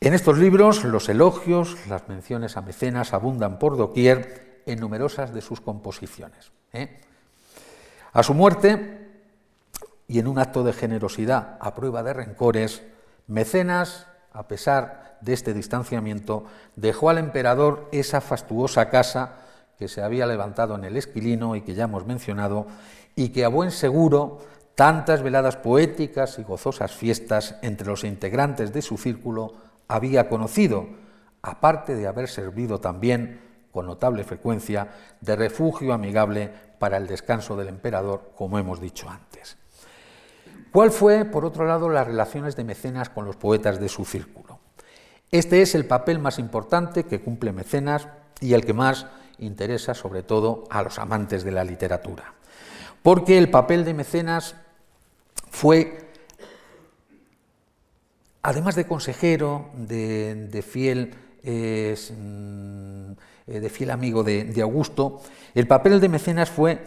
En 0.00 0.14
estos 0.14 0.38
libros, 0.38 0.82
los 0.84 1.10
elogios, 1.10 1.76
las 1.88 2.08
menciones 2.08 2.56
a 2.56 2.62
mecenas 2.62 3.12
abundan 3.12 3.58
por 3.58 3.76
doquier 3.76 4.62
en 4.64 4.80
numerosas 4.80 5.34
de 5.34 5.42
sus 5.42 5.60
composiciones. 5.60 6.50
¿eh? 6.72 7.02
A 8.14 8.22
su 8.22 8.32
muerte, 8.32 9.10
y 10.06 10.20
en 10.20 10.26
un 10.26 10.38
acto 10.38 10.64
de 10.64 10.72
generosidad 10.72 11.58
a 11.60 11.74
prueba 11.74 12.02
de 12.02 12.14
rencores, 12.14 12.82
Mecenas, 13.26 14.06
a 14.32 14.48
pesar 14.48 15.07
de 15.20 15.32
este 15.32 15.54
distanciamiento, 15.54 16.44
dejó 16.76 17.10
al 17.10 17.18
emperador 17.18 17.88
esa 17.92 18.20
fastuosa 18.20 18.90
casa 18.90 19.36
que 19.78 19.88
se 19.88 20.02
había 20.02 20.26
levantado 20.26 20.74
en 20.74 20.84
el 20.84 20.96
Esquilino 20.96 21.54
y 21.56 21.62
que 21.62 21.74
ya 21.74 21.84
hemos 21.84 22.06
mencionado, 22.06 22.66
y 23.14 23.30
que 23.30 23.44
a 23.44 23.48
buen 23.48 23.70
seguro 23.70 24.38
tantas 24.74 25.22
veladas 25.22 25.56
poéticas 25.56 26.38
y 26.38 26.42
gozosas 26.42 26.92
fiestas 26.92 27.56
entre 27.62 27.88
los 27.88 28.04
integrantes 28.04 28.72
de 28.72 28.82
su 28.82 28.96
círculo 28.96 29.54
había 29.88 30.28
conocido, 30.28 30.86
aparte 31.42 31.96
de 31.96 32.06
haber 32.06 32.28
servido 32.28 32.80
también, 32.80 33.40
con 33.72 33.86
notable 33.86 34.24
frecuencia, 34.24 34.88
de 35.20 35.36
refugio 35.36 35.92
amigable 35.92 36.50
para 36.78 36.96
el 36.96 37.06
descanso 37.06 37.56
del 37.56 37.68
emperador, 37.68 38.32
como 38.36 38.58
hemos 38.58 38.80
dicho 38.80 39.08
antes. 39.08 39.56
¿Cuál 40.72 40.90
fue, 40.90 41.24
por 41.24 41.44
otro 41.44 41.66
lado, 41.66 41.88
las 41.88 42.06
relaciones 42.06 42.54
de 42.54 42.64
Mecenas 42.64 43.08
con 43.08 43.24
los 43.24 43.36
poetas 43.36 43.80
de 43.80 43.88
su 43.88 44.04
círculo? 44.04 44.57
Este 45.30 45.60
es 45.60 45.74
el 45.74 45.84
papel 45.84 46.18
más 46.18 46.38
importante 46.38 47.04
que 47.04 47.20
cumple 47.20 47.52
Mecenas 47.52 48.08
y 48.40 48.54
el 48.54 48.64
que 48.64 48.72
más 48.72 49.06
interesa 49.38 49.94
sobre 49.94 50.22
todo 50.22 50.64
a 50.70 50.82
los 50.82 50.98
amantes 50.98 51.44
de 51.44 51.52
la 51.52 51.64
literatura. 51.64 52.32
Porque 53.02 53.36
el 53.36 53.50
papel 53.50 53.84
de 53.84 53.92
Mecenas 53.92 54.54
fue, 55.50 56.10
además 58.42 58.74
de 58.74 58.86
consejero, 58.86 59.70
de, 59.74 60.64
fiel, 60.66 61.14
mm, 61.44 63.12
de 63.46 63.68
fiel 63.70 63.90
amigo 63.90 64.24
de, 64.24 64.62
Augusto, 64.62 65.20
el 65.54 65.66
papel 65.66 66.00
de 66.00 66.08
Mecenas 66.08 66.48
fue 66.48 66.82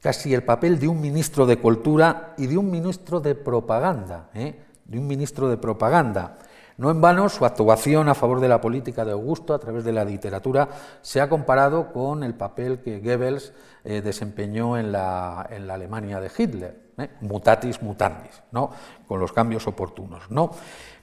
casi 0.00 0.32
el 0.32 0.42
papel 0.42 0.78
de 0.78 0.88
un 0.88 1.02
ministro 1.02 1.44
de 1.44 1.58
cultura 1.58 2.34
y 2.38 2.46
de 2.46 2.56
un 2.56 2.70
ministro 2.70 3.20
de 3.20 3.34
propaganda, 3.34 4.30
¿eh? 4.34 4.54
de 4.86 4.98
un 4.98 5.06
ministro 5.06 5.48
de 5.48 5.58
propaganda 5.58 6.38
No 6.76 6.90
en 6.90 7.00
vano, 7.00 7.28
su 7.28 7.44
actuación 7.44 8.08
a 8.08 8.14
favor 8.14 8.40
de 8.40 8.48
la 8.48 8.60
política 8.60 9.04
de 9.04 9.12
Augusto 9.12 9.54
a 9.54 9.58
través 9.58 9.84
de 9.84 9.92
la 9.92 10.04
literatura 10.04 10.68
se 11.02 11.20
ha 11.20 11.28
comparado 11.28 11.92
con 11.92 12.24
el 12.24 12.34
papel 12.34 12.80
que 12.80 12.98
Goebbels 12.98 13.52
eh, 13.84 14.00
desempeñó 14.02 14.76
en 14.76 14.90
la, 14.90 15.42
Alemania 15.42 16.18
de 16.20 16.30
Hitler, 16.36 16.76
¿eh? 16.98 17.10
mutatis 17.20 17.80
mutandis, 17.80 18.42
¿no? 18.50 18.70
con 19.06 19.20
los 19.20 19.32
cambios 19.32 19.68
oportunos. 19.68 20.24
¿no? 20.30 20.50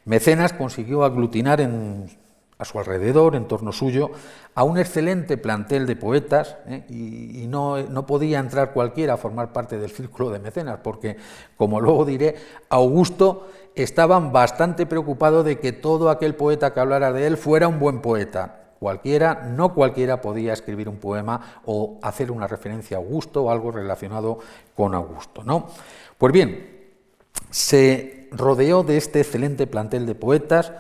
Mecenas 0.04 0.52
consiguió 0.52 1.06
aglutinar 1.06 1.62
a 1.62 2.66
su 2.66 2.78
alrededor, 2.78 3.36
en 3.36 3.48
torno 3.48 3.72
suyo, 3.72 4.12
a 4.56 4.64
un 4.64 4.78
excelente 4.78 5.38
plantel 5.38 5.88
de 5.88 5.96
poetas 5.96 6.58
¿eh? 6.68 6.84
y, 6.90 7.48
no, 7.48 7.82
no, 7.82 8.06
podía 8.06 8.40
entrar 8.40 8.74
cualquiera 8.74 9.14
a 9.14 9.18
formar 9.18 9.54
parte 9.54 9.80
del 9.80 9.92
círculo 9.92 10.32
de 10.32 10.40
mecenas, 10.40 10.80
porque, 10.84 11.16
como 11.56 11.80
luego 11.80 12.04
diré, 12.04 12.36
Augusto 12.70 13.48
estaban 13.76 14.32
bastante 14.32 14.86
preocupados 14.86 15.46
de 15.46 15.60
que 15.60 15.72
todo 15.72 16.10
aquel 16.10 16.36
poeta 16.36 16.74
que 16.74 16.80
hablara 16.80 17.12
de 17.12 17.28
él 17.28 17.38
fuera 17.38 17.68
un 17.68 17.80
buen 17.80 18.02
poeta. 18.02 18.58
Cualquiera, 18.80 19.44
no 19.56 19.74
cualquiera 19.74 20.22
podía 20.22 20.54
escribir 20.54 20.90
un 20.90 20.98
poema 20.98 21.62
o 21.66 22.00
hacer 22.02 22.32
una 22.32 22.48
referencia 22.48 22.98
a 22.98 23.00
Augusto 23.00 23.44
o 23.44 23.52
algo 23.52 23.72
relacionado 23.72 24.40
con 24.76 24.96
Augusto. 24.96 25.44
¿no? 25.44 25.68
Pues 26.18 26.34
bien, 26.34 26.82
se 27.52 28.28
rodeó 28.32 28.84
de 28.84 28.98
este 28.98 29.20
excelente 29.20 29.68
plantel 29.68 30.06
de 30.06 30.16
poetas 30.16 30.72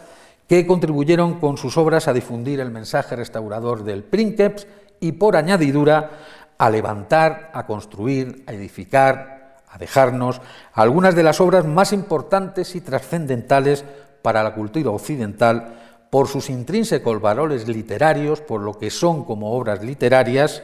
que 0.47 0.65
contribuyeron 0.65 1.39
con 1.39 1.57
sus 1.57 1.77
obras 1.77 2.07
a 2.07 2.13
difundir 2.13 2.59
el 2.59 2.71
mensaje 2.71 3.15
restaurador 3.15 3.83
del 3.83 4.03
Princeps 4.03 4.67
y 4.99 5.13
por 5.13 5.35
añadidura 5.35 6.09
a 6.57 6.69
levantar, 6.69 7.51
a 7.53 7.65
construir, 7.65 8.43
a 8.47 8.53
edificar, 8.53 9.40
a 9.72 9.78
dejarnos 9.78 10.41
algunas 10.74 11.15
de 11.15 11.24
las 11.24 11.39
obras 11.39 11.65
más 11.65 11.93
importantes 11.93 12.76
y 12.76 12.82
trascendentales 12.82 13.86
para 14.22 14.43
la 14.43 14.53
cultura 14.53 14.91
occidental 14.91 15.80
por 16.09 16.28
sus 16.28 16.49
intrínsecos 16.49 17.22
valores 17.22 17.67
literarios, 17.67 18.41
por 18.41 18.61
lo 18.61 18.78
que 18.78 18.91
son 18.91 19.24
como 19.24 19.53
obras 19.53 19.82
literarias, 19.82 20.61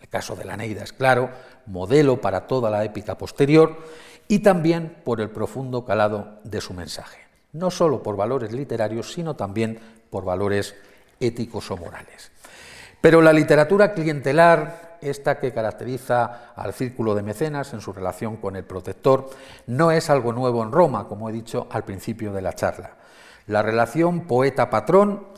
el 0.00 0.08
caso 0.08 0.36
de 0.36 0.44
la 0.44 0.56
Neida 0.56 0.84
es 0.84 0.92
claro, 0.92 1.30
modelo 1.66 2.20
para 2.20 2.46
toda 2.46 2.70
la 2.70 2.84
épica 2.84 3.18
posterior, 3.18 3.76
y 4.28 4.38
también 4.38 4.96
por 5.04 5.20
el 5.20 5.30
profundo 5.30 5.84
calado 5.84 6.38
de 6.44 6.60
su 6.60 6.74
mensaje, 6.74 7.18
no 7.52 7.72
solo 7.72 8.02
por 8.02 8.16
valores 8.16 8.52
literarios, 8.52 9.12
sino 9.12 9.34
también 9.34 9.80
por 10.10 10.24
valores 10.24 10.76
éticos 11.18 11.70
o 11.72 11.76
morales. 11.76 12.30
Pero 13.00 13.22
la 13.22 13.32
literatura 13.32 13.92
clientelar, 13.92 14.98
esta 15.00 15.38
que 15.38 15.52
caracteriza 15.52 16.52
al 16.56 16.72
círculo 16.72 17.14
de 17.14 17.22
mecenas 17.22 17.72
en 17.72 17.80
su 17.80 17.92
relación 17.92 18.36
con 18.36 18.56
el 18.56 18.64
protector, 18.64 19.30
no 19.66 19.92
es 19.92 20.10
algo 20.10 20.32
nuevo 20.32 20.62
en 20.62 20.72
Roma, 20.72 21.06
como 21.06 21.28
he 21.28 21.32
dicho 21.32 21.68
al 21.70 21.84
principio 21.84 22.32
de 22.32 22.42
la 22.42 22.54
charla. 22.54 22.96
La 23.46 23.62
relación 23.62 24.26
poeta-patrón, 24.26 25.28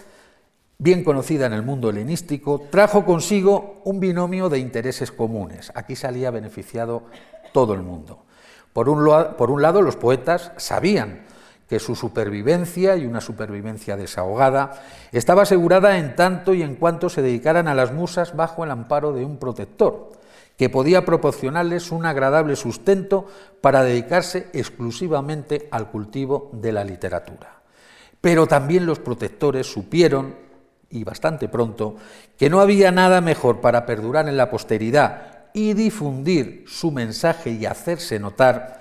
bien 0.79 1.05
conocida 1.05 1.47
en 1.47 1.53
el 1.53 1.63
mundo 1.63 1.91
helenístico, 1.91 2.63
trajo 2.71 3.05
consigo 3.05 3.83
un 3.85 4.01
binomio 4.01 4.49
de 4.49 4.59
intereses 4.59 5.13
comunes. 5.13 5.71
Aquí 5.75 5.95
salía 5.95 6.31
beneficiado 6.31 7.05
todo 7.53 7.75
el 7.75 7.83
mundo. 7.83 8.25
Por 8.73 8.89
un, 8.89 9.07
por 9.37 9.51
un 9.51 9.61
lado, 9.61 9.83
los 9.83 9.97
poetas 9.97 10.53
sabían 10.57 11.27
que 11.71 11.79
su 11.79 11.95
supervivencia 11.95 12.97
y 12.97 13.07
una 13.07 13.21
supervivencia 13.21 13.97
desahogada 13.97 14.83
estaba 15.13 15.43
asegurada 15.43 15.99
en 15.99 16.17
tanto 16.17 16.53
y 16.53 16.63
en 16.63 16.75
cuanto 16.75 17.09
se 17.09 17.23
dedicaran 17.23 17.69
a 17.69 17.77
las 17.77 17.93
musas 17.93 18.35
bajo 18.35 18.65
el 18.65 18.73
amparo 18.73 19.13
de 19.13 19.25
un 19.25 19.37
protector, 19.37 20.11
que 20.57 20.69
podía 20.69 21.05
proporcionarles 21.05 21.93
un 21.93 22.07
agradable 22.07 22.57
sustento 22.57 23.29
para 23.61 23.85
dedicarse 23.85 24.49
exclusivamente 24.53 25.69
al 25.71 25.93
cultivo 25.93 26.51
de 26.55 26.73
la 26.73 26.83
literatura. 26.83 27.61
Pero 28.21 28.49
también 28.49 28.85
los 28.85 28.99
protectores 28.99 29.73
supieron, 29.73 30.35
y 30.91 31.05
bastante 31.05 31.49
pronto, 31.49 31.95
que 32.37 32.51
no 32.51 32.59
había 32.59 32.91
nada 32.91 33.21
mejor 33.21 33.61
para 33.61 33.87
perdurar 33.87 34.29
en 34.29 34.37
la 34.37 34.51
posteridad 34.51 35.45
y 35.55 35.75
difundir 35.75 36.65
su 36.67 36.91
mensaje 36.91 37.53
y 37.53 37.65
hacerse 37.65 38.19
notar 38.19 38.80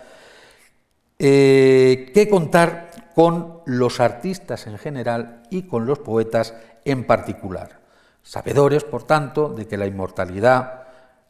eh, 1.19 2.11
que 2.13 2.29
contar 2.29 3.11
con 3.13 3.59
los 3.65 3.99
artistas 3.99 4.65
en 4.67 4.77
general 4.77 5.43
y 5.49 5.63
con 5.63 5.85
los 5.85 5.99
poetas 5.99 6.53
en 6.85 7.05
particular. 7.05 7.79
Sabedores, 8.23 8.83
por 8.83 9.03
tanto, 9.03 9.49
de 9.49 9.67
que 9.67 9.77
la 9.77 9.85
inmortalidad 9.85 10.79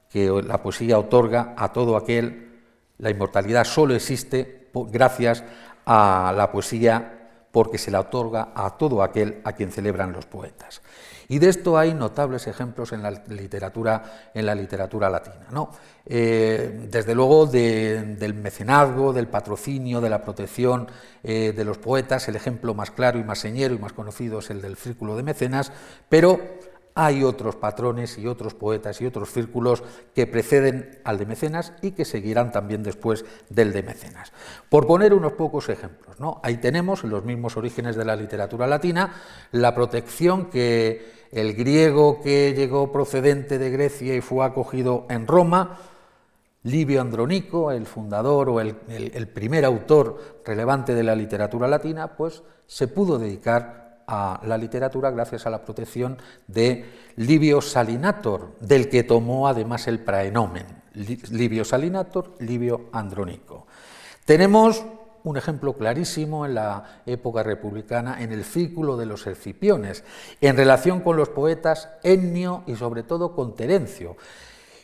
que 0.10 0.30
la 0.44 0.62
poesía 0.62 0.98
otorga 0.98 1.54
a 1.56 1.72
todo 1.72 1.96
aquel, 1.96 2.64
la 2.98 3.12
inmortalidad 3.12 3.64
solo 3.64 3.94
existe 3.94 4.70
gracias 4.74 5.44
a 5.86 6.34
la 6.36 6.52
poesía 6.52 7.46
porque 7.52 7.78
se 7.78 7.92
la 7.92 8.02
otorga 8.02 8.50
a 8.56 8.78
todo 8.78 9.04
aquel 9.04 9.42
a 9.44 9.54
quien 9.54 9.72
celebran 9.72 10.12
los 10.12 10.26
poetas. 10.26 10.82
Y 11.32 11.38
de 11.38 11.48
esto 11.48 11.78
hay 11.78 11.94
notables 11.94 12.48
ejemplos 12.48 12.92
en 12.92 13.04
la 13.04 13.12
literatura, 13.12 14.32
en 14.34 14.48
la 14.48 14.56
literatura 14.56 15.12
latina. 15.12 15.46
¿no? 15.52 15.70
Eh, 16.06 16.88
desde 16.90 17.14
luego 17.14 17.46
del 17.46 18.34
mecenazgo, 18.34 19.14
del 19.14 19.28
patrocinio, 19.28 20.02
de 20.02 20.10
la 20.10 20.24
protección 20.24 20.88
eh, 21.24 21.54
de 21.56 21.66
los 21.66 21.78
poetas, 21.78 22.28
el 22.28 22.36
ejemplo 22.36 22.74
más 22.74 22.90
claro 22.90 23.20
y 23.20 23.24
más 23.24 23.38
señero 23.38 23.76
y 23.76 23.78
más 23.78 23.94
conocido 23.94 24.40
es 24.40 24.50
el 24.50 24.60
del 24.60 24.76
círculo 24.76 25.16
de 25.16 25.22
mecenas, 25.22 25.72
pero 26.10 26.42
hay 27.02 27.24
otros 27.24 27.56
patrones 27.56 28.18
y 28.18 28.28
otros 28.28 28.54
poetas 28.54 29.00
y 29.00 29.06
otros 29.06 29.32
círculos 29.32 29.84
que 30.14 30.28
preceden 30.28 31.00
al 31.06 31.18
de 31.18 31.26
Mecenas 31.26 31.72
y 31.82 31.92
que 31.92 32.04
seguirán 32.04 32.52
también 32.52 32.84
después 32.84 33.24
del 33.50 33.72
de 33.72 33.84
Mecenas. 33.84 34.34
Por 34.68 34.86
poner 34.86 35.14
unos 35.14 35.32
pocos 35.32 35.70
ejemplos, 35.70 36.20
¿no? 36.20 36.42
ahí 36.44 36.58
tenemos, 36.58 37.06
en 37.06 37.12
los 37.12 37.24
mismos 37.24 37.56
orígenes 37.56 37.96
de 37.96 38.04
la 38.04 38.18
literatura 38.18 38.68
latina, 38.68 39.14
la 39.54 39.74
protección 39.74 40.50
que 40.50 41.30
el 41.32 41.54
griego 41.54 42.20
que 42.22 42.54
llegó 42.54 42.92
procedente 42.92 43.58
de 43.58 43.70
Grecia 43.70 44.14
y 44.14 44.20
fue 44.20 44.46
acogido 44.46 45.06
en 45.10 45.26
Roma, 45.26 45.80
Livio 46.64 47.00
Andronico, 47.00 47.72
el 47.72 47.86
fundador 47.86 48.50
o 48.50 48.60
el, 48.60 48.76
el 48.90 49.28
primer 49.30 49.64
autor 49.64 50.42
relevante 50.46 50.94
de 50.94 51.04
la 51.04 51.16
literatura 51.16 51.66
latina, 51.70 52.18
pues 52.18 52.44
se 52.68 52.90
pudo 52.90 53.18
dedicar 53.18 53.89
a 54.12 54.42
la 54.44 54.58
literatura 54.58 55.12
gracias 55.12 55.46
a 55.46 55.52
la 55.52 55.64
protección 55.64 56.18
de 56.48 56.84
Livio 57.18 57.62
Salinator, 57.62 58.56
del 58.60 58.90
que 58.90 59.04
tomó 59.04 59.48
además 59.48 59.88
el 59.88 60.00
praenomen, 60.00 60.66
Livio 60.96 61.64
Salinator, 61.64 62.34
Livio 62.40 62.90
Andronico. 62.92 63.68
Tenemos 64.26 64.84
un 65.24 65.38
ejemplo 65.38 65.74
clarísimo 65.74 66.46
en 66.48 66.56
la 66.56 67.02
época 67.06 67.44
republicana 67.44 68.24
en 68.24 68.32
el 68.32 68.44
círculo 68.44 68.98
de 68.98 69.06
los 69.06 69.28
Escipiones, 69.28 70.04
en 70.42 70.58
relación 70.58 71.02
con 71.02 71.16
los 71.16 71.30
poetas 71.30 71.90
Ennio 72.02 72.64
y 72.66 72.76
sobre 72.78 73.04
todo 73.04 73.36
con 73.36 73.56
Terencio. 73.56 74.18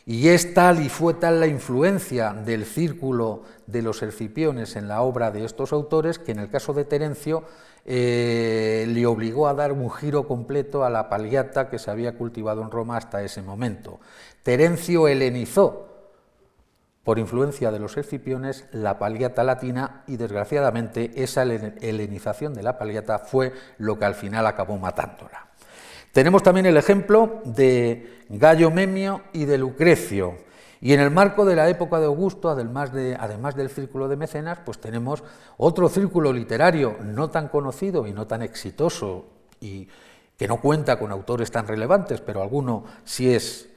Y 0.08 0.28
es 0.28 0.54
tal 0.54 0.84
y 0.84 0.88
fue 0.88 1.14
tal 1.14 1.40
la 1.40 1.48
influencia 1.48 2.32
del 2.32 2.64
círculo 2.64 3.42
de 3.66 3.82
los 3.82 4.02
Escipiones 4.02 4.76
en 4.76 4.86
la 4.86 5.02
obra 5.02 5.32
de 5.32 5.44
estos 5.44 5.72
autores 5.72 6.20
que 6.20 6.30
en 6.30 6.38
el 6.38 6.48
caso 6.48 6.72
de 6.74 6.84
Terencio 6.84 7.42
eh, 7.88 8.84
le 8.88 9.06
obligó 9.06 9.46
a 9.46 9.54
dar 9.54 9.70
un 9.70 9.88
giro 9.92 10.26
completo 10.26 10.84
a 10.84 10.90
la 10.90 11.08
paliata 11.08 11.70
que 11.70 11.78
se 11.78 11.88
había 11.88 12.18
cultivado 12.18 12.60
en 12.62 12.72
Roma 12.72 12.96
hasta 12.96 13.22
ese 13.22 13.42
momento. 13.42 14.00
Terencio 14.42 15.06
helenizó, 15.06 15.86
por 17.04 17.20
influencia 17.20 17.70
de 17.70 17.78
los 17.78 17.96
escipiones, 17.96 18.64
la 18.72 18.98
paliata 18.98 19.44
latina 19.44 20.02
y 20.08 20.16
desgraciadamente 20.16 21.12
esa 21.22 21.44
helenización 21.44 22.52
de 22.54 22.64
la 22.64 22.76
paliata 22.76 23.20
fue 23.20 23.52
lo 23.78 23.96
que 23.96 24.04
al 24.04 24.16
final 24.16 24.48
acabó 24.48 24.76
matándola. 24.78 25.46
Tenemos 26.10 26.42
también 26.42 26.66
el 26.66 26.76
ejemplo 26.76 27.40
de 27.44 28.24
Gallo 28.30 28.72
Memio 28.72 29.22
y 29.32 29.44
de 29.44 29.58
Lucrecio, 29.58 30.38
y 30.86 30.92
en 30.92 31.00
el 31.00 31.10
marco 31.10 31.44
de 31.44 31.56
la 31.56 31.68
época 31.68 31.98
de 31.98 32.06
Augusto, 32.06 32.48
además, 32.48 32.92
de, 32.92 33.16
además 33.18 33.56
del 33.56 33.70
círculo 33.70 34.06
de 34.06 34.14
mecenas, 34.14 34.60
pues 34.64 34.78
tenemos 34.78 35.24
otro 35.56 35.88
círculo 35.88 36.32
literario 36.32 36.96
no 37.02 37.28
tan 37.28 37.48
conocido 37.48 38.06
y 38.06 38.12
no 38.12 38.28
tan 38.28 38.40
exitoso 38.42 39.24
y 39.60 39.88
que 40.36 40.46
no 40.46 40.60
cuenta 40.60 40.96
con 40.96 41.10
autores 41.10 41.50
tan 41.50 41.66
relevantes, 41.66 42.20
pero 42.20 42.40
alguno 42.40 42.84
sí 43.02 43.34
es 43.34 43.68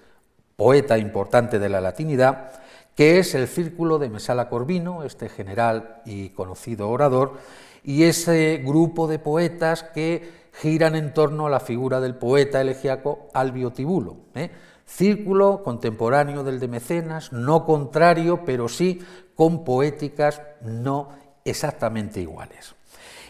poeta 0.55 0.99
importante 0.99 1.57
de 1.57 1.67
la 1.67 1.81
latinidad, 1.81 2.51
que 2.93 3.17
es 3.17 3.33
el 3.33 3.47
círculo 3.47 3.97
de 3.97 4.09
Mesala 4.09 4.47
Corvino, 4.47 5.01
este 5.01 5.29
general 5.29 6.03
y 6.05 6.29
conocido 6.29 6.91
orador, 6.91 7.39
y 7.83 8.03
ese 8.03 8.61
grupo 8.63 9.07
de 9.07 9.17
poetas 9.17 9.81
que 9.81 10.29
giran 10.53 10.95
en 10.95 11.15
torno 11.15 11.47
a 11.47 11.49
la 11.49 11.59
figura 11.59 12.01
del 12.01 12.13
poeta 12.13 12.61
elegiaco 12.61 13.29
Albio 13.33 13.71
Tibulo. 13.71 14.17
¿eh? 14.35 14.51
Círculo 14.89 15.61
contemporáneo 15.63 16.43
del 16.43 16.59
de 16.59 16.67
Mecenas, 16.67 17.31
no 17.31 17.63
contrario, 17.63 18.41
pero 18.43 18.67
sí 18.67 18.99
con 19.35 19.63
poéticas 19.63 20.41
no 20.61 21.09
exactamente 21.45 22.19
iguales. 22.19 22.75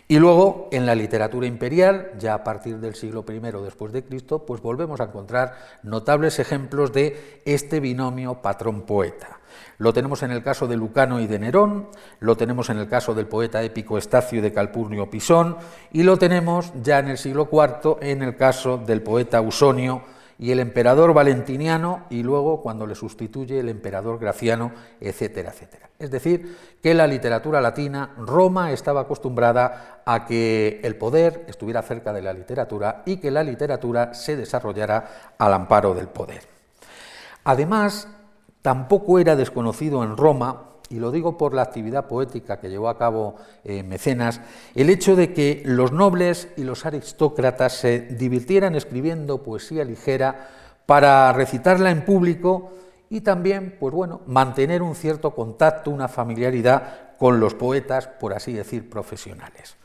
Y 0.08 0.18
luego, 0.18 0.70
en 0.72 0.86
la 0.88 0.96
literatura 0.96 1.46
imperial, 1.46 2.14
ya 2.18 2.34
a 2.34 2.44
partir 2.44 2.80
del 2.80 2.96
siglo 2.96 3.24
I 3.28 3.40
después 3.62 3.92
de 3.92 4.04
Cristo, 4.04 4.46
pues 4.46 4.62
volvemos 4.62 5.02
a 5.02 5.04
encontrar 5.04 5.54
notables 5.84 6.40
ejemplos 6.40 6.94
de 6.94 7.42
este 7.46 7.80
binomio 7.80 8.42
patrón-poeta. 8.42 9.42
Lo 9.78 9.94
tenemos 9.94 10.24
en 10.24 10.32
el 10.32 10.42
caso 10.42 10.66
de 10.66 10.78
Lucano 10.78 11.20
y 11.20 11.28
de 11.28 11.40
Nerón, 11.40 11.90
lo 12.22 12.38
tenemos 12.38 12.70
en 12.70 12.80
el 12.80 12.88
caso 12.88 13.14
del 13.14 13.28
poeta 13.28 13.62
épico 13.62 13.98
Estacio 13.98 14.42
de 14.42 14.54
Calpurnio 14.54 15.10
Pisón, 15.10 15.58
y 15.92 16.04
lo 16.04 16.18
tenemos 16.18 16.72
ya 16.82 17.00
en 17.00 17.10
el 17.10 17.18
siglo 17.18 17.50
IV 17.52 17.98
en 18.02 18.24
el 18.24 18.36
caso 18.38 18.78
del 18.78 19.04
poeta 19.04 19.38
Ausonio 19.38 20.04
y 20.40 20.52
el 20.52 20.62
emperador 20.62 21.14
valentiniano 21.14 22.06
y 22.10 22.24
luego 22.24 22.62
cuando 22.62 22.88
le 22.88 22.96
sustituye 22.96 23.60
el 23.60 23.68
emperador 23.68 24.18
graciano, 24.18 24.72
etcétera, 25.02 25.52
etcétera. 25.52 25.90
Es 26.00 26.10
decir, 26.10 26.58
que 26.82 26.94
la 26.94 27.06
literatura 27.06 27.60
latina, 27.60 28.16
Roma 28.18 28.72
estaba 28.72 29.02
acostumbrada 29.02 30.02
a 30.06 30.26
que 30.26 30.80
el 30.82 30.96
poder 30.96 31.44
estuviera 31.50 31.82
cerca 31.82 32.14
de 32.14 32.22
la 32.22 32.32
literatura 32.32 33.04
y 33.06 33.18
que 33.18 33.32
la 33.32 33.44
literatura 33.44 34.14
se 34.14 34.38
desarrollara 34.38 35.34
al 35.38 35.54
amparo 35.54 35.94
del 35.94 36.08
poder. 36.08 36.42
Además, 37.44 38.08
tampoco 38.62 39.20
era 39.20 39.36
desconocido 39.36 40.06
en 40.06 40.16
Roma 40.16 40.69
y 40.90 41.00
lo 41.00 41.12
digo 41.12 41.38
por 41.38 41.54
la 41.54 41.62
actividad 41.62 42.08
poética 42.08 42.60
que 42.60 42.70
llevó 42.70 42.90
a 42.90 42.98
cabo 42.98 43.36
eh, 43.64 43.84
Mecenas, 43.84 44.42
el 44.76 44.90
hecho 44.90 45.16
de 45.16 45.34
que 45.34 45.62
los 45.66 45.92
nobles 45.92 46.50
y 46.58 46.64
los 46.64 46.86
aristócratas 46.86 47.74
se 47.74 48.00
divirtieran 48.00 48.76
escribiendo 48.76 49.44
poesía 49.44 49.84
ligera 49.84 50.50
para 50.86 51.32
recitarla 51.34 51.92
en 51.92 52.04
público 52.04 52.72
y 53.10 53.22
también, 53.22 53.76
pues 53.80 53.94
bueno, 53.94 54.22
mantener 54.28 54.82
un 54.82 54.96
cierto 54.96 55.34
contacto, 55.34 55.92
una 55.92 56.08
familiaridad 56.08 57.16
con 57.18 57.40
los 57.40 57.54
poetas, 57.54 58.08
por 58.08 58.34
así 58.34 58.54
decir, 58.54 58.90
profesionales. 58.90 59.76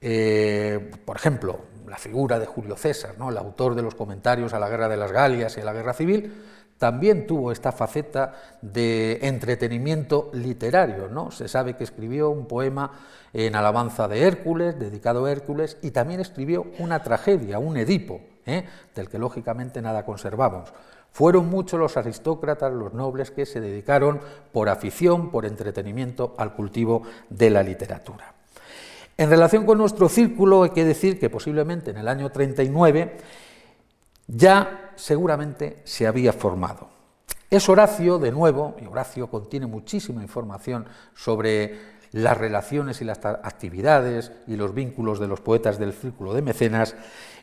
Eh, 0.00 0.92
por 1.04 1.16
ejemplo, 1.16 1.58
la 1.88 1.96
figura 1.96 2.38
de 2.38 2.46
Julio 2.46 2.76
César, 2.76 3.14
¿no? 3.18 3.30
el 3.30 3.38
autor 3.38 3.74
de 3.74 3.82
los 3.82 3.94
comentarios 3.94 4.54
a 4.54 4.58
la 4.58 4.68
Guerra 4.68 4.88
de 4.88 4.96
las 4.96 5.10
Galias 5.10 5.56
y 5.56 5.60
a 5.60 5.64
la 5.64 5.72
Guerra 5.72 5.92
Civil, 5.92 6.32
también 6.78 7.26
tuvo 7.26 7.52
esta 7.52 7.72
faceta 7.72 8.34
de 8.62 9.18
entretenimiento 9.22 10.30
literario. 10.32 11.08
¿no? 11.08 11.30
Se 11.30 11.48
sabe 11.48 11.74
que 11.74 11.84
escribió 11.84 12.30
un 12.30 12.46
poema 12.46 12.92
en 13.32 13.56
alabanza 13.56 14.08
de 14.08 14.22
Hércules, 14.22 14.78
dedicado 14.78 15.26
a 15.26 15.32
Hércules, 15.32 15.76
y 15.82 15.90
también 15.90 16.20
escribió 16.20 16.66
una 16.78 17.02
tragedia, 17.02 17.58
un 17.58 17.76
Edipo, 17.76 18.20
¿eh? 18.46 18.64
del 18.94 19.08
que 19.08 19.18
lógicamente 19.18 19.82
nada 19.82 20.04
conservamos. 20.04 20.72
Fueron 21.12 21.48
muchos 21.50 21.80
los 21.80 21.96
aristócratas, 21.96 22.72
los 22.72 22.94
nobles, 22.94 23.30
que 23.30 23.44
se 23.44 23.60
dedicaron 23.60 24.20
por 24.52 24.68
afición, 24.68 25.30
por 25.30 25.46
entretenimiento 25.46 26.34
al 26.38 26.54
cultivo 26.54 27.02
de 27.28 27.50
la 27.50 27.62
literatura. 27.62 28.34
En 29.16 29.30
relación 29.30 29.66
con 29.66 29.78
nuestro 29.78 30.08
círculo, 30.08 30.62
hay 30.62 30.70
que 30.70 30.84
decir 30.84 31.18
que 31.18 31.28
posiblemente 31.28 31.90
en 31.90 31.96
el 31.96 32.06
año 32.06 32.30
39 32.30 33.16
ya 34.28 34.92
seguramente 34.94 35.80
se 35.84 36.06
había 36.06 36.32
formado. 36.32 36.88
Es 37.50 37.68
Horacio, 37.68 38.18
de 38.18 38.30
nuevo, 38.30 38.76
y 38.80 38.86
Horacio 38.86 39.28
contiene 39.28 39.66
muchísima 39.66 40.22
información 40.22 40.86
sobre 41.14 41.98
las 42.12 42.36
relaciones 42.36 43.00
y 43.00 43.04
las 43.04 43.24
actividades 43.24 44.32
y 44.46 44.56
los 44.56 44.74
vínculos 44.74 45.18
de 45.18 45.28
los 45.28 45.40
poetas 45.40 45.78
del 45.78 45.92
círculo 45.92 46.34
de 46.34 46.42
mecenas, 46.42 46.94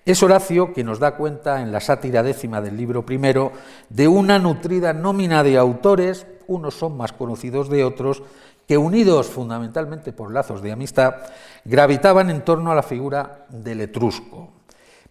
es 0.05 0.21
Horacio 0.21 0.73
que 0.73 0.83
nos 0.83 0.99
da 0.99 1.15
cuenta 1.15 1.61
en 1.61 1.71
la 1.71 1.81
sátira 1.81 2.21
décima 2.21 2.61
del 2.61 2.77
libro 2.77 3.05
primero 3.05 3.51
de 3.89 4.07
una 4.07 4.37
nutrida 4.37 4.93
nómina 4.93 5.41
de 5.41 5.57
autores, 5.57 6.27
unos 6.45 6.75
son 6.75 6.95
más 6.95 7.11
conocidos 7.11 7.69
de 7.69 7.83
otros, 7.83 8.21
que 8.67 8.77
unidos 8.77 9.27
fundamentalmente 9.27 10.13
por 10.13 10.31
lazos 10.31 10.61
de 10.61 10.71
amistad, 10.71 11.15
gravitaban 11.63 12.29
en 12.29 12.43
torno 12.43 12.71
a 12.71 12.75
la 12.75 12.83
figura 12.83 13.45
del 13.49 13.81
etrusco. 13.81 14.54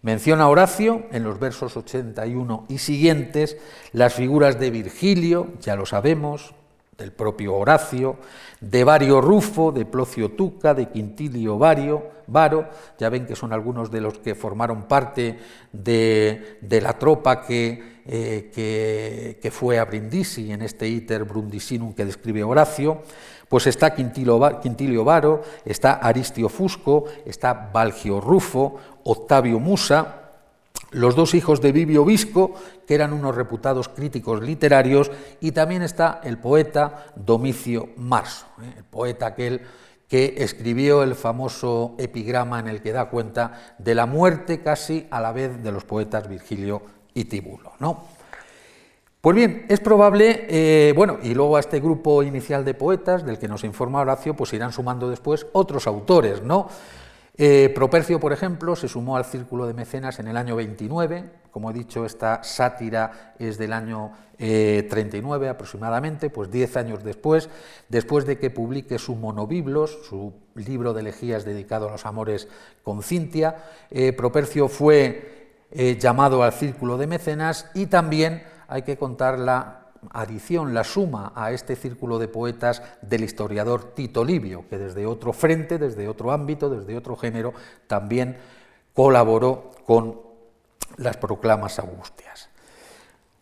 Menciona 0.01 0.47
Horacio 0.47 1.05
en 1.11 1.23
los 1.23 1.39
versos 1.39 1.77
81 1.77 2.65
y 2.69 2.77
siguientes 2.77 3.57
las 3.91 4.13
figuras 4.13 4.59
de 4.59 4.69
Virgilio, 4.69 5.47
ya 5.61 5.75
lo 5.75 5.85
sabemos, 5.85 6.53
del 6.97 7.11
propio 7.11 7.55
Horacio, 7.55 8.17
de 8.61 8.83
Vario 8.83 9.19
Rufo, 9.19 9.71
de 9.71 9.85
Plocio 9.85 10.31
Tuca, 10.31 10.73
de 10.73 10.89
Quintilio 10.89 11.57
Vario, 11.57 12.15
Varo, 12.27 12.69
ya 12.97 13.09
ven 13.09 13.25
que 13.25 13.35
son 13.35 13.53
algunos 13.53 13.91
de 13.91 14.01
los 14.01 14.19
que 14.19 14.33
formaron 14.33 14.83
parte 14.83 15.37
de, 15.71 16.57
la 16.81 16.97
tropa 16.97 17.41
que, 17.45 17.95
eh, 18.07 19.49
fue 19.51 19.77
a 19.77 19.85
Brindisi 19.85 20.51
en 20.51 20.61
este 20.61 20.87
iter 20.87 21.25
Brundisinum 21.25 21.93
que 21.93 22.05
describe 22.05 22.43
Horacio, 22.43 23.01
pues 23.49 23.67
está 23.67 23.93
Quintilio 23.93 25.03
Varo, 25.03 25.43
está 25.65 25.93
Aristio 25.93 26.49
Fusco, 26.49 27.05
está 27.25 27.69
Valgio 27.73 28.19
Rufo, 28.19 28.77
Octavio 29.03 29.59
Musa, 29.59 30.21
los 30.91 31.15
dos 31.15 31.33
hijos 31.33 31.61
de 31.61 31.71
Vivio 31.71 32.05
Visco, 32.05 32.53
que 32.87 32.95
eran 32.95 33.13
unos 33.13 33.35
reputados 33.35 33.89
críticos 33.89 34.41
literarios, 34.41 35.11
y 35.41 35.51
también 35.51 35.81
está 35.81 36.21
el 36.23 36.37
poeta 36.37 37.07
Domicio 37.15 37.89
Marso, 37.97 38.45
¿eh? 38.61 38.73
el 38.77 38.83
poeta 38.83 39.27
aquel 39.27 39.61
que 40.07 40.35
escribió 40.37 41.03
el 41.03 41.15
famoso 41.15 41.95
epigrama 41.97 42.59
en 42.59 42.67
el 42.67 42.81
que 42.81 42.91
da 42.91 43.09
cuenta 43.09 43.75
de 43.79 43.95
la 43.95 44.05
muerte 44.05 44.61
casi 44.61 45.07
a 45.09 45.19
la 45.19 45.31
vez 45.31 45.61
de 45.63 45.71
los 45.71 45.83
poetas 45.83 46.29
Virgilio 46.29 46.81
y 47.13 47.25
Tibulo. 47.25 47.73
¿no? 47.79 48.03
Pues 49.25 49.35
bien, 49.35 49.65
es 49.69 49.79
probable, 49.79 50.45
eh, 50.49 50.93
bueno, 50.95 51.17
y 51.23 51.33
luego 51.33 51.57
a 51.57 51.59
este 51.59 51.79
grupo 51.79 52.21
inicial 52.21 52.63
de 52.63 52.75
poetas 52.75 53.25
del 53.25 53.39
que 53.39 53.47
nos 53.47 53.63
informa 53.63 54.01
Horacio, 54.01 54.35
pues 54.35 54.53
irán 54.53 54.71
sumando 54.71 55.09
después 55.09 55.47
otros 55.53 55.87
autores, 55.87 56.43
¿no? 56.43 56.67
Eh, 57.35 57.71
Propercio, 57.73 58.19
por 58.19 58.33
ejemplo, 58.33 58.75
se 58.75 58.87
sumó 58.87 59.17
al 59.17 59.25
círculo 59.25 59.65
de 59.65 59.73
mecenas 59.73 60.19
en 60.19 60.27
el 60.27 60.37
año 60.37 60.55
29, 60.55 61.23
como 61.49 61.71
he 61.71 61.73
dicho, 61.73 62.05
esta 62.05 62.43
sátira 62.43 63.33
es 63.39 63.57
del 63.57 63.73
año 63.73 64.11
39 64.37 65.47
eh, 65.47 65.49
aproximadamente, 65.49 66.29
pues 66.29 66.51
10 66.51 66.77
años 66.77 67.03
después, 67.03 67.49
después 67.89 68.27
de 68.27 68.37
que 68.37 68.51
publique 68.51 68.99
su 68.99 69.15
Monobiblos, 69.15 70.05
su 70.07 70.33
libro 70.53 70.93
de 70.93 71.01
elegías 71.01 71.45
dedicado 71.45 71.87
a 71.87 71.93
los 71.93 72.05
amores 72.05 72.47
con 72.83 73.01
Cintia, 73.01 73.55
Propercio 74.15 74.67
fue 74.67 75.63
llamado 75.99 76.43
al 76.43 76.53
círculo 76.53 76.97
de 76.97 77.07
mecenas 77.07 77.71
y 77.73 77.87
también 77.87 78.43
hay 78.67 78.81
que 78.83 78.97
contar 78.97 79.39
la 79.39 79.81
adición, 80.11 80.73
la 80.73 80.83
suma 80.83 81.31
a 81.35 81.51
este 81.51 81.75
círculo 81.75 82.19
de 82.19 82.27
poetas 82.27 82.81
del 83.01 83.23
historiador 83.23 83.93
Tito 83.95 84.23
Livio, 84.23 84.65
que 84.69 84.77
desde 84.77 85.05
otro 85.05 85.33
frente, 85.33 85.77
desde 85.77 86.07
otro 86.07 86.31
ámbito, 86.31 86.69
desde 86.69 86.97
otro 86.97 87.15
género, 87.15 87.53
también 87.87 88.37
colaboró 88.93 89.71
con 89.85 90.21
las 90.97 91.17
proclamas 91.17 91.79
augustias. 91.79 92.49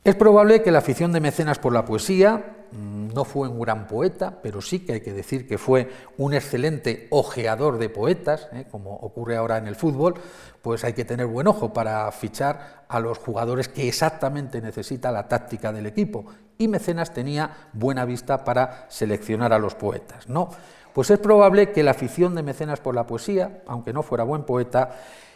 Es 0.04 0.16
probable 0.16 0.62
que 0.62 0.72
la 0.72 0.80
afición 0.80 1.12
de 1.12 1.22
Mecenas 1.22 1.60
por 1.60 1.74
la 1.74 1.86
poesía 1.86 2.63
no 2.74 3.24
fue 3.24 3.48
un 3.48 3.60
gran 3.60 3.88
poeta, 3.88 4.40
pero 4.42 4.62
sí 4.62 4.80
que 4.80 4.94
hay 4.94 5.02
que 5.02 5.14
decir 5.14 5.48
que 5.48 5.58
fue 5.58 5.90
un 6.18 6.34
excelente 6.34 7.08
ojeador 7.12 7.78
de 7.78 7.90
poetas, 7.90 8.48
¿eh? 8.54 8.66
como 8.72 8.96
ocurre 8.96 9.36
ahora 9.36 9.58
en 9.58 9.68
el 9.68 9.76
fútbol, 9.76 10.16
pues 10.62 10.84
hay 10.84 10.94
que 10.94 11.06
tener 11.06 11.28
buen 11.28 11.48
ojo 11.48 11.72
para 11.72 12.12
fichar 12.12 12.86
a 12.88 13.00
los 13.00 13.18
jugadores 13.20 13.68
que 13.68 13.88
exactamente 13.88 14.62
necesita 14.62 15.12
la 15.12 15.28
táctica 15.28 15.72
del 15.72 15.86
equipo. 15.86 16.26
Y 16.58 16.68
Mecenas 16.68 17.14
tenía 17.14 17.70
buena 17.74 18.06
vista 18.06 18.44
para 18.44 18.86
seleccionar 18.90 19.54
a 19.54 19.60
los 19.60 19.76
poetas. 19.76 20.28
¿no? 20.28 20.50
Pues 20.94 21.10
es 21.10 21.20
probable 21.20 21.72
que 21.72 21.84
la 21.84 21.92
afición 21.92 22.34
de 22.36 22.44
Mecenas 22.44 22.80
por 22.80 22.96
la 22.96 23.06
poesía, 23.06 23.62
aunque 23.68 23.94
no 23.94 24.04
fuera 24.04 24.24
buen 24.24 24.44
poeta, 24.44 24.96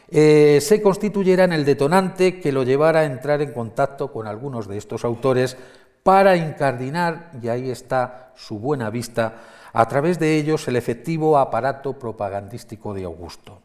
eh, 0.10 0.60
se 0.62 0.82
constituyera 0.82 1.44
en 1.44 1.52
el 1.52 1.66
detonante 1.66 2.40
que 2.40 2.54
lo 2.54 2.64
llevara 2.64 3.02
a 3.02 3.06
entrar 3.06 3.42
en 3.42 3.52
contacto 3.52 4.12
con 4.12 4.26
algunos 4.26 4.68
de 4.68 4.78
estos 4.78 5.04
autores 5.04 5.58
para 6.08 6.38
incardinar, 6.38 7.32
y 7.44 7.50
ahí 7.50 7.70
está 7.70 8.32
su 8.34 8.60
buena 8.60 8.90
vista, 8.90 9.42
a 9.74 9.86
través 9.90 10.18
de 10.18 10.38
ellos 10.38 10.66
el 10.70 10.78
efectivo 10.78 11.38
aparato 11.38 12.00
propagandístico 12.00 12.94
de 12.94 13.04
Augusto. 13.04 13.60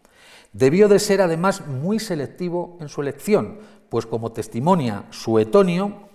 Debió 0.53 0.89
de 0.89 0.99
ser 0.99 1.21
además 1.23 1.65
muy 1.69 2.01
selectivo 2.01 2.79
en 2.81 2.89
su 2.89 3.01
elección, 3.01 3.61
pues 3.89 4.07
como 4.07 4.33
testimonia 4.33 5.05
Suetonio, 5.11 6.09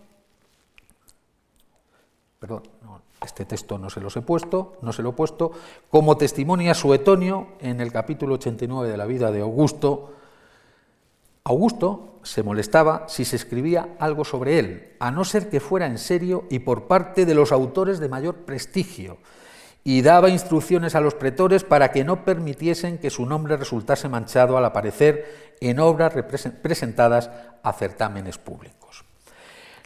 perdón, 2.40 2.64
este 3.24 3.46
texto 3.46 3.78
no 3.78 3.90
se 3.90 4.02
los 4.02 4.18
he 4.18 4.22
puesto, 4.22 4.80
no 4.82 4.92
se 4.92 5.04
lo 5.04 5.12
he 5.12 5.14
puesto, 5.14 5.54
como 5.90 6.18
testimonia 6.18 6.74
Suetonio 6.74 7.54
en 7.62 7.80
el 7.80 7.94
capítulo 7.94 8.36
89 8.36 8.92
de 8.92 8.98
la 8.98 9.06
vida 9.06 9.32
de 9.32 9.40
Augusto, 9.40 10.12
Augusto 11.46 12.17
se 12.28 12.44
molestaba 12.44 13.06
si 13.08 13.26
se 13.26 13.36
escribía 13.36 13.96
algo 14.00 14.26
sobre 14.26 14.60
él, 14.60 14.96
a 15.00 15.12
no 15.12 15.24
ser 15.24 15.50
que 15.50 15.60
fuera 15.60 15.86
en 15.86 15.98
serio 15.98 16.46
y 16.50 16.60
por 16.60 16.88
parte 16.88 17.26
de 17.26 17.34
los 17.34 17.52
autores 17.52 18.00
de 18.00 18.10
mayor 18.10 18.46
prestigio, 18.46 19.18
y 19.84 20.02
daba 20.02 20.30
instrucciones 20.30 20.96
a 20.96 21.02
los 21.02 21.14
pretores 21.14 21.64
para 21.64 21.92
que 21.92 22.04
no 22.04 22.26
permitiesen 22.26 22.98
que 22.98 23.10
su 23.10 23.26
nombre 23.26 23.56
resultase 23.56 24.10
manchado 24.10 24.58
al 24.58 24.66
aparecer 24.66 25.56
en 25.62 25.80
obras 25.80 26.14
presentadas 26.62 27.32
a 27.64 27.72
certámenes 27.72 28.38
públicos. 28.38 29.06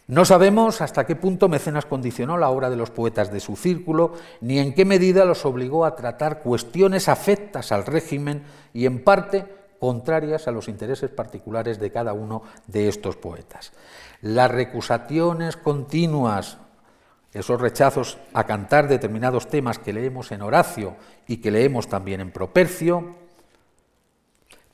No 0.07 0.25
sabemos 0.25 0.81
hasta 0.81 1.05
qué 1.05 1.15
punto 1.15 1.47
Mecenas 1.47 1.85
condicionó 1.85 2.37
la 2.37 2.49
obra 2.49 2.69
de 2.69 2.75
los 2.75 2.89
poetas 2.89 3.31
de 3.31 3.39
su 3.39 3.55
círculo, 3.55 4.13
ni 4.41 4.59
en 4.59 4.73
qué 4.73 4.83
medida 4.83 5.23
los 5.23 5.45
obligó 5.45 5.85
a 5.85 5.95
tratar 5.95 6.41
cuestiones 6.41 7.07
afectas 7.07 7.71
al 7.71 7.85
régimen 7.85 8.43
y 8.73 8.87
en 8.87 9.03
parte 9.03 9.61
contrarias 9.82 10.47
a 10.47 10.51
los 10.51 10.67
intereses 10.67 11.09
particulares 11.09 11.79
de 11.79 11.89
cada 11.89 12.13
uno 12.13 12.43
de 12.67 12.88
estos 12.88 13.15
poetas. 13.15 13.73
Las 14.21 14.51
recusaciones 14.51 15.57
continuas, 15.57 16.59
esos 17.34 17.59
rechazos 17.59 18.19
a 18.32 18.43
cantar 18.43 18.88
determinados 18.88 19.47
temas 19.47 19.79
que 19.79 19.91
leemos 19.91 20.32
en 20.32 20.43
Horacio 20.43 20.97
y 21.27 21.38
que 21.38 21.49
leemos 21.49 21.89
también 21.89 22.21
en 22.21 22.29
Propercio, 22.29 23.15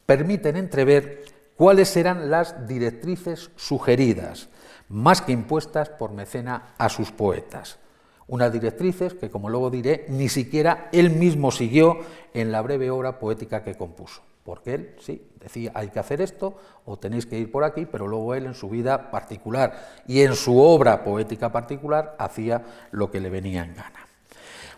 permiten 0.05 0.57
entrever 0.57 1.23
cuáles 1.55 1.95
eran 1.95 2.29
las 2.29 2.67
directrices 2.67 3.51
sugeridas 3.55 4.49
más 4.89 5.21
que 5.21 5.31
impuestas 5.31 5.87
por 5.87 6.11
Mecena 6.11 6.73
a 6.77 6.89
sus 6.89 7.13
poetas. 7.13 7.79
Unas 8.27 8.51
directrices 8.51 9.13
que, 9.13 9.29
como 9.29 9.49
luego 9.49 9.69
diré, 9.69 10.05
ni 10.09 10.27
siquiera 10.27 10.89
él 10.91 11.11
mismo 11.11 11.49
siguió 11.49 11.99
en 12.33 12.51
la 12.51 12.61
breve 12.61 12.91
obra 12.91 13.19
poética 13.19 13.63
que 13.63 13.75
compuso. 13.75 14.26
Porque 14.47 14.75
él, 14.75 14.95
sí, 15.01 15.27
decía, 15.41 15.73
hay 15.73 15.89
que 15.89 15.99
hacer 15.99 16.21
esto 16.21 16.55
o 16.85 16.95
tenéis 16.95 17.25
que 17.25 17.37
ir 17.37 17.51
por 17.51 17.65
aquí, 17.65 17.85
pero 17.85 18.07
luego 18.07 18.33
él 18.33 18.45
en 18.45 18.53
su 18.53 18.69
vida 18.69 19.11
particular 19.11 19.73
y 20.07 20.21
en 20.21 20.35
su 20.35 20.57
obra 20.57 21.03
poética 21.03 21.51
particular 21.51 22.15
hacía 22.17 22.63
lo 22.91 23.11
que 23.11 23.19
le 23.19 23.29
venía 23.29 23.65
en 23.65 23.75
gana. 23.75 24.07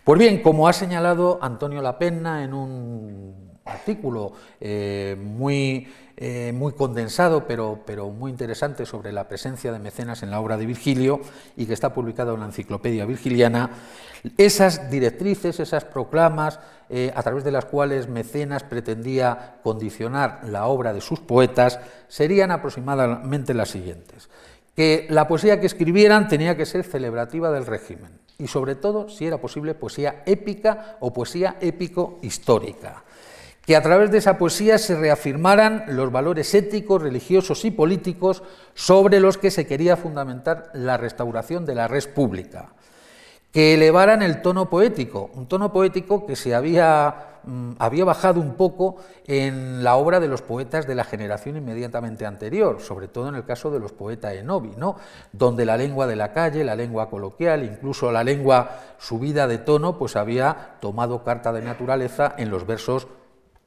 Pues 0.04 0.18
bien, 0.18 0.42
como 0.42 0.68
ha 0.68 0.74
señalado 0.74 1.38
Antonio 1.40 1.84
Lapenna 1.84 2.44
en 2.44 2.56
un 2.56 3.60
artículo 3.64 4.32
eh, 4.60 5.16
muy 5.20 5.88
eh, 6.22 6.52
muy 6.52 6.74
condensado, 6.74 7.48
pero, 7.48 7.80
pero, 7.86 8.10
muy 8.10 8.30
interesante 8.30 8.86
sobre 8.86 9.14
la 9.14 9.30
presencia 9.30 9.72
de 9.72 9.80
mecenas 9.80 10.22
en 10.22 10.32
la 10.32 10.42
obra 10.42 10.58
de 10.58 10.66
Virgilio 10.66 11.22
y 11.56 11.66
que 11.66 11.72
está 11.72 11.94
publicado 11.94 12.34
en 12.34 12.42
la 12.42 12.48
Enciclopedia 12.48 13.06
Virgiliana, 13.06 13.70
esas 14.38 14.92
directrices, 14.92 15.62
esas 15.62 15.86
proclamas, 15.86 16.60
eh, 16.90 17.14
a 17.16 17.24
través 17.24 17.46
de 17.46 17.52
las 17.52 17.64
cuales 17.64 18.10
Mecenas 18.10 18.64
pretendía 18.64 19.60
condicionar 19.64 20.42
la 20.44 20.66
obra 20.66 20.92
de 20.92 21.00
sus 21.00 21.22
poetas, 21.22 21.80
serían 22.10 22.52
aproximadamente 22.52 23.54
las 23.54 23.70
siguientes. 23.70 24.28
Que 24.76 25.08
la 25.10 25.26
poesía 25.26 25.62
que 25.62 25.68
escribieran 25.68 26.28
tenía 26.28 26.58
que 26.58 26.66
ser 26.66 26.84
celebrativa 26.84 27.50
del 27.50 27.66
régimen 27.66 28.12
y 28.38 28.48
sobre 28.48 28.76
todo, 28.76 29.08
si 29.08 29.26
era 29.26 29.38
posible, 29.38 29.74
poesía 29.74 30.24
épica 30.26 30.98
o 31.00 31.14
poesía 31.14 31.56
épico-histórica 31.62 33.04
que 33.70 33.76
a 33.76 33.84
través 33.84 34.10
de 34.10 34.18
esa 34.18 34.40
poesía 34.40 34.80
se 34.80 34.96
reafirmaran 34.96 35.84
los 35.90 36.12
valores 36.12 36.56
éticos, 36.56 37.04
religiosos 37.04 37.66
y 37.66 37.70
políticos 37.70 38.42
sobre 38.74 39.20
los 39.20 39.38
que 39.38 39.52
se 39.52 39.68
quería 39.68 39.96
fundamentar 39.96 40.72
la 40.74 40.98
restauración 40.98 41.68
de 41.68 41.76
la 41.76 41.88
red 41.88 42.04
pública, 42.16 42.74
que 43.52 43.76
elevaran 43.76 44.24
el 44.24 44.42
tono 44.42 44.72
poético, 44.72 45.30
un 45.36 45.46
tono 45.46 45.72
poético 45.72 46.26
que 46.26 46.36
se 46.36 46.56
había, 46.56 47.42
mm, 47.44 47.74
había 47.78 48.06
bajado 48.06 48.42
un 48.42 48.56
poco 48.56 48.96
en 49.28 49.84
la 49.84 49.98
obra 49.98 50.20
de 50.20 50.30
los 50.30 50.42
poetas 50.42 50.88
de 50.88 50.96
la 50.96 51.04
generación 51.04 51.56
inmediatamente 51.56 52.26
anterior, 52.26 52.82
sobre 52.82 53.08
todo 53.08 53.30
en 53.30 53.36
el 53.36 53.46
caso 53.46 53.70
de 53.70 53.80
los 53.80 53.92
poetas 53.92 54.34
enovi, 54.34 54.72
¿no? 54.78 54.96
donde 55.32 55.64
la 55.66 55.78
lengua 55.78 56.08
de 56.08 56.16
la 56.16 56.34
calle, 56.34 56.64
la 56.64 56.76
lengua 56.76 57.08
coloquial, 57.12 57.64
incluso 57.64 58.12
la 58.12 58.24
lengua 58.24 58.80
subida 58.98 59.46
de 59.46 59.60
tono, 59.60 60.00
pues 60.00 60.16
había 60.16 60.78
tomado 60.80 61.24
carta 61.24 61.54
de 61.54 61.62
naturaleza 61.62 62.34
en 62.36 62.50
los 62.50 62.66
versos 62.66 63.08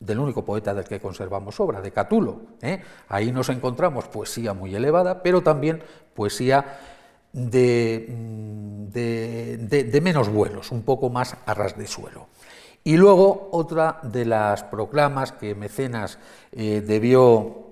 del 0.03 0.19
único 0.19 0.45
poeta 0.45 0.75
del 0.75 0.85
que 0.85 1.01
conservamos 1.01 1.59
obra, 1.61 1.81
de 1.81 1.93
Catulo. 1.93 2.41
¿eh? 2.61 2.83
Ahí 3.09 3.31
nos 3.31 3.49
encontramos 3.49 4.09
poesía 4.09 4.53
muy 4.53 4.75
elevada, 4.75 5.23
pero 5.23 5.43
también 5.43 5.83
poesía 6.15 6.79
de, 7.33 8.07
de, 8.91 10.01
menos 10.03 10.29
vuelos, 10.29 10.73
un 10.73 10.83
poco 10.83 11.09
más 11.09 11.37
a 11.47 11.55
ras 11.55 11.79
de 11.79 11.87
suelo. 11.87 12.27
Y 12.85 12.97
luego 12.97 13.49
otra 13.53 14.01
de 14.03 14.25
las 14.25 14.65
proclamas 14.65 15.31
que 15.31 15.55
Mecenas 15.55 16.19
eh, 16.51 16.83
debió 16.85 17.69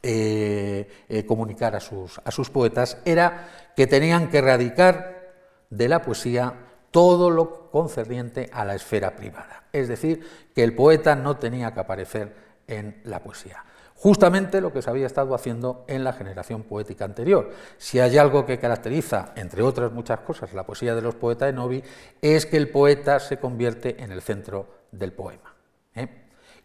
eh, 0.00 1.24
comunicar 1.26 1.74
a 1.74 1.80
sus, 1.80 2.20
a 2.24 2.30
sus 2.30 2.50
poetas 2.50 2.98
era 3.04 3.72
que 3.76 3.88
tenían 3.88 4.30
que 4.30 4.38
erradicar 4.38 5.32
de 5.70 5.88
la 5.88 6.02
poesía 6.02 6.67
todo 6.90 7.30
lo 7.30 7.70
concerniente 7.70 8.48
a 8.52 8.64
la 8.64 8.74
esfera 8.74 9.14
privada. 9.16 9.64
Es 9.72 9.88
decir, 9.88 10.26
que 10.54 10.62
el 10.62 10.74
poeta 10.74 11.14
no 11.14 11.36
tenía 11.36 11.72
que 11.72 11.80
aparecer 11.80 12.34
en 12.66 13.00
la 13.04 13.22
poesía. 13.22 13.64
Justamente 13.94 14.60
lo 14.60 14.72
que 14.72 14.80
se 14.80 14.90
había 14.90 15.06
estado 15.06 15.34
haciendo 15.34 15.84
en 15.88 16.04
la 16.04 16.12
generación 16.12 16.62
poética 16.62 17.04
anterior. 17.04 17.50
Si 17.78 17.98
hay 17.98 18.16
algo 18.16 18.46
que 18.46 18.58
caracteriza, 18.58 19.32
entre 19.34 19.62
otras 19.62 19.90
muchas 19.90 20.20
cosas, 20.20 20.54
la 20.54 20.64
poesía 20.64 20.94
de 20.94 21.02
los 21.02 21.16
poetas 21.16 21.48
de 21.48 21.52
Novi, 21.52 21.82
es 22.22 22.46
que 22.46 22.58
el 22.58 22.70
poeta 22.70 23.18
se 23.18 23.38
convierte 23.38 24.02
en 24.02 24.12
el 24.12 24.22
centro 24.22 24.68
del 24.92 25.12
poema. 25.12 25.56
¿eh? 25.96 26.08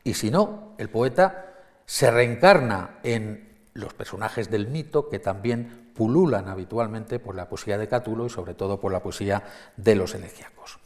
Y 0.04 0.14
si 0.14 0.30
no, 0.30 0.76
el 0.78 0.90
poeta 0.90 1.54
se 1.86 2.12
reencarna 2.12 3.00
en 3.02 3.68
los 3.74 3.96
personajes 3.96 4.52
del 4.52 4.68
mito 4.68 5.10
que 5.10 5.18
también 5.18 5.83
pululan 5.96 6.48
habitualmente 6.48 7.20
por 7.20 7.36
la 7.36 7.48
poesía 7.48 7.78
de 7.78 7.88
Catulo 7.88 8.26
y 8.26 8.30
sobre 8.30 8.54
todo 8.54 8.80
por 8.80 8.92
la 8.92 9.02
poesía 9.02 9.44
de 9.78 9.96
los 9.96 10.16
elegíacos. 10.16 10.80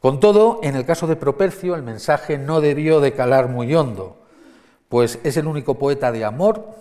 Con 0.00 0.18
todo, 0.18 0.60
en 0.62 0.76
el 0.76 0.86
caso 0.86 1.06
de 1.06 1.16
Propercio, 1.16 1.74
el 1.74 1.82
mensaje 1.82 2.38
no 2.38 2.60
debió 2.60 3.00
de 3.00 3.12
calar 3.12 3.48
muy 3.48 3.74
hondo, 3.74 4.16
pues 4.88 5.18
es 5.24 5.36
el 5.36 5.46
único 5.46 5.78
poeta 5.78 6.10
de 6.10 6.24
amor 6.24 6.74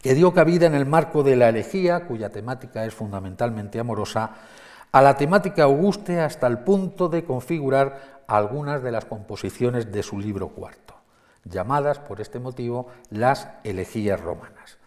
que 0.00 0.14
dio 0.14 0.32
cabida 0.32 0.66
en 0.66 0.74
el 0.74 0.86
marco 0.86 1.22
de 1.22 1.36
la 1.36 1.48
elegía, 1.48 2.06
cuya 2.06 2.30
temática 2.30 2.84
es 2.84 2.94
fundamentalmente 2.94 3.78
amorosa, 3.78 4.30
a 4.90 5.00
la 5.00 5.16
temática 5.16 5.64
auguste 5.64 6.20
hasta 6.20 6.46
el 6.46 6.58
punto 6.58 7.08
de 7.08 7.24
configurar 7.24 8.22
algunas 8.26 8.82
de 8.82 8.92
las 8.92 9.04
composiciones 9.04 9.90
de 9.90 10.02
su 10.02 10.18
libro 10.18 10.48
cuarto, 10.48 10.94
llamadas 11.44 11.98
por 11.98 12.20
este 12.20 12.38
motivo 12.38 12.88
las 13.10 13.48
elegías 13.64 14.20
romanas. 14.20 14.78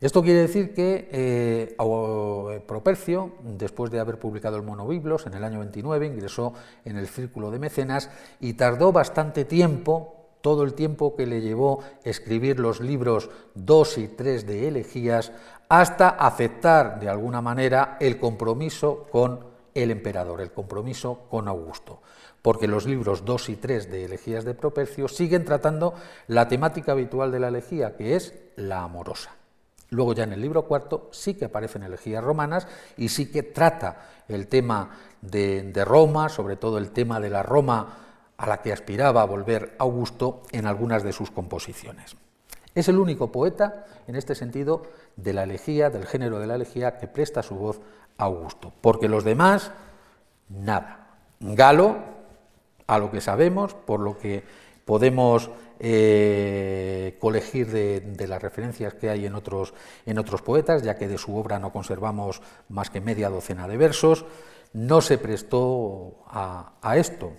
Esto 0.00 0.22
quiere 0.22 0.40
decir 0.40 0.74
que 0.74 1.08
eh, 1.10 1.76
eh, 1.78 2.60
Propercio, 2.66 3.32
después 3.42 3.90
de 3.90 3.98
haber 3.98 4.18
publicado 4.18 4.56
el 4.56 4.62
Monobiblos 4.62 5.26
en 5.26 5.34
el 5.34 5.44
año 5.44 5.60
29, 5.60 6.06
ingresó 6.06 6.52
en 6.84 6.98
el 6.98 7.08
círculo 7.08 7.50
de 7.50 7.58
mecenas 7.58 8.10
y 8.38 8.54
tardó 8.54 8.92
bastante 8.92 9.46
tiempo, 9.46 10.12
todo 10.42 10.64
el 10.64 10.74
tiempo 10.74 11.16
que 11.16 11.26
le 11.26 11.40
llevó 11.40 11.82
escribir 12.04 12.60
los 12.60 12.80
libros 12.80 13.30
2 13.54 13.98
y 13.98 14.08
3 14.08 14.46
de 14.46 14.68
elegías, 14.68 15.32
hasta 15.68 16.10
aceptar 16.10 17.00
de 17.00 17.08
alguna 17.08 17.40
manera 17.40 17.96
el 17.98 18.18
compromiso 18.18 19.06
con 19.10 19.40
el 19.74 19.90
emperador, 19.90 20.42
el 20.42 20.52
compromiso 20.52 21.22
con 21.30 21.48
Augusto 21.48 22.00
porque 22.42 22.68
los 22.68 22.86
libros 22.86 23.24
2 23.24 23.48
y 23.48 23.56
3 23.56 23.90
de 23.90 24.04
elegías 24.04 24.44
de 24.44 24.54
Propercio 24.54 25.08
siguen 25.08 25.44
tratando 25.44 25.94
la 26.28 26.46
temática 26.46 26.92
habitual 26.92 27.32
de 27.32 27.40
la 27.40 27.48
elegía, 27.48 27.96
que 27.96 28.14
es 28.14 28.34
la 28.54 28.84
amorosa. 28.84 29.34
Luego 29.90 30.14
ya 30.14 30.24
en 30.24 30.32
el 30.32 30.40
libro 30.40 30.62
cuarto 30.62 31.08
sí 31.12 31.34
que 31.34 31.44
aparecen 31.44 31.82
elegías 31.82 32.22
romanas 32.22 32.66
y 32.96 33.08
sí 33.08 33.30
que 33.30 33.42
trata 33.42 34.08
el 34.28 34.48
tema 34.48 34.90
de, 35.20 35.84
Roma, 35.84 36.28
sobre 36.28 36.56
todo 36.56 36.78
el 36.78 36.90
tema 36.90 37.20
de 37.20 37.30
la 37.30 37.42
Roma 37.42 37.98
a 38.36 38.46
la 38.46 38.62
que 38.62 38.72
aspiraba 38.72 39.22
a 39.22 39.26
volver 39.26 39.76
Augusto 39.78 40.42
en 40.52 40.66
algunas 40.66 41.02
de 41.02 41.12
sus 41.12 41.30
composiciones. 41.30 42.16
Es 42.74 42.88
el 42.88 42.98
único 42.98 43.32
poeta, 43.32 43.86
en 44.06 44.16
este 44.16 44.34
sentido, 44.34 44.82
de 45.16 45.32
la 45.32 45.44
elegía, 45.44 45.88
del 45.88 46.06
género 46.06 46.38
de 46.38 46.46
la 46.46 46.56
elegía, 46.56 46.98
que 46.98 47.06
presta 47.06 47.42
su 47.42 47.54
voz 47.54 47.80
a 48.18 48.24
Augusto, 48.24 48.72
porque 48.82 49.08
los 49.08 49.24
demás, 49.24 49.70
nada. 50.48 51.16
Galo, 51.40 51.96
a 52.86 52.98
lo 52.98 53.10
que 53.10 53.20
sabemos, 53.20 53.74
por 53.74 54.00
lo 54.00 54.18
que 54.18 54.44
podemos 54.84 55.50
eh, 55.78 57.16
colegir 57.20 57.70
de, 57.70 58.26
las 58.26 58.42
referencias 58.42 58.94
que 58.94 59.10
hay 59.10 59.26
en 59.26 59.34
otros, 59.34 59.74
en 60.06 60.18
otros 60.18 60.42
poetas, 60.42 60.82
ya 60.82 60.96
que 60.96 61.08
de 61.08 61.18
su 61.18 61.36
obra 61.36 61.58
no 61.58 61.72
conservamos 61.72 62.40
más 62.68 62.90
que 62.90 63.00
media 63.00 63.28
docena 63.28 63.68
de 63.68 63.76
versos, 63.76 64.24
no 64.72 65.00
se 65.00 65.18
prestó 65.18 66.24
a, 66.26 66.96
esto. 66.96 67.32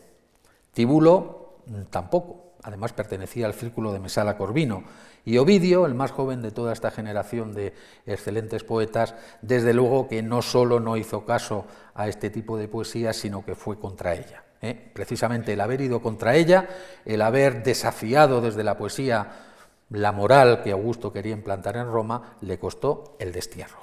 Tibulo 0.73 1.61
mm, 1.65 1.83
tampoco, 1.89 2.53
además 2.63 2.93
pertenecía 2.93 3.45
al 3.45 3.53
círculo 3.53 3.91
de 3.93 3.99
Mesala 3.99 4.38
Corvino, 4.38 4.83
y 5.25 5.39
Ovidio, 5.39 5.85
el 5.85 5.93
más 5.93 6.11
joven 6.11 6.41
de 6.41 6.51
toda 6.51 6.71
esta 6.71 6.89
generación 6.89 7.53
de 7.53 7.73
excelentes 8.05 8.63
poetas, 8.63 9.13
desde 9.41 9.73
luego 9.73 10.07
que 10.07 10.23
no 10.23 10.41
solo 10.41 10.79
no 10.79 10.95
hizo 10.95 11.25
caso 11.25 11.65
a 11.95 12.07
este 12.07 12.29
tipo 12.29 12.57
de 12.57 12.69
poesía, 12.69 13.11
sino 13.11 13.43
que 13.43 13.53
fue 13.53 13.77
contra 13.77 14.15
ella. 14.15 14.46
¿Eh? 14.62 14.91
precisamente 14.93 15.53
el 15.53 15.62
haber 15.62 15.82
ido 15.82 16.01
contra 16.01 16.36
ella, 16.36 16.68
el 17.05 17.22
haber 17.22 17.64
desafiado 17.64 18.41
desde 18.41 18.64
la 18.64 18.78
poesía 18.78 19.43
la 19.89 20.12
moral 20.12 20.62
que 20.64 20.72
Augusto 20.72 21.14
quería 21.14 21.34
implantar 21.34 21.78
en 21.78 21.91
Roma, 21.91 22.36
le 22.41 22.60
costó 22.60 23.16
el 23.20 23.32
destierro. 23.32 23.80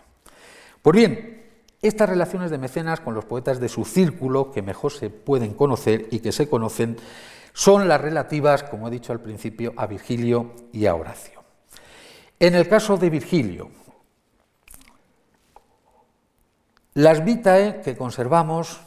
Pues 0.83 0.95
bien, 0.95 1.43
estas 1.81 2.09
relaciones 2.09 2.51
de 2.51 2.59
mecenas 2.59 3.01
con 3.01 3.14
los 3.14 3.25
poetas 3.25 3.59
de 3.59 3.70
su 3.70 3.85
círculo, 3.85 4.51
que 4.51 4.61
mejor 4.61 4.93
se 4.93 5.09
pueden 5.09 5.55
conocer 5.55 6.09
y 6.11 6.20
que 6.20 6.33
se 6.33 6.49
conocen, 6.49 6.97
son 7.55 7.89
las 7.89 8.01
relativas, 8.01 8.64
como 8.64 8.89
he 8.89 8.91
dicho 8.91 9.12
al 9.12 9.20
principio, 9.20 9.72
a 9.77 9.87
Virgilio 9.87 10.53
y 10.72 10.87
a 10.87 10.95
Horacio. 10.95 11.43
En 12.39 12.55
el 12.55 12.68
caso 12.68 12.99
de 12.99 13.09
Virgilio, 13.09 13.70
Las 16.95 17.25
vitae 17.25 17.81
que 17.83 17.97
conservamos 17.97 18.79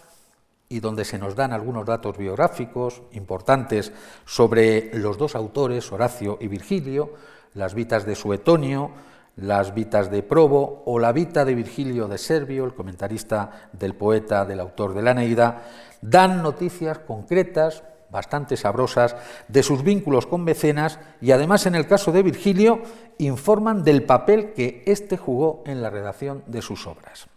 y 0.69 0.79
donde 0.79 1.05
se 1.05 1.17
nos 1.17 1.35
dan 1.35 1.53
algunos 1.53 1.85
datos 1.85 2.17
biográficos 2.17 3.01
importantes 3.11 3.91
sobre 4.25 4.91
los 4.93 5.17
dos 5.17 5.35
autores, 5.35 5.91
Horacio 5.91 6.37
y 6.41 6.47
Virgilio, 6.47 7.13
las 7.53 7.73
vitas 7.73 8.05
de 8.05 8.15
Suetonio, 8.15 8.91
las 9.37 9.73
vitas 9.73 10.09
de 10.11 10.23
Probo 10.23 10.83
o 10.85 10.99
la 10.99 11.11
vita 11.11 11.45
de 11.45 11.55
Virgilio 11.55 12.07
de 12.07 12.17
Servio, 12.17 12.65
el 12.65 12.73
comentarista 12.73 13.69
del 13.71 13.95
poeta, 13.95 14.45
del 14.45 14.59
autor 14.59 14.93
de 14.93 15.03
la 15.03 15.13
Neida, 15.13 15.63
dan 16.01 16.41
noticias 16.41 16.99
concretas, 16.99 17.83
bastante 18.09 18.57
sabrosas, 18.57 19.15
de 19.47 19.63
sus 19.63 19.83
vínculos 19.83 20.25
con 20.25 20.43
Mecenas 20.43 20.99
y 21.21 21.31
además 21.31 21.65
en 21.65 21.75
el 21.75 21.87
caso 21.87 22.11
de 22.11 22.23
Virgilio 22.23 22.81
informan 23.19 23.83
del 23.83 24.03
papel 24.03 24.53
que 24.53 24.83
éste 24.85 25.17
jugó 25.17 25.63
en 25.65 25.81
la 25.81 25.89
redacción 25.89 26.43
de 26.47 26.61
sus 26.61 26.87
obras. 26.87 27.27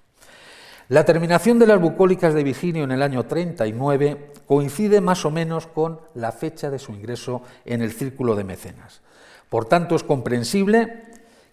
La 0.91 1.05
terminación 1.05 1.61
de 1.61 1.69
las 1.69 1.81
bucólicas 1.81 2.35
de 2.35 2.43
Virgilio 2.43 2.83
en 2.83 2.91
el 2.91 3.03
año 3.03 3.25
39 3.25 4.33
coincide 4.45 5.01
más 5.01 5.25
o 5.25 5.31
menos 5.31 5.69
con 5.69 6.01
la 6.17 6.33
fecha 6.33 6.69
de 6.69 6.81
su 6.81 6.91
ingreso 6.91 7.43
en 7.65 7.81
el 7.81 7.93
círculo 7.93 8.35
de 8.35 8.43
mecenas. 8.43 9.01
Por 9.49 9.67
tanto, 9.67 9.95
es 9.95 10.03
comprensible 10.03 11.05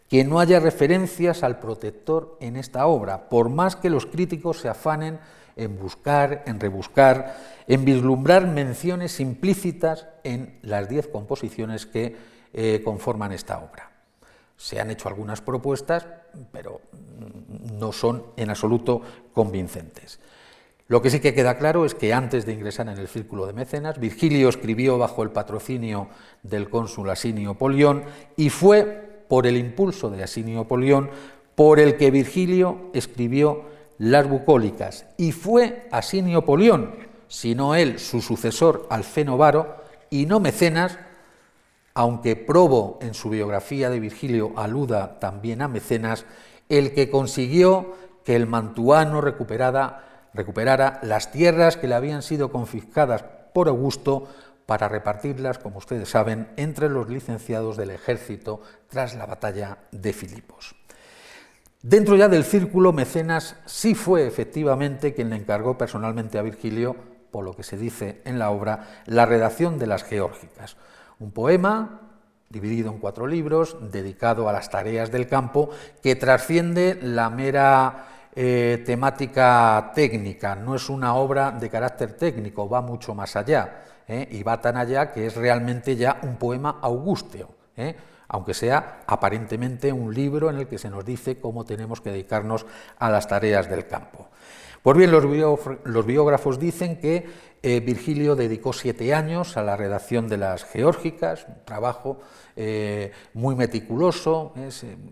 que 0.10 0.24
no 0.24 0.40
haya 0.40 0.60
referencias 0.60 1.44
al 1.44 1.60
protector 1.60 2.36
en 2.42 2.56
esta 2.56 2.88
obra, 2.88 3.30
por 3.30 3.50
más 3.50 3.76
que 3.76 3.92
los 3.92 4.08
críticos 4.08 4.58
se 4.58 4.70
afanen 4.70 5.20
en 5.56 5.78
buscar, 5.78 6.42
en 6.48 6.60
rebuscar, 6.60 7.38
en 7.68 7.86
vislumbrar 7.86 8.48
menciones 8.48 9.20
implícitas 9.20 10.08
en 10.24 10.58
las 10.64 10.90
diez 10.90 11.08
composiciones 11.08 11.86
que 11.86 12.16
eh, 12.54 12.82
conforman 12.84 13.34
esta 13.34 13.60
obra. 13.60 13.87
Se 14.58 14.82
han 14.82 14.92
hecho 14.92 15.08
algunas 15.08 15.40
propuestas, 15.40 16.06
pero 16.52 16.82
no 17.80 17.92
son 17.94 18.26
en 18.36 18.50
absoluto 18.50 19.02
convincentes. 19.32 20.20
Lo 20.88 21.02
que 21.02 21.10
sí 21.10 21.20
que 21.20 21.34
queda 21.34 21.58
claro 21.58 21.86
es 21.86 21.94
que 21.94 22.14
antes 22.14 22.46
de 22.46 22.54
ingresar 22.54 22.88
en 22.88 22.98
el 22.98 23.10
círculo 23.10 23.46
de 23.46 23.54
mecenas, 23.54 24.00
Virgilio 24.00 24.48
escribió 24.48 24.98
bajo 24.98 25.22
el 25.22 25.32
patrocinio 25.32 26.08
del 26.44 26.70
cónsul 26.70 27.10
Asinio 27.10 27.56
Polión 27.56 28.06
y 28.38 28.50
fue 28.50 29.24
por 29.28 29.48
el 29.48 29.58
impulso 29.58 30.10
de 30.10 30.24
Asinio 30.24 30.66
Polión 30.66 31.10
por 31.56 31.80
el 31.80 31.98
que 31.98 32.10
Virgilio 32.10 32.90
escribió 32.94 33.66
las 33.98 34.30
bucólicas 34.30 35.06
y 35.18 35.34
fue 35.34 35.88
Asinio 35.92 36.46
Polión, 36.46 36.96
sino 37.28 37.76
él 37.76 38.00
su 38.00 38.22
sucesor 38.22 38.88
Alfeno 38.90 39.38
Varo 39.38 39.84
y 40.10 40.26
no 40.26 40.40
Mecenas, 40.40 40.98
aunque 41.98 42.36
Probo 42.36 43.00
en 43.02 43.16
su 43.16 43.32
biografía 43.32 43.90
de 43.90 44.00
Virgilio 44.00 44.54
aluda 44.56 45.18
también 45.20 45.64
a 45.64 45.68
Mecenas, 45.68 46.26
el 46.70 46.94
que 46.94 47.10
consiguió 47.10 47.96
que 48.24 48.36
el 48.36 48.46
mantuano 48.46 49.20
recuperara, 49.20 50.30
recuperara 50.32 51.00
las 51.02 51.32
tierras 51.32 51.76
que 51.76 51.88
le 51.88 51.96
habían 51.96 52.22
sido 52.22 52.52
confiscadas 52.52 53.26
por 53.52 53.68
Augusto 53.68 54.28
para 54.68 54.88
repartirlas, 54.88 55.58
como 55.58 55.80
ustedes 55.80 56.10
saben, 56.10 56.50
entre 56.56 56.88
los 56.88 57.10
licenciados 57.10 57.78
del 57.78 57.90
ejército 57.90 58.62
tras 58.90 59.16
la 59.16 59.26
batalla 59.26 59.80
de 59.92 60.14
Filipos. 60.14 60.76
Dentro 61.82 62.16
ya 62.16 62.28
del 62.28 62.44
círculo, 62.44 62.94
Mecenas 62.94 63.56
sí 63.66 63.96
fue 63.96 64.28
efectivamente 64.28 65.16
quien 65.16 65.32
le 65.32 65.38
encargó 65.38 65.80
personalmente 65.80 66.38
a 66.38 66.44
Virgilio, 66.44 66.96
por 67.32 67.44
lo 67.44 67.56
que 67.56 67.64
se 67.64 67.76
dice 67.76 68.22
en 68.24 68.38
la 68.38 68.52
obra, 68.52 69.02
la 69.08 69.26
redacción 69.26 69.80
de 69.80 69.88
las 69.88 70.04
Geórgicas, 70.04 70.78
un 71.20 71.32
poema 71.32 72.02
dividido 72.50 72.92
en 72.92 73.00
cuatro 73.00 73.28
libros, 73.28 73.78
dedicado 73.92 74.48
a 74.48 74.54
las 74.54 74.70
tareas 74.70 75.12
del 75.12 75.28
campo, 75.28 75.70
que 76.02 76.16
trasciende 76.16 76.98
la 77.02 77.30
mera 77.30 78.08
eh, 78.36 78.84
temática 78.86 79.92
técnica, 79.94 80.56
no 80.56 80.76
es 80.76 80.90
una 80.90 81.16
obra 81.16 81.52
de 81.52 81.70
carácter 81.70 82.14
técnico, 82.14 82.70
va 82.70 82.82
mucho 82.82 83.14
más 83.14 83.36
allá. 83.36 83.84
¿eh? 84.08 84.28
y 84.32 84.44
va 84.44 84.62
tan 84.62 84.78
allá 84.78 85.12
que 85.12 85.26
es 85.26 85.36
realmente 85.36 85.96
ya 85.96 86.20
un 86.24 86.38
poema 86.38 86.80
augusteo, 86.82 87.50
¿eh? 87.76 87.96
aunque 88.30 88.54
sea 88.54 89.02
aparentemente 89.08 89.92
un 89.92 90.14
libro 90.14 90.50
en 90.50 90.58
el 90.58 90.68
que 90.68 90.78
se 90.78 90.90
nos 90.90 91.06
dice 91.06 91.40
cómo 91.40 91.66
tenemos 91.66 92.02
que 92.02 92.12
dedicarnos 92.12 92.66
a 92.98 93.10
las 93.10 93.28
tareas 93.28 93.70
del 93.70 93.88
campo. 93.88 94.28
Pues 94.88 94.96
bien, 94.96 95.12
los, 95.12 96.06
biógrafos 96.06 96.58
dicen 96.58 96.96
que 96.96 97.28
eh, 97.62 97.82
Virgilio 97.82 98.38
dedicó 98.38 98.72
siete 98.72 99.14
años 99.14 99.58
a 99.58 99.62
la 99.62 99.76
redacción 99.76 100.30
de 100.30 100.38
las 100.38 100.64
Geórgicas, 100.64 101.46
un 101.46 101.66
trabajo 101.66 102.22
eh, 102.56 103.12
muy 103.34 103.54
meticuloso. 103.56 104.54
¿eh? 104.56 104.70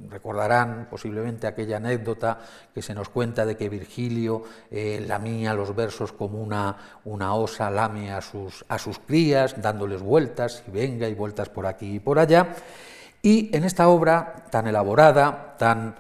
recordarán 0.09 0.88
posiblemente 0.89 1.45
aquella 1.45 1.76
anécdota 1.76 2.39
que 2.73 2.82
se 2.82 2.93
nos 2.93 3.09
cuenta 3.09 3.45
de 3.45 3.57
que 3.57 3.67
Virgilio 3.67 4.43
lamía 4.71 5.53
los 5.53 5.76
versos 5.76 6.13
como 6.13 6.41
una, 6.41 7.36
osa 7.36 7.69
lame 7.69 8.13
a 8.13 8.21
sus 8.21 8.99
crías, 9.05 9.61
dándoles 9.61 10.01
vueltas 10.01 10.63
y 10.69 10.71
venga 10.71 11.09
y 11.09 11.15
vueltas 11.15 11.49
por 11.49 11.65
aquí 11.65 11.95
y 11.95 11.99
por 11.99 12.17
allá. 12.17 12.55
Y 13.21 13.53
en 13.53 13.65
esta 13.65 13.89
obra 13.89 14.45
tan 14.49 14.67
elaborada, 14.67 15.57
tan 15.57 15.95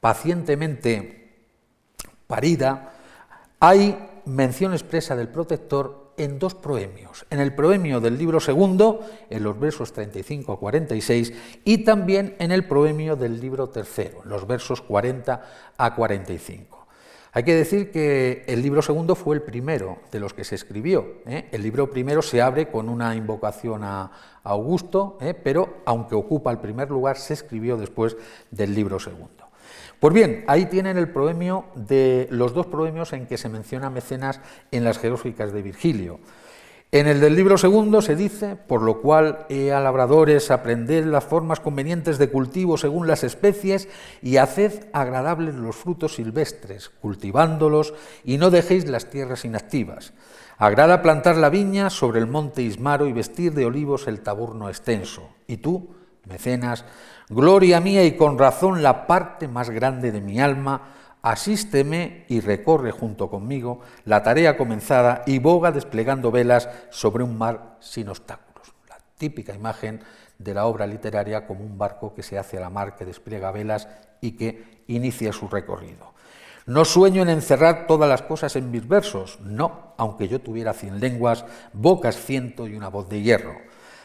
pacientemente 0.00 1.44
parida, 2.26 2.94
hay 3.60 3.98
mención 4.24 4.72
expresa 4.72 5.16
del 5.16 5.28
protector 5.28 6.12
en 6.16 6.38
dos 6.38 6.54
proemios, 6.54 7.26
en 7.30 7.40
el 7.40 7.54
proemio 7.54 8.00
del 8.00 8.18
libro 8.18 8.40
segundo, 8.40 9.00
en 9.30 9.42
los 9.42 9.58
versos 9.58 9.92
35 9.92 10.52
a 10.52 10.58
46, 10.58 11.32
y 11.64 11.78
también 11.78 12.34
en 12.38 12.50
el 12.50 12.66
proemio 12.66 13.16
del 13.16 13.40
libro 13.40 13.68
tercero, 13.68 14.22
en 14.24 14.30
los 14.30 14.46
versos 14.46 14.82
40 14.82 15.42
a 15.76 15.94
45. 15.94 16.78
Hay 17.32 17.44
que 17.44 17.54
decir 17.54 17.92
que 17.92 18.42
el 18.48 18.62
libro 18.62 18.82
segundo 18.82 19.14
fue 19.14 19.36
el 19.36 19.42
primero 19.42 19.98
de 20.10 20.18
los 20.18 20.34
que 20.34 20.44
se 20.44 20.54
escribió. 20.54 21.18
¿eh? 21.26 21.48
El 21.52 21.62
libro 21.62 21.90
primero 21.90 22.22
se 22.22 22.42
abre 22.42 22.68
con 22.68 22.88
una 22.88 23.14
invocación 23.14 23.84
a 23.84 24.10
Augusto, 24.42 25.18
¿eh? 25.20 25.34
pero 25.34 25.82
aunque 25.84 26.14
ocupa 26.14 26.50
el 26.50 26.58
primer 26.58 26.90
lugar, 26.90 27.16
se 27.16 27.34
escribió 27.34 27.76
después 27.76 28.16
del 28.50 28.74
libro 28.74 28.98
segundo. 28.98 29.37
Pues 30.00 30.14
bien, 30.14 30.44
ahí 30.46 30.66
tienen 30.66 30.96
el 30.96 31.08
proemio 31.08 31.64
de 31.74 32.28
los 32.30 32.54
dos 32.54 32.66
proemios 32.66 33.12
en 33.12 33.26
que 33.26 33.36
se 33.36 33.48
menciona 33.48 33.90
Mecenas 33.90 34.40
en 34.70 34.84
las 34.84 34.98
Jeróficas 34.98 35.52
de 35.52 35.62
Virgilio. 35.62 36.20
En 36.90 37.06
el 37.06 37.20
del 37.20 37.34
libro 37.34 37.58
segundo 37.58 38.00
se 38.00 38.16
dice, 38.16 38.56
por 38.56 38.80
lo 38.80 39.02
cual 39.02 39.44
he 39.50 39.72
a 39.72 39.80
labradores 39.80 40.50
aprended 40.50 41.04
las 41.04 41.24
formas 41.24 41.60
convenientes 41.60 42.16
de 42.16 42.30
cultivo 42.30 42.78
según 42.78 43.06
las 43.06 43.24
especies 43.24 43.88
y 44.22 44.38
haced 44.38 44.86
agradables 44.94 45.54
los 45.54 45.76
frutos 45.76 46.14
silvestres, 46.14 46.88
cultivándolos 46.88 47.92
y 48.24 48.38
no 48.38 48.50
dejéis 48.50 48.88
las 48.88 49.10
tierras 49.10 49.44
inactivas. 49.44 50.14
Agrada 50.56 51.02
plantar 51.02 51.36
la 51.36 51.50
viña 51.50 51.90
sobre 51.90 52.20
el 52.20 52.26
monte 52.26 52.62
Ismaro 52.62 53.06
y 53.06 53.12
vestir 53.12 53.52
de 53.52 53.66
olivos 53.66 54.06
el 54.06 54.20
taburno 54.20 54.68
extenso. 54.68 55.28
Y 55.46 55.58
tú, 55.58 55.90
mecenas, 56.24 56.84
Gloria 57.30 57.80
mía 57.80 58.04
y 58.04 58.16
con 58.16 58.38
razón 58.38 58.82
la 58.82 59.06
parte 59.06 59.48
más 59.48 59.68
grande 59.68 60.12
de 60.12 60.22
mi 60.22 60.40
alma, 60.40 60.94
asísteme 61.20 62.24
y 62.28 62.40
recorre 62.40 62.90
junto 62.90 63.28
conmigo 63.28 63.80
la 64.06 64.22
tarea 64.22 64.56
comenzada 64.56 65.24
y 65.26 65.38
boga 65.38 65.70
desplegando 65.70 66.30
velas 66.30 66.70
sobre 66.88 67.24
un 67.24 67.36
mar 67.36 67.76
sin 67.80 68.08
obstáculos. 68.08 68.72
La 68.88 68.96
típica 69.18 69.54
imagen 69.54 70.00
de 70.38 70.54
la 70.54 70.64
obra 70.64 70.86
literaria 70.86 71.46
como 71.46 71.64
un 71.64 71.76
barco 71.76 72.14
que 72.14 72.22
se 72.22 72.38
hace 72.38 72.56
a 72.56 72.60
la 72.60 72.70
mar, 72.70 72.96
que 72.96 73.04
despliega 73.04 73.52
velas 73.52 73.88
y 74.22 74.32
que 74.32 74.84
inicia 74.86 75.30
su 75.34 75.48
recorrido. 75.48 76.14
No 76.64 76.86
sueño 76.86 77.22
en 77.22 77.28
encerrar 77.28 77.86
todas 77.86 78.08
las 78.08 78.22
cosas 78.22 78.56
en 78.56 78.70
mis 78.70 78.88
versos, 78.88 79.38
no, 79.42 79.92
aunque 79.98 80.28
yo 80.28 80.40
tuviera 80.40 80.72
cien 80.72 80.98
lenguas, 80.98 81.44
bocas 81.74 82.16
ciento 82.16 82.66
y 82.66 82.74
una 82.74 82.88
voz 82.88 83.08
de 83.10 83.20
hierro. 83.20 83.56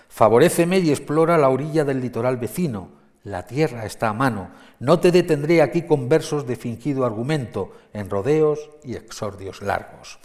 Favoréceme 0.10 0.80
y 0.80 0.90
explora 0.90 1.38
la 1.38 1.50
orilla 1.50 1.86
del 1.86 2.02
litoral 2.02 2.36
vecino, 2.38 3.03
la 3.24 3.46
tierra 3.46 3.86
está 3.86 4.10
a 4.10 4.14
mano. 4.14 4.50
No 4.80 5.00
te 5.00 5.12
detendré 5.12 5.62
aquí 5.62 5.84
con 5.84 6.10
versos 6.10 6.46
de 6.46 6.56
fingido 6.56 7.06
argumento, 7.06 7.72
en 7.94 8.10
rodeos 8.10 8.70
y 8.84 8.96
exordios 8.96 9.62
largos. 9.62 10.20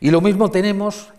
Y 0.00 0.10
lo 0.10 0.20
mismo 0.20 0.50
tenemos 0.50 1.10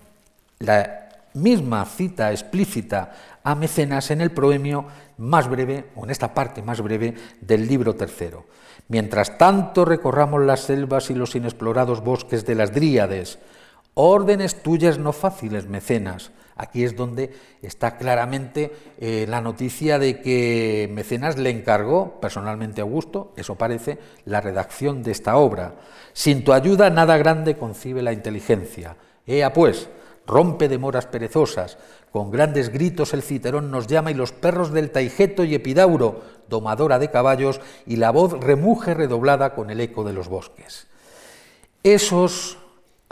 la 0.60 1.10
misma 1.34 1.86
cita 1.86 2.32
explícita 2.32 3.14
a 3.44 3.56
Mecenas 3.56 4.12
en 4.12 4.22
el 4.22 4.32
proemio 4.32 4.86
más 5.18 5.50
breve, 5.50 5.86
o 5.96 6.06
en 6.06 6.12
esta 6.12 6.34
parte 6.34 6.62
más 6.62 6.82
breve 6.82 7.16
del 7.42 7.68
libro 7.68 7.96
tercero. 7.96 8.46
Mientras 8.88 9.38
tanto 9.38 9.84
recorramos 9.84 10.42
las 10.44 10.62
selvas 10.62 11.10
y 11.10 11.16
los 11.16 11.36
inexplorados 11.36 12.04
bosques 12.04 12.46
de 12.46 12.56
las 12.56 12.74
Dríades, 12.74 13.40
órdenes 13.96 14.62
tuyas 14.62 15.00
no 15.00 15.12
fáciles, 15.12 15.68
Mecenas, 15.68 16.32
Aquí 16.58 16.86
es 16.86 16.96
donde 16.96 17.34
está 17.62 17.98
claramente 17.98 18.72
eh, 18.98 19.26
la 19.28 19.42
noticia 19.42 20.00
de 20.00 20.22
que 20.22 20.90
Mecenas 20.94 21.38
le 21.38 21.50
encargó 21.50 22.20
personalmente 22.22 22.80
a 22.80 22.86
Augusto, 22.86 23.34
eso 23.36 23.56
parece, 23.56 23.98
la 24.24 24.40
redacción 24.40 25.04
de 25.04 25.12
esta 25.12 25.36
obra. 25.36 25.76
Sin 26.14 26.46
tu 26.46 26.54
ayuda 26.54 26.90
nada 26.90 27.18
grande 27.18 27.58
concibe 27.58 28.02
la 28.02 28.14
inteligencia. 28.14 28.96
Ea 29.28 29.52
pues, 29.52 29.90
rompe 30.26 30.70
demoras 30.70 31.08
perezosas, 31.08 31.78
con 32.12 32.32
grandes 32.32 32.70
gritos 32.70 33.14
el 33.14 33.22
citerón 33.22 33.70
nos 33.70 33.88
llama 33.88 34.12
y 34.12 34.14
los 34.14 34.32
perros 34.32 34.72
del 34.72 34.92
Taigeto 34.92 35.44
y 35.44 35.56
Epidauro, 35.56 36.22
domadora 36.48 37.00
de 37.00 37.12
caballos, 37.12 37.60
y 37.86 37.98
la 37.98 38.12
voz 38.12 38.32
remuje 38.40 38.94
redoblada 38.94 39.54
con 39.56 39.72
el 39.72 39.82
eco 39.82 40.06
de 40.06 40.14
los 40.14 40.30
bosques. 40.30 40.88
Esos 41.84 42.60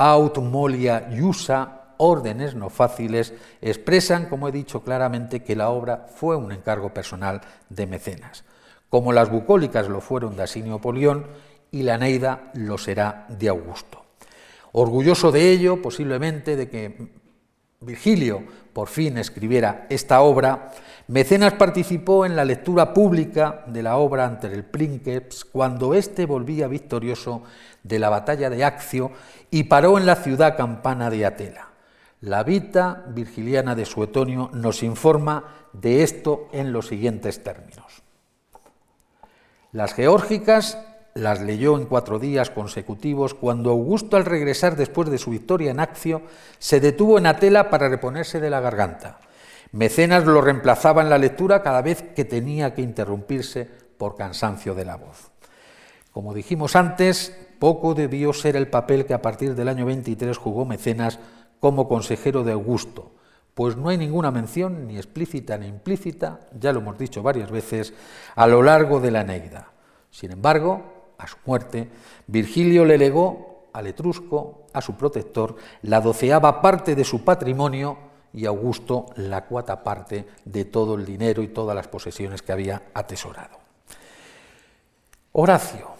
aut 0.03 0.37
molia 0.39 1.07
iusa, 1.15 1.95
órdenes 1.95 2.55
no 2.55 2.69
fáciles, 2.69 3.33
expresan, 3.61 4.27
como 4.27 4.49
he 4.49 4.51
dicho 4.51 4.83
claramente, 4.83 5.43
que 5.43 5.55
la 5.55 5.69
obra 5.69 6.07
fue 6.13 6.35
un 6.35 6.51
encargo 6.51 6.93
personal 6.93 7.39
de 7.69 7.87
Mecenas, 7.87 8.43
como 8.89 9.13
las 9.13 9.31
bucólicas 9.31 9.87
lo 9.87 10.01
fueron 10.01 10.35
de 10.35 10.43
Asinio 10.43 10.79
Polión 10.79 11.27
y 11.71 11.83
la 11.83 11.97
Neida 11.97 12.51
lo 12.53 12.77
será 12.77 13.25
de 13.29 13.47
Augusto. 13.47 14.03
Orgulloso 14.73 15.31
de 15.31 15.51
ello, 15.51 15.81
posiblemente, 15.81 16.57
de 16.57 16.69
que 16.69 17.11
Virgilio 17.79 18.43
por 18.73 18.89
fin 18.89 19.17
escribiera 19.17 19.87
esta 19.89 20.21
obra, 20.21 20.71
Mecenas 21.07 21.53
participó 21.53 22.25
en 22.25 22.35
la 22.35 22.45
lectura 22.45 22.93
pública 22.93 23.65
de 23.67 23.83
la 23.83 23.97
obra 23.97 24.25
ante 24.25 24.47
el 24.47 24.63
Princeps 24.63 25.43
cuando 25.43 25.93
éste 25.93 26.25
volvía 26.25 26.67
victorioso 26.67 27.43
de 27.83 27.99
la 27.99 28.09
batalla 28.09 28.49
de 28.49 28.63
Accio 28.63 29.11
y 29.51 29.63
paró 29.63 29.97
en 29.97 30.05
la 30.05 30.15
ciudad 30.15 30.55
campana 30.55 31.09
de 31.09 31.25
Atela. 31.25 31.67
La 32.21 32.43
Vita 32.43 33.03
Virgiliana 33.09 33.75
de 33.75 33.85
Suetonio 33.85 34.49
nos 34.53 34.81
informa 34.81 35.43
de 35.73 36.03
esto 36.03 36.47
en 36.53 36.71
los 36.71 36.87
siguientes 36.87 37.43
términos. 37.43 38.01
Las 39.73 39.93
geórgicas 39.93 40.77
las 41.15 41.41
leyó 41.41 41.77
en 41.77 41.85
cuatro 41.85 42.19
días 42.19 42.49
consecutivos 42.49 43.33
cuando 43.33 43.71
Augusto, 43.71 44.15
al 44.15 44.23
regresar 44.23 44.77
después 44.77 45.09
de 45.09 45.17
su 45.17 45.31
victoria 45.31 45.71
en 45.71 45.81
Accio, 45.81 46.21
se 46.59 46.79
detuvo 46.79 47.17
en 47.17 47.25
Atela 47.25 47.69
para 47.69 47.89
reponerse 47.89 48.39
de 48.39 48.49
la 48.49 48.61
garganta. 48.61 49.19
Mecenas 49.73 50.23
lo 50.25 50.39
reemplazaba 50.39 51.01
en 51.01 51.09
la 51.09 51.17
lectura 51.17 51.63
cada 51.63 51.81
vez 51.81 52.03
que 52.15 52.25
tenía 52.25 52.75
que 52.75 52.83
interrumpirse 52.83 53.67
por 53.97 54.15
cansancio 54.15 54.75
de 54.75 54.85
la 54.85 54.97
voz. 54.97 55.31
Como 56.11 56.35
dijimos 56.35 56.75
antes, 56.75 57.35
poco 57.57 57.95
debió 57.95 58.33
ser 58.33 58.55
el 58.55 58.67
papel 58.67 59.07
que 59.07 59.15
a 59.15 59.23
partir 59.23 59.55
del 59.55 59.67
año 59.67 59.87
23 59.87 60.37
jugó 60.37 60.63
Mecenas 60.65 61.17
como 61.59 61.87
consejero 61.87 62.43
de 62.43 62.51
Augusto, 62.51 63.13
pues 63.55 63.75
no 63.75 63.89
hay 63.89 63.97
ninguna 63.97 64.29
mención, 64.29 64.85
ni 64.85 64.97
explícita 64.97 65.57
ni 65.57 65.65
implícita, 65.65 66.41
ya 66.59 66.71
lo 66.71 66.81
hemos 66.81 66.99
dicho 66.99 67.23
varias 67.23 67.49
veces, 67.49 67.95
a 68.35 68.45
lo 68.45 68.61
largo 68.61 68.99
de 68.99 69.09
la 69.09 69.23
Neida. 69.23 69.71
Sin 70.11 70.31
embargo, 70.31 71.15
a 71.17 71.25
su 71.25 71.37
muerte, 71.47 71.89
Virgilio 72.27 72.85
le 72.85 72.99
legó 72.99 73.69
al 73.73 73.87
etrusco, 73.87 74.67
a 74.71 74.81
su 74.81 74.93
protector, 74.97 75.55
la 75.81 75.99
doceava 75.99 76.61
parte 76.61 76.93
de 76.93 77.03
su 77.03 77.23
patrimonio 77.23 78.12
y 78.33 78.45
Augusto 78.45 79.07
la 79.15 79.45
cuarta 79.45 79.83
parte 79.83 80.27
de 80.43 80.65
todo 80.65 80.95
el 80.95 81.05
dinero 81.05 81.43
y 81.43 81.49
todas 81.49 81.75
las 81.75 81.87
posesiones 81.87 82.41
que 82.41 82.51
había 82.51 82.83
atesorado. 82.93 83.59
Horacio. 85.33 85.93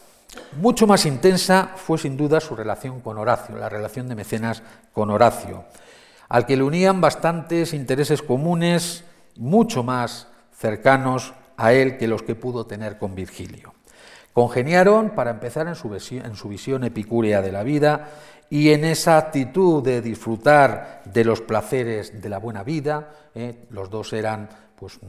Mucho 0.60 0.88
más 0.88 1.06
intensa 1.06 1.72
fue 1.76 1.98
sin 1.98 2.18
duda 2.18 2.40
su 2.40 2.56
relación 2.56 3.02
con 3.02 3.18
Horacio, 3.18 3.56
la 3.56 3.70
relación 3.70 4.08
de 4.08 4.16
Mecenas 4.16 4.64
con 4.92 5.12
Horacio, 5.12 5.66
al 6.28 6.48
que 6.48 6.58
le 6.58 6.64
unían 6.64 7.02
bastantes 7.02 7.74
intereses 7.74 8.24
comunes, 8.24 9.04
mucho 9.36 9.84
más 9.84 10.28
cercanos 10.58 11.34
a 11.58 11.74
él 11.74 11.98
que 11.98 12.08
los 12.08 12.24
que 12.24 12.36
pudo 12.36 12.66
tener 12.66 12.98
con 12.98 13.14
Virgilio. 13.14 13.74
Congeniaron, 14.34 15.12
para 15.12 15.30
empezar, 15.30 15.68
en 15.68 15.76
su, 15.76 15.90
visión, 16.50 16.84
epicúrea 16.84 17.44
de 17.44 17.52
la 17.52 17.62
vida 17.62 18.10
y 18.54 18.70
en 18.70 18.86
esa 18.86 19.18
actitud 19.18 19.82
de 19.82 19.99
disfrutar 19.99 21.01
de 21.06 21.26
los 21.26 21.41
placeres 21.41 22.22
de 22.22 22.30
la 22.30 22.38
buena 22.38 22.62
vida. 22.64 23.10
¿eh? 23.34 23.66
Los 23.72 23.89
dos 23.89 24.14
eran 24.14 24.47
pues, 24.76 24.99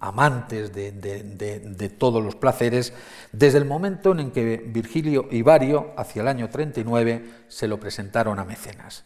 amantes 0.00 0.72
de, 0.72 1.94
todos 1.98 2.24
los 2.24 2.36
placeres, 2.36 2.94
desde 3.32 3.58
el 3.58 3.66
momento 3.66 4.18
en 4.18 4.30
que 4.30 4.64
Virgilio 4.64 5.28
y 5.30 5.42
Vario, 5.42 5.92
hacia 5.98 6.22
el 6.22 6.28
año 6.28 6.48
39, 6.48 7.24
se 7.48 7.68
lo 7.68 7.78
presentaron 7.78 8.38
a 8.38 8.46
Mecenas. 8.46 9.04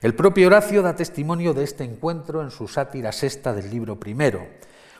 El 0.00 0.14
propio 0.14 0.46
Horacio 0.46 0.80
da 0.80 0.96
testimonio 0.96 1.52
de 1.52 1.64
este 1.64 1.84
encuentro 1.84 2.40
en 2.40 2.50
su 2.50 2.68
sátira 2.68 3.12
sexta 3.12 3.52
del 3.52 3.68
libro 3.68 4.00
primero, 4.00 4.46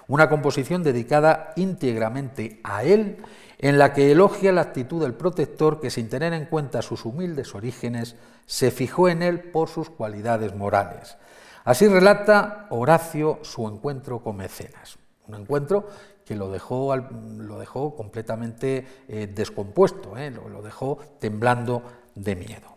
una 0.08 0.28
composición 0.28 0.82
dedicada 0.82 1.54
íntegramente 1.56 2.60
a 2.64 2.84
él 2.84 3.16
en 3.58 3.78
la 3.78 3.92
que 3.92 4.12
elogia 4.12 4.52
la 4.52 4.62
actitud 4.62 5.02
del 5.02 5.14
protector 5.14 5.80
que 5.80 5.90
sin 5.90 6.08
tener 6.08 6.32
en 6.32 6.46
cuenta 6.46 6.82
sus 6.82 7.04
humildes 7.04 7.54
orígenes 7.54 8.16
se 8.46 8.70
fijó 8.70 9.08
en 9.08 9.22
él 9.22 9.40
por 9.40 9.68
sus 9.68 9.90
cualidades 9.90 10.54
morales. 10.54 11.16
Así 11.64 11.88
relata 11.88 12.66
Horacio 12.70 13.38
su 13.42 13.66
encuentro 13.66 14.20
con 14.20 14.36
Mecenas, 14.36 14.98
un 15.28 15.34
encuentro 15.34 15.88
que 16.24 16.34
lo 16.34 16.50
dejó, 16.50 17.94
completamente 17.96 18.86
eh, 19.08 19.26
descompuesto, 19.26 20.16
eh, 20.16 20.30
lo, 20.30 20.48
lo 20.48 20.62
dejó 20.62 20.98
temblando 21.18 21.82
de 22.14 22.36
miedo. 22.36 22.74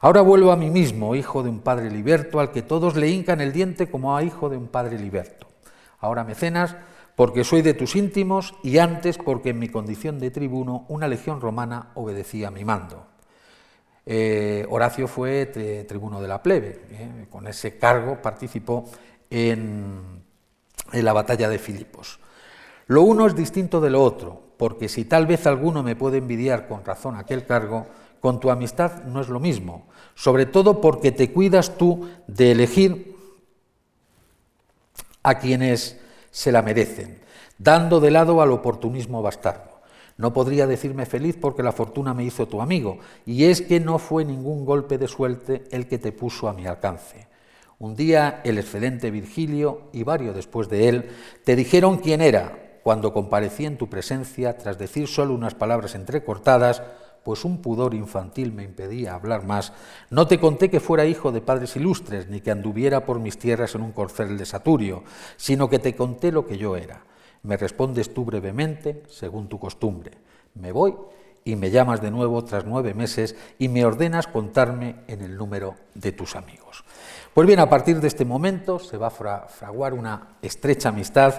Ahora 0.00 0.20
vuelvo 0.20 0.50
a 0.50 0.56
mí 0.56 0.68
mismo, 0.68 1.14
hijo 1.14 1.44
de 1.44 1.48
un 1.48 1.60
padre 1.60 1.90
liberto, 1.90 2.40
al 2.40 2.50
que 2.50 2.62
todos 2.62 2.96
le 2.96 3.08
hincan 3.08 3.40
el 3.40 3.52
diente 3.52 3.88
como 3.88 4.16
a 4.16 4.24
hijo 4.24 4.48
de 4.48 4.56
un 4.56 4.66
padre 4.66 4.98
liberto. 4.98 5.46
Ahora 6.00 6.24
Mecenas 6.24 6.74
porque 7.16 7.44
soy 7.44 7.62
de 7.62 7.74
tus 7.74 7.96
íntimos 7.96 8.54
y 8.62 8.78
antes 8.78 9.18
porque 9.18 9.50
en 9.50 9.58
mi 9.58 9.68
condición 9.68 10.18
de 10.18 10.30
tribuno 10.30 10.86
una 10.88 11.08
legión 11.08 11.40
romana 11.40 11.90
obedecía 11.94 12.50
mi 12.50 12.64
mando. 12.64 13.06
Eh, 14.04 14.66
Horacio 14.68 15.06
fue 15.06 15.46
tribuno 15.86 16.20
de 16.20 16.28
la 16.28 16.42
plebe, 16.42 16.82
eh, 16.90 17.26
con 17.30 17.46
ese 17.46 17.78
cargo 17.78 18.20
participó 18.20 18.90
en, 19.30 20.22
en 20.92 21.04
la 21.04 21.12
batalla 21.12 21.48
de 21.48 21.58
Filipos. 21.58 22.18
Lo 22.86 23.02
uno 23.02 23.26
es 23.26 23.36
distinto 23.36 23.80
de 23.80 23.90
lo 23.90 24.02
otro, 24.02 24.42
porque 24.56 24.88
si 24.88 25.04
tal 25.04 25.26
vez 25.26 25.46
alguno 25.46 25.82
me 25.82 25.96
puede 25.96 26.18
envidiar 26.18 26.66
con 26.66 26.84
razón 26.84 27.16
aquel 27.16 27.46
cargo, 27.46 27.86
con 28.20 28.40
tu 28.40 28.50
amistad 28.50 29.04
no 29.04 29.20
es 29.20 29.28
lo 29.28 29.40
mismo, 29.40 29.86
sobre 30.14 30.46
todo 30.46 30.80
porque 30.80 31.12
te 31.12 31.32
cuidas 31.32 31.76
tú 31.76 32.08
de 32.26 32.52
elegir 32.52 33.16
a 35.22 35.38
quienes 35.38 36.01
se 36.32 36.50
la 36.50 36.62
merecen, 36.62 37.20
dando 37.58 38.00
de 38.00 38.10
lado 38.10 38.42
al 38.42 38.50
oportunismo 38.50 39.22
bastardo. 39.22 39.70
No 40.16 40.32
podría 40.32 40.66
decirme 40.66 41.06
feliz 41.06 41.36
porque 41.40 41.62
la 41.62 41.72
fortuna 41.72 42.12
me 42.14 42.24
hizo 42.24 42.48
tu 42.48 42.60
amigo, 42.60 42.98
y 43.24 43.44
es 43.44 43.62
que 43.62 43.78
no 43.78 43.98
fue 44.00 44.24
ningún 44.24 44.64
golpe 44.64 44.98
de 44.98 45.06
suerte 45.06 45.64
el 45.70 45.86
que 45.86 45.98
te 45.98 46.10
puso 46.10 46.48
a 46.48 46.52
mi 46.52 46.66
alcance. 46.66 47.28
Un 47.78 47.96
día 47.96 48.40
el 48.44 48.58
excelente 48.58 49.10
Virgilio 49.10 49.82
y 49.92 50.04
varios 50.04 50.34
después 50.34 50.68
de 50.68 50.88
él 50.88 51.10
te 51.44 51.56
dijeron 51.56 51.98
quién 51.98 52.20
era 52.20 52.78
cuando 52.82 53.12
comparecí 53.12 53.64
en 53.66 53.76
tu 53.76 53.88
presencia 53.88 54.56
tras 54.56 54.78
decir 54.78 55.08
solo 55.08 55.34
unas 55.34 55.54
palabras 55.54 55.94
entrecortadas 55.94 56.82
pues 57.24 57.44
un 57.44 57.62
pudor 57.62 57.94
infantil 57.94 58.52
me 58.52 58.64
impedía 58.64 59.14
hablar 59.14 59.44
más, 59.44 59.72
no 60.10 60.26
te 60.26 60.40
conté 60.40 60.70
que 60.70 60.80
fuera 60.80 61.04
hijo 61.04 61.32
de 61.32 61.40
padres 61.40 61.76
ilustres, 61.76 62.28
ni 62.28 62.40
que 62.40 62.50
anduviera 62.50 63.04
por 63.04 63.20
mis 63.20 63.38
tierras 63.38 63.74
en 63.74 63.82
un 63.82 63.92
corcel 63.92 64.36
de 64.38 64.46
Saturio, 64.46 65.04
sino 65.36 65.68
que 65.68 65.78
te 65.78 65.94
conté 65.94 66.32
lo 66.32 66.46
que 66.46 66.58
yo 66.58 66.76
era. 66.76 67.02
Me 67.42 67.56
respondes 67.56 68.14
tú 68.14 68.24
brevemente, 68.24 69.02
según 69.08 69.48
tu 69.48 69.58
costumbre. 69.58 70.12
Me 70.54 70.72
voy 70.72 70.94
y 71.44 71.56
me 71.56 71.70
llamas 71.70 72.00
de 72.00 72.10
nuevo 72.10 72.44
tras 72.44 72.64
nueve 72.64 72.94
meses 72.94 73.34
y 73.58 73.68
me 73.68 73.84
ordenas 73.84 74.26
contarme 74.26 74.96
en 75.08 75.22
el 75.22 75.36
número 75.36 75.74
de 75.94 76.12
tus 76.12 76.36
amigos. 76.36 76.84
Pues 77.34 77.46
bien, 77.46 77.60
a 77.60 77.68
partir 77.68 78.00
de 78.00 78.08
este 78.08 78.24
momento 78.24 78.78
se 78.78 78.96
va 78.96 79.08
a 79.08 79.48
fraguar 79.48 79.94
una 79.94 80.36
estrecha 80.42 80.90
amistad 80.90 81.34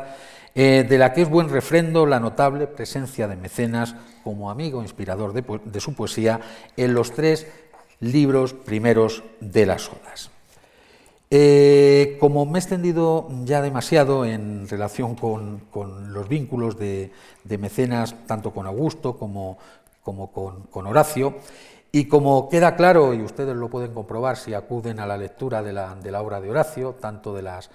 eh, 0.55 0.85
de 0.87 0.97
la 0.97 1.13
que 1.13 1.23
es 1.23 1.29
buen 1.29 1.49
refrendo 1.49 2.05
la 2.05 2.19
notable 2.19 2.67
presencia 2.67 3.27
de 3.27 3.35
Mecenas 3.35 3.95
como 4.23 4.51
amigo 4.51 4.81
inspirador 4.81 5.33
de, 5.33 5.79
su 5.79 5.95
poesía 5.95 6.39
en 6.77 6.93
los 6.93 7.11
tres 7.11 7.47
libros 7.99 8.53
primeros 8.53 9.23
de 9.39 9.65
las 9.65 9.89
odas. 9.89 10.29
Eh, 11.31 12.17
como 12.19 12.45
me 12.45 12.59
he 12.59 12.61
extendido 12.61 13.27
ya 13.45 13.63
demasiado 13.63 14.25
en 14.25 14.67
relación 14.69 15.15
con, 15.15 15.61
los 16.13 16.29
vínculos 16.29 16.77
de, 16.77 17.11
Mecenas, 17.57 18.15
tanto 18.27 18.51
con 18.51 18.67
Augusto 18.67 19.17
como, 19.17 19.57
con 20.03 20.87
Horacio, 20.87 21.35
y 21.95 22.05
como 22.05 22.49
queda 22.49 22.75
claro, 22.75 23.13
y 23.13 23.21
ustedes 23.21 23.55
lo 23.55 23.69
pueden 23.69 23.93
comprobar 23.93 24.35
si 24.35 24.55
acuden 24.55 24.99
a 24.99 25.05
la 25.05 25.15
lectura 25.15 25.61
de 25.61 25.71
la, 25.73 26.21
obra 26.21 26.41
de 26.41 26.49
Horacio, 26.49 26.95
tanto 26.99 27.35
de 27.35 27.43
las, 27.43 27.69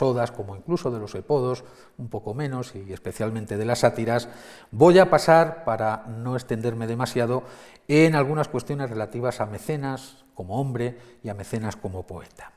odas 0.00 0.32
como 0.32 0.56
incluso 0.56 0.90
de 0.90 0.98
los 0.98 1.14
epodos, 1.14 1.64
un 1.98 2.08
poco 2.08 2.32
menos, 2.32 2.74
y 2.74 2.90
especialmente 2.90 3.58
de 3.58 3.66
las 3.66 3.80
sátiras, 3.80 4.30
voy 4.70 4.98
a 4.98 5.10
pasar, 5.10 5.64
para 5.66 6.06
no 6.06 6.34
extenderme 6.34 6.86
demasiado, 6.86 7.42
en 7.88 8.14
algunas 8.14 8.48
cuestiones 8.48 8.88
relativas 8.88 9.42
a 9.42 9.46
Mecenas 9.46 10.24
como 10.34 10.58
hombre 10.58 10.96
y 11.22 11.28
a 11.28 11.34
Mecenas 11.34 11.76
como 11.76 12.06
poeta. 12.06 12.52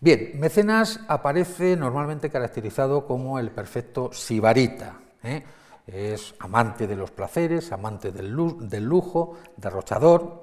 Bien, 0.00 0.40
Mecenas 0.40 1.00
aparece 1.06 1.76
normalmente 1.76 2.30
caracterizado 2.30 3.06
como 3.06 3.38
el 3.38 3.50
perfecto 3.50 4.10
sibarita. 4.10 5.00
¿eh? 5.22 5.44
Es 5.86 6.34
amante 6.38 6.86
de 6.86 6.96
los 6.96 7.10
placeres, 7.10 7.72
amante 7.72 8.10
del, 8.10 8.30
lujo, 8.30 9.36
derrochador. 9.56 10.42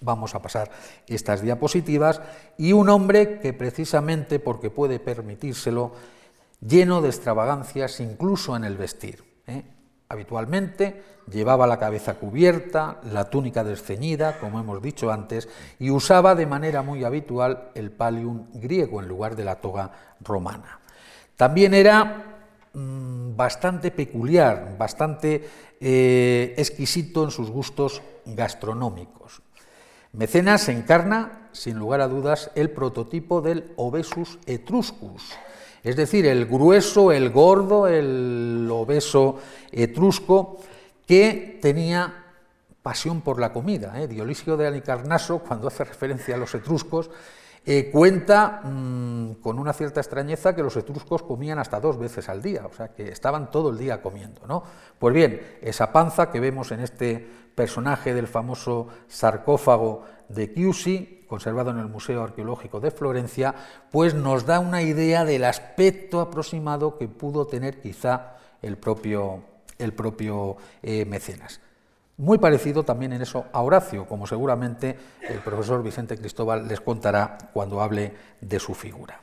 Vamos 0.00 0.34
a 0.34 0.42
pasar 0.42 0.70
estas 1.06 1.42
diapositivas. 1.42 2.20
Y 2.56 2.72
un 2.72 2.88
hombre 2.88 3.40
que 3.40 3.52
precisamente 3.52 4.38
porque 4.38 4.70
puede 4.70 5.00
permitírselo, 5.00 5.92
lleno 6.60 7.02
de 7.02 7.08
extravagancias 7.08 8.00
incluso 8.00 8.56
en 8.56 8.64
el 8.64 8.76
vestir. 8.76 9.24
¿eh? 9.46 9.64
Habitualmente 10.08 11.02
llevaba 11.30 11.66
la 11.66 11.78
cabeza 11.78 12.14
cubierta, 12.14 13.00
la 13.04 13.28
túnica 13.28 13.62
desceñida, 13.64 14.38
como 14.38 14.60
hemos 14.60 14.80
dicho 14.82 15.10
antes, 15.12 15.48
y 15.78 15.90
usaba 15.90 16.34
de 16.34 16.46
manera 16.46 16.82
muy 16.82 17.04
habitual 17.04 17.70
el 17.74 17.90
palium 17.90 18.46
griego 18.54 19.02
en 19.02 19.08
lugar 19.08 19.36
de 19.36 19.44
la 19.44 19.56
toga 19.56 19.92
romana. 20.20 20.80
También 21.36 21.74
era 21.74 22.27
mm, 22.78 23.36
bastante 23.36 23.90
peculiar, 23.90 24.76
bastante 24.78 25.48
eh, 25.80 26.54
exquisito 26.56 27.24
en 27.24 27.30
sus 27.30 27.50
gustos 27.50 28.02
gastronómicos. 28.24 29.42
Mecenas 30.12 30.68
encarna, 30.68 31.50
sin 31.52 31.78
lugar 31.78 32.00
a 32.00 32.08
dudas, 32.08 32.50
el 32.54 32.70
prototipo 32.70 33.40
del 33.40 33.72
obesus 33.76 34.38
etruscus, 34.46 35.34
es 35.82 35.96
decir, 35.96 36.26
el 36.26 36.46
grueso, 36.46 37.12
el 37.12 37.30
gordo, 37.30 37.86
el 37.86 38.68
obeso 38.70 39.38
etrusco, 39.70 40.58
que 41.06 41.58
tenía 41.62 42.26
pasión 42.82 43.20
por 43.20 43.40
la 43.40 43.52
comida. 43.52 44.00
¿eh? 44.00 44.08
Dionisio 44.08 44.56
de 44.56 44.66
Alicarnaso, 44.66 45.38
cuando 45.38 45.68
hace 45.68 45.84
referencia 45.84 46.34
a 46.34 46.38
los 46.38 46.54
etruscos, 46.54 47.10
eh, 47.70 47.90
cuenta 47.90 48.62
mm, 48.64 49.42
con 49.42 49.58
una 49.58 49.74
cierta 49.74 50.00
extrañeza 50.00 50.54
que 50.54 50.62
los 50.62 50.74
etruscos 50.78 51.22
comían 51.22 51.58
hasta 51.58 51.78
dos 51.78 51.98
veces 51.98 52.30
al 52.30 52.40
día, 52.40 52.64
o 52.64 52.72
sea 52.72 52.94
que 52.94 53.10
estaban 53.10 53.50
todo 53.50 53.68
el 53.68 53.76
día 53.76 54.00
comiendo. 54.00 54.46
¿no? 54.46 54.62
Pues 54.98 55.14
bien, 55.14 55.58
esa 55.60 55.92
panza 55.92 56.30
que 56.30 56.40
vemos 56.40 56.72
en 56.72 56.80
este 56.80 57.28
personaje 57.54 58.14
del 58.14 58.26
famoso 58.26 58.88
sarcófago 59.06 60.04
de 60.30 60.50
Chiusi, 60.54 61.26
conservado 61.28 61.70
en 61.70 61.78
el 61.78 61.88
Museo 61.88 62.22
Arqueológico 62.22 62.80
de 62.80 62.90
Florencia, 62.90 63.54
pues 63.92 64.14
nos 64.14 64.46
da 64.46 64.60
una 64.60 64.80
idea 64.80 65.26
del 65.26 65.44
aspecto 65.44 66.22
aproximado 66.22 66.96
que 66.96 67.06
pudo 67.06 67.46
tener 67.48 67.82
quizá 67.82 68.38
el 68.62 68.78
propio, 68.78 69.42
el 69.76 69.92
propio 69.92 70.56
eh, 70.82 71.04
mecenas. 71.04 71.60
Muy 72.18 72.38
parecido 72.38 72.82
también 72.82 73.12
en 73.12 73.22
eso 73.22 73.46
a 73.52 73.62
Horacio, 73.62 74.04
como 74.06 74.26
seguramente 74.26 74.98
el 75.22 75.38
profesor 75.38 75.84
Vicente 75.84 76.18
Cristóbal 76.18 76.66
les 76.66 76.80
contará 76.80 77.38
cuando 77.52 77.80
hable 77.80 78.12
de 78.40 78.58
su 78.58 78.74
figura. 78.74 79.20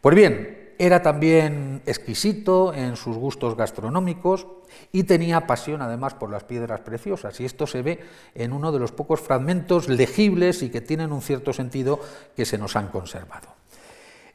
Pues 0.00 0.14
bien, 0.14 0.74
era 0.78 1.02
también 1.02 1.82
exquisito 1.86 2.72
en 2.72 2.94
sus 2.94 3.16
gustos 3.16 3.56
gastronómicos 3.56 4.46
y 4.92 5.02
tenía 5.02 5.46
pasión 5.48 5.82
además 5.82 6.14
por 6.14 6.30
las 6.30 6.44
piedras 6.44 6.80
preciosas, 6.82 7.38
y 7.40 7.44
esto 7.44 7.66
se 7.66 7.82
ve 7.82 8.00
en 8.36 8.52
uno 8.52 8.70
de 8.70 8.78
los 8.78 8.92
pocos 8.92 9.20
fragmentos 9.20 9.88
legibles 9.88 10.62
y 10.62 10.70
que 10.70 10.80
tienen 10.80 11.12
un 11.12 11.22
cierto 11.22 11.52
sentido 11.52 11.98
que 12.36 12.46
se 12.46 12.58
nos 12.58 12.76
han 12.76 12.88
conservado. 12.88 13.48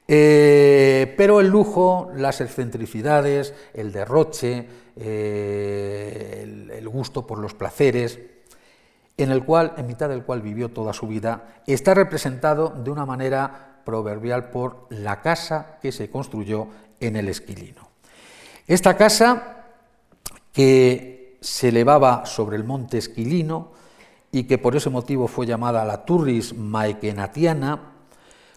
Eh, 0.07 1.15
pero 1.17 1.39
el 1.39 1.47
lujo, 1.47 2.11
las 2.15 2.41
excentricidades, 2.41 3.55
el 3.73 3.91
derroche, 3.91 4.67
eh, 4.95 6.69
el, 6.77 6.89
gusto 6.89 7.27
por 7.27 7.39
los 7.39 7.53
placeres, 7.53 8.19
en 9.17 9.31
el 9.31 9.43
cual, 9.43 9.73
en 9.77 9.87
mitad 9.87 10.07
del 10.07 10.23
cual 10.23 10.41
vivió 10.41 10.69
toda 10.69 10.93
su 10.93 11.07
vida, 11.07 11.61
está 11.67 11.93
representado 11.93 12.69
de 12.69 12.91
una 12.91 13.05
manera 13.05 13.81
proverbial 13.83 14.49
por 14.49 14.87
la 14.89 15.21
casa 15.21 15.77
que 15.81 15.91
se 15.91 16.09
construyó 16.09 16.67
en 16.99 17.15
el 17.15 17.27
Esquilino. 17.27 17.89
Esta 18.67 18.95
casa, 18.95 19.65
que 20.53 21.37
se 21.41 21.69
elevaba 21.69 22.25
sobre 22.25 22.55
el 22.55 22.63
monte 22.63 22.97
Esquilino 22.97 23.71
y 24.31 24.43
que 24.45 24.57
por 24.57 24.75
ese 24.75 24.89
motivo 24.89 25.27
fue 25.27 25.45
llamada 25.45 25.85
la 25.85 26.05
Turris 26.05 26.55
Maekenatiana, 26.55 27.91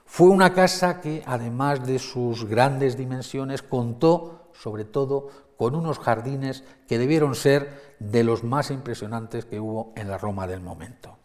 fue 0.07 0.29
una 0.29 0.55
casa 0.55 1.01
que, 1.01 1.23
además 1.27 1.87
de 1.87 1.99
sus 1.99 2.47
grandes 2.47 2.97
dimensiones, 2.97 3.63
contó 3.63 4.49
sobre 4.55 4.85
todo 4.85 5.29
con 5.59 5.75
unos 5.75 5.99
jardines 5.99 6.63
que 6.87 6.99
debieron 6.99 7.35
ser 7.35 7.97
de 7.99 8.23
los 8.23 8.45
más 8.45 8.71
impresionantes 8.71 9.45
que 9.45 9.59
hubo 9.59 9.93
en 9.97 10.09
la 10.09 10.17
Roma 10.17 10.47
del 10.47 10.61
momento. 10.61 11.17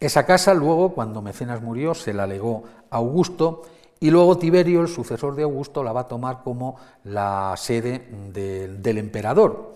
Esa 0.00 0.24
casa 0.24 0.54
luego, 0.54 0.94
cuando 0.94 1.20
Mecenas 1.20 1.60
murió, 1.60 1.94
se 1.94 2.14
la 2.14 2.26
legó 2.26 2.64
a 2.90 2.96
Augusto 2.96 3.62
y 4.00 4.10
luego 4.10 4.38
Tiberio, 4.38 4.80
el 4.80 4.88
sucesor 4.88 5.36
de 5.36 5.42
Augusto, 5.42 5.84
la 5.84 5.92
va 5.92 6.00
a 6.00 6.08
tomar 6.08 6.42
como 6.42 6.76
la 7.04 7.54
sede 7.58 8.08
del 8.32 8.98
emperador. 8.98 9.74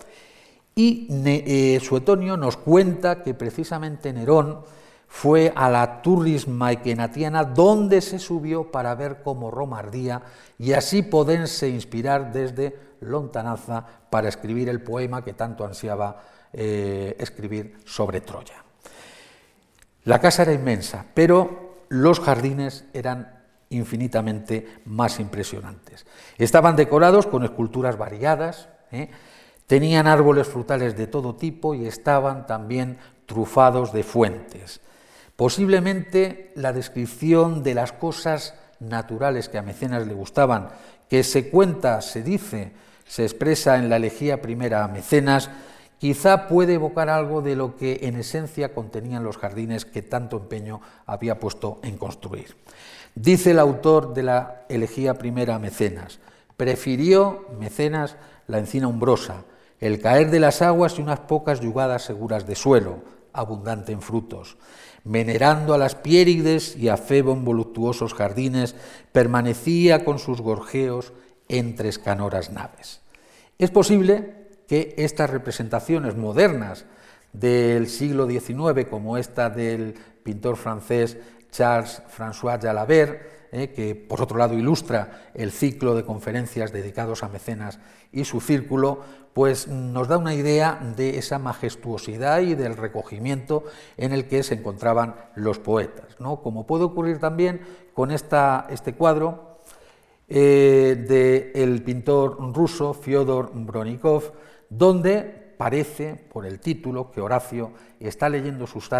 Y 0.74 1.06
eh, 1.10 1.78
Suetonio 1.80 2.36
nos 2.38 2.56
cuenta 2.56 3.22
que 3.22 3.34
precisamente 3.34 4.12
Nerón 4.12 4.62
fue 5.06 5.52
a 5.54 5.68
la 5.70 6.02
Turris 6.02 6.48
Maekenatiana 6.48 7.44
donde 7.44 8.00
se 8.00 8.18
subió 8.18 8.70
para 8.70 8.94
ver 8.94 9.22
cómo 9.22 9.50
Roma 9.50 9.78
ardía 9.78 10.22
y 10.58 10.72
así 10.72 11.02
poderse 11.02 11.68
inspirar 11.68 12.32
desde 12.32 12.85
lontananza 13.00 13.84
para 14.10 14.28
escribir 14.28 14.68
el 14.68 14.82
poema 14.82 15.24
que 15.24 15.34
tanto 15.34 15.64
ansiaba 15.64 16.22
eh, 16.52 17.16
escribir 17.18 17.78
sobre 17.84 18.20
Troya. 18.20 18.64
La 20.04 20.20
casa 20.20 20.42
era 20.42 20.52
inmensa, 20.52 21.04
pero 21.14 21.84
los 21.88 22.20
jardines 22.20 22.84
eran 22.92 23.44
infinitamente 23.70 24.80
más 24.84 25.18
impresionantes. 25.18 26.06
Estaban 26.38 26.76
decorados 26.76 27.26
con 27.26 27.44
esculturas 27.44 27.98
variadas, 27.98 28.68
¿eh? 28.92 29.10
tenían 29.66 30.06
árboles 30.06 30.46
frutales 30.46 30.96
de 30.96 31.08
todo 31.08 31.34
tipo 31.34 31.74
y 31.74 31.86
estaban 31.86 32.46
también 32.46 32.98
trufados 33.26 33.92
de 33.92 34.04
fuentes. 34.04 34.80
Posiblemente 35.34 36.52
la 36.54 36.72
descripción 36.72 37.62
de 37.62 37.74
las 37.74 37.92
cosas 37.92 38.54
naturales 38.78 39.48
que 39.48 39.58
a 39.58 39.62
Mecenas 39.62 40.06
le 40.06 40.14
gustaban, 40.14 40.68
que 41.08 41.24
se 41.24 41.50
cuenta, 41.50 42.00
se 42.00 42.22
dice, 42.22 42.72
se 43.06 43.22
expresa 43.22 43.76
en 43.76 43.88
la 43.88 43.96
elegía 43.96 44.42
primera 44.42 44.84
a 44.84 44.88
Mecenas, 44.88 45.50
quizá 45.98 46.48
puede 46.48 46.74
evocar 46.74 47.08
algo 47.08 47.40
de 47.40 47.56
lo 47.56 47.76
que 47.76 48.00
en 48.02 48.16
esencia 48.16 48.74
contenían 48.74 49.24
los 49.24 49.38
jardines 49.38 49.84
que 49.84 50.02
tanto 50.02 50.36
empeño 50.36 50.80
había 51.06 51.40
puesto 51.40 51.78
en 51.82 51.96
construir. 51.96 52.56
Dice 53.14 53.52
el 53.52 53.58
autor 53.58 54.12
de 54.12 54.22
la 54.24 54.66
elegía 54.68 55.14
primera 55.14 55.58
Mecenas, 55.58 56.18
prefirió 56.56 57.46
Mecenas 57.58 58.16
la 58.46 58.58
encina 58.58 58.88
umbrosa, 58.88 59.44
el 59.80 60.00
caer 60.00 60.30
de 60.30 60.40
las 60.40 60.62
aguas 60.62 60.98
y 60.98 61.02
unas 61.02 61.20
pocas 61.20 61.60
yugadas 61.60 62.02
seguras 62.02 62.46
de 62.46 62.54
suelo, 62.54 62.98
abundante 63.32 63.92
en 63.92 64.02
frutos. 64.02 64.56
Venerando 65.04 65.72
a 65.72 65.78
las 65.78 65.94
piérides 65.94 66.76
y 66.76 66.88
a 66.88 66.96
Febo 66.96 67.32
en 67.32 67.44
voluptuosos 67.44 68.12
jardines, 68.14 68.74
permanecía 69.12 70.04
con 70.04 70.18
sus 70.18 70.40
gorjeos 70.40 71.12
entre 71.48 71.88
escanoras 71.88 72.50
naves. 72.50 73.00
Es 73.58 73.70
posible 73.70 74.46
que 74.66 74.94
estas 74.98 75.30
representaciones 75.30 76.16
modernas 76.16 76.84
del 77.32 77.88
siglo 77.88 78.28
XIX, 78.28 78.86
como 78.88 79.16
esta 79.16 79.50
del 79.50 79.94
pintor 80.22 80.56
francés 80.56 81.16
Charles 81.50 82.02
François 82.08 82.60
Jalabert, 82.60 83.36
eh, 83.52 83.70
que 83.70 83.94
por 83.94 84.20
otro 84.20 84.38
lado 84.38 84.54
ilustra 84.54 85.30
el 85.34 85.52
ciclo 85.52 85.94
de 85.94 86.04
conferencias 86.04 86.72
dedicados 86.72 87.22
a 87.22 87.28
mecenas 87.28 87.78
y 88.12 88.24
su 88.24 88.40
círculo, 88.40 89.00
pues 89.32 89.68
nos 89.68 90.08
da 90.08 90.18
una 90.18 90.34
idea 90.34 90.80
de 90.96 91.18
esa 91.18 91.38
majestuosidad 91.38 92.40
y 92.40 92.54
del 92.54 92.76
recogimiento 92.76 93.64
en 93.96 94.12
el 94.12 94.26
que 94.26 94.42
se 94.42 94.54
encontraban 94.54 95.14
los 95.34 95.58
poetas, 95.58 96.18
¿no? 96.18 96.42
como 96.42 96.66
puede 96.66 96.84
ocurrir 96.84 97.18
también 97.18 97.60
con 97.94 98.10
esta, 98.10 98.66
este 98.70 98.94
cuadro 98.94 99.55
eh, 100.28 101.46
del 101.54 101.82
pintor 101.82 102.36
ruso 102.52 102.94
Fyodor 102.94 103.50
Bronikov, 103.54 104.32
donde 104.68 105.54
parece, 105.56 106.16
por 106.16 106.46
el 106.46 106.60
título, 106.60 107.10
que 107.10 107.20
Horacio 107.20 107.72
está 108.00 108.28
leyendo 108.28 108.66
sus, 108.66 108.90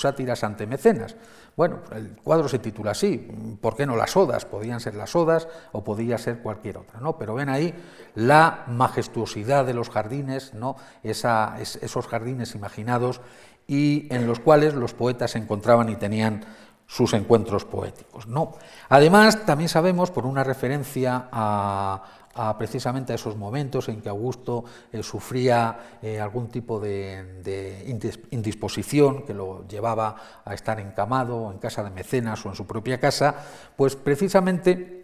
sátiras 0.00 0.44
ante 0.44 0.66
Mecenas. 0.66 1.16
Bueno, 1.56 1.80
el 1.94 2.16
cuadro 2.22 2.48
se 2.48 2.58
titula 2.58 2.90
así, 2.90 3.16
¿por 3.60 3.76
qué 3.76 3.86
no 3.86 3.96
las 3.96 4.16
odas? 4.16 4.44
Podían 4.44 4.80
ser 4.80 4.94
las 4.94 5.14
odas 5.14 5.48
o 5.72 5.84
podía 5.84 6.18
ser 6.18 6.38
cualquier 6.38 6.78
otra, 6.78 7.00
¿no? 7.00 7.16
Pero 7.16 7.34
ven 7.34 7.48
ahí 7.48 7.74
la 8.14 8.64
majestuosidad 8.68 9.64
de 9.64 9.74
los 9.74 9.88
jardines, 9.88 10.52
¿no? 10.54 10.76
esos 11.02 12.06
jardines 12.06 12.54
imaginados 12.54 13.20
y 13.66 14.08
en 14.10 14.26
los 14.26 14.40
cuales 14.40 14.74
los 14.74 14.92
poetas 14.92 15.30
se 15.30 15.38
encontraban 15.38 15.88
y 15.88 15.96
tenían 15.96 16.44
sus 16.86 17.14
encuentros 17.14 17.64
poéticos. 17.64 18.26
¿no? 18.26 18.52
Además, 18.88 19.44
también 19.46 19.68
sabemos, 19.68 20.10
por 20.10 20.26
una 20.26 20.44
referencia 20.44 21.28
a, 21.32 22.02
precisamente 22.58 23.12
a 23.12 23.16
esos 23.16 23.36
momentos 23.36 23.88
en 23.88 24.00
que 24.00 24.08
Augusto 24.08 24.64
eh, 24.92 25.02
sufría 25.02 25.98
eh, 26.02 26.20
algún 26.20 26.48
tipo 26.48 26.80
de, 26.80 27.84
indisposición 28.30 29.24
que 29.24 29.34
lo 29.34 29.66
llevaba 29.68 30.16
a 30.44 30.54
estar 30.54 30.80
encamado 30.80 31.50
en 31.52 31.58
casa 31.58 31.84
de 31.84 31.90
mecenas 31.90 32.44
o 32.44 32.48
en 32.48 32.56
su 32.56 32.66
propia 32.66 32.98
casa, 32.98 33.34
pues 33.76 33.96
precisamente 33.96 35.02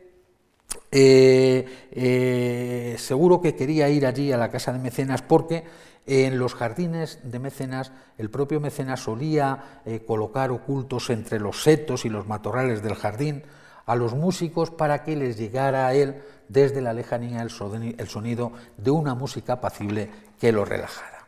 eh, 0.93 2.97
seguro 2.99 3.41
que 3.41 3.55
quería 3.55 3.89
ir 3.89 4.07
allí 4.07 4.33
a 4.33 4.37
la 4.37 4.51
casa 4.51 4.73
de 4.73 4.81
mecenas 4.81 5.23
porque 5.23 5.65
en 6.07 6.39
los 6.39 6.55
jardines 6.55 7.19
de 7.23 7.39
Mecenas, 7.39 7.93
el 8.19 8.31
propio 8.31 8.61
Mecenas 8.61 9.01
solía 9.01 9.83
colocar 10.07 10.51
ocultos 10.51 11.11
entre 11.11 11.39
los 11.39 11.63
setos 11.63 12.05
y 12.05 12.09
los 12.09 12.27
matorrales 12.27 12.83
del 12.83 12.95
jardín 12.95 13.45
a 13.87 13.95
los 13.95 14.15
músicos 14.15 14.71
para 14.71 15.03
que 15.03 15.17
les 15.17 15.37
llegara 15.37 15.87
a 15.87 15.95
él 15.95 16.23
desde 16.49 16.81
la 16.81 16.93
lejanía 16.93 17.43
el 17.43 17.51
sonido 17.51 18.53
de 18.77 18.91
una 18.91 19.15
música 19.15 19.55
apacible 19.55 20.11
que 20.41 20.53
lo 20.53 20.65
relajara. 20.65 21.27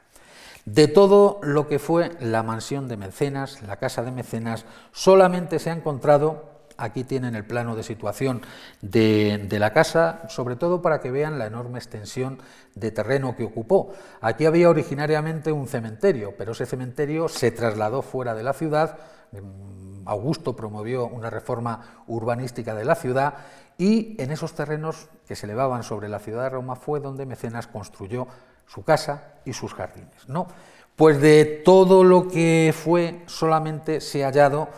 De 0.65 0.86
todo 0.86 1.40
lo 1.43 1.66
que 1.66 1.81
fue 1.81 2.12
la 2.20 2.44
mansión 2.44 2.86
de 2.86 2.97
Mecenas, 2.97 3.62
la 3.62 3.77
casa 3.77 4.03
de 4.03 4.12
Mecenas, 4.12 4.65
solamente 4.93 5.59
se 5.59 5.70
ha 5.70 5.74
encontrado 5.74 6.52
Aquí 6.82 7.04
tienen 7.04 7.36
el 7.36 7.44
plano 7.44 7.76
de 7.76 7.84
situación 7.84 8.42
de, 8.80 9.46
la 9.48 9.72
casa, 9.72 10.22
sobre 10.28 10.56
todo 10.56 10.82
para 10.82 11.00
que 11.00 11.12
vean 11.12 11.38
la 11.38 11.46
enorme 11.46 11.78
extensión 11.78 12.40
de 12.74 12.90
terreno 12.90 13.36
que 13.36 13.44
ocupó. 13.44 13.92
Aquí 14.20 14.46
había 14.46 14.68
originariamente 14.68 15.52
un 15.52 15.68
cementerio, 15.68 16.34
pero 16.36 16.52
ese 16.52 16.66
cementerio 16.66 17.28
se 17.28 17.52
trasladó 17.52 18.02
fuera 18.02 18.34
de 18.34 18.42
la 18.42 18.52
ciudad. 18.52 18.98
Mm, 19.30 20.09
Augusto 20.09 20.56
promovió 20.56 21.06
una 21.06 21.30
reforma 21.30 22.02
urbanística 22.09 22.74
de 22.74 22.84
la 22.84 22.96
ciudad 22.96 23.34
y 23.78 24.20
en 24.20 24.32
esos 24.32 24.52
terrenos 24.54 25.09
que 25.28 25.36
se 25.36 25.46
elevaban 25.46 25.84
sobre 25.84 26.09
la 26.09 26.18
ciudad 26.18 26.42
de 26.42 26.50
Roma 26.50 26.74
fue 26.74 26.98
donde 26.98 27.26
Mecenas 27.26 27.68
construyó 27.68 28.26
su 28.66 28.82
casa 28.82 29.34
y 29.44 29.52
sus 29.52 29.72
jardines. 29.72 30.28
¿no? 30.28 30.48
Pues 30.96 31.20
de 31.20 31.44
todo 31.64 32.02
lo 32.02 32.26
que 32.26 32.74
fue 32.76 33.22
solamente 33.26 34.00
se 34.00 34.24
ha 34.24 34.26
hallado 34.26 34.68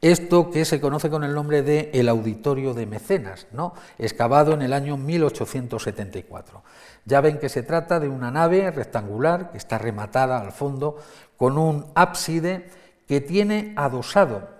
esto 0.00 0.50
que 0.50 0.64
se 0.64 0.80
conoce 0.80 1.10
con 1.10 1.24
el 1.24 1.34
nombre 1.34 1.62
de 1.62 1.90
el 1.94 2.08
Auditorio 2.08 2.74
de 2.74 2.86
Mecenas, 2.86 3.46
¿no? 3.52 3.74
excavado 3.98 4.52
en 4.52 4.62
el 4.62 4.72
año 4.72 4.96
1874. 4.96 6.62
Ya 7.04 7.20
ven 7.20 7.38
que 7.38 7.48
se 7.48 7.62
trata 7.62 7.98
de 7.98 8.08
una 8.08 8.30
nave 8.30 8.70
rectangular 8.70 9.50
que 9.50 9.58
está 9.58 9.78
rematada 9.78 10.40
al 10.40 10.52
fondo 10.52 10.98
con 11.36 11.56
un 11.58 11.86
ábside 11.94 12.70
que 13.06 13.20
tiene 13.20 13.72
adosado 13.76 14.56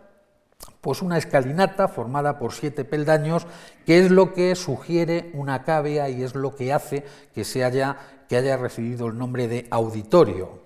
pues 0.80 1.02
una 1.02 1.18
escalinata 1.18 1.88
formada 1.88 2.38
por 2.38 2.52
siete 2.52 2.84
peldaños, 2.84 3.46
que 3.84 3.98
es 3.98 4.10
lo 4.12 4.32
que 4.32 4.54
sugiere 4.54 5.30
una 5.34 5.64
cavea 5.64 6.08
y 6.08 6.22
es 6.22 6.36
lo 6.36 6.54
que 6.54 6.72
hace 6.72 7.04
que, 7.34 7.42
se 7.42 7.64
haya, 7.64 7.96
que 8.28 8.36
haya 8.36 8.56
recibido 8.56 9.08
el 9.08 9.18
nombre 9.18 9.48
de 9.48 9.66
auditorio. 9.70 10.60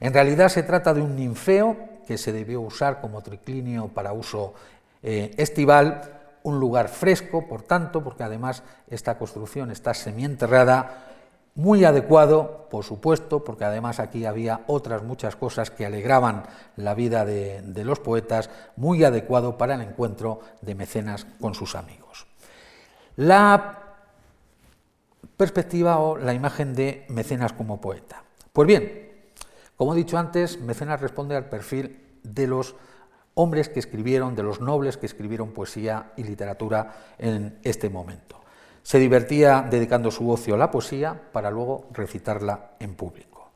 En 0.00 0.14
realidad 0.14 0.48
se 0.48 0.62
trata 0.62 0.94
de 0.94 1.02
un 1.02 1.14
ninfeo 1.14 1.76
que 2.06 2.16
se 2.16 2.32
debió 2.32 2.60
usar 2.60 3.00
como 3.00 3.22
triclinio 3.22 3.88
para 3.88 4.12
uso 4.12 4.54
eh, 5.02 5.32
estival, 5.36 6.12
un 6.42 6.58
lugar 6.60 6.88
fresco, 6.88 7.46
por 7.46 7.62
tanto, 7.62 8.02
porque 8.02 8.22
además 8.22 8.62
esta 8.88 9.18
construcción 9.18 9.70
está 9.70 9.92
semienterrada, 9.94 11.12
muy 11.54 11.84
adecuado, 11.84 12.68
por 12.70 12.84
supuesto, 12.84 13.42
porque 13.42 13.64
además 13.64 13.98
aquí 13.98 14.26
había 14.26 14.60
otras 14.66 15.02
muchas 15.02 15.36
cosas 15.36 15.70
que 15.70 15.86
alegraban 15.86 16.44
la 16.76 16.94
vida 16.94 17.24
de, 17.24 17.62
de 17.62 17.84
los 17.84 17.98
poetas, 17.98 18.50
muy 18.76 19.04
adecuado 19.04 19.58
para 19.58 19.74
el 19.74 19.80
encuentro 19.80 20.40
de 20.60 20.74
mecenas 20.74 21.26
con 21.40 21.54
sus 21.54 21.74
amigos. 21.74 22.26
La 23.16 23.82
perspectiva 25.36 25.98
o 25.98 26.16
la 26.16 26.34
imagen 26.34 26.74
de 26.74 27.06
mecenas 27.08 27.52
como 27.52 27.80
poeta. 27.80 28.22
Pues 28.52 28.66
bien, 28.66 29.05
como 29.76 29.94
he 29.94 29.96
dicho 29.96 30.18
antes, 30.18 30.60
Mecenas 30.60 31.00
responde 31.00 31.36
al 31.36 31.48
perfil 31.48 32.00
de 32.22 32.46
los 32.46 32.74
hombres 33.34 33.68
que 33.68 33.78
escribieron, 33.78 34.34
de 34.34 34.42
los 34.42 34.60
nobles 34.60 34.96
que 34.96 35.06
escribieron 35.06 35.52
poesía 35.52 36.12
y 36.16 36.24
literatura 36.24 37.14
en 37.18 37.58
este 37.62 37.90
momento. 37.90 38.40
Se 38.82 38.98
divertía 38.98 39.66
dedicando 39.68 40.10
su 40.10 40.30
ocio 40.30 40.54
a 40.54 40.58
la 40.58 40.70
poesía 40.70 41.20
para 41.32 41.50
luego 41.50 41.88
recitarla 41.92 42.70
en 42.80 42.94
público. 42.94 43.50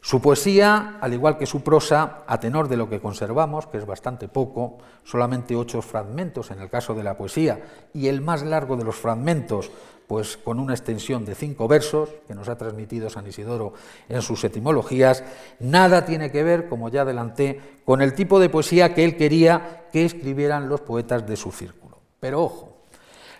Su 0.00 0.20
poesía, 0.20 0.98
al 1.00 1.12
igual 1.12 1.38
que 1.38 1.46
su 1.46 1.62
prosa, 1.62 2.24
a 2.26 2.40
tenor 2.40 2.66
de 2.66 2.76
lo 2.76 2.88
que 2.88 3.00
conservamos, 3.00 3.68
que 3.68 3.78
es 3.78 3.86
bastante 3.86 4.26
poco, 4.26 4.78
solamente 5.04 5.54
ocho 5.54 5.80
fragmentos 5.80 6.50
en 6.50 6.60
el 6.60 6.68
caso 6.68 6.92
de 6.94 7.04
la 7.04 7.16
poesía, 7.16 7.62
y 7.94 8.08
el 8.08 8.20
más 8.20 8.42
largo 8.42 8.76
de 8.76 8.82
los 8.82 8.96
fragmentos 8.96 9.70
pues 10.12 10.36
con 10.36 10.60
una 10.60 10.74
extensión 10.74 11.24
de 11.24 11.34
cinco 11.34 11.66
versos 11.66 12.10
que 12.28 12.34
nos 12.34 12.50
ha 12.50 12.58
transmitido 12.58 13.08
San 13.08 13.26
Isidoro 13.26 13.72
en 14.10 14.20
sus 14.20 14.44
etimologías, 14.44 15.24
nada 15.58 16.04
tiene 16.04 16.30
que 16.30 16.42
ver, 16.42 16.68
como 16.68 16.90
ya 16.90 17.00
adelanté, 17.00 17.78
con 17.86 18.02
el 18.02 18.12
tipo 18.12 18.38
de 18.38 18.50
poesía 18.50 18.92
que 18.92 19.04
él 19.04 19.16
quería 19.16 19.86
que 19.90 20.04
escribieran 20.04 20.68
los 20.68 20.82
poetas 20.82 21.26
de 21.26 21.34
su 21.34 21.50
círculo. 21.50 21.96
Pero 22.20 22.42
ojo, 22.42 22.76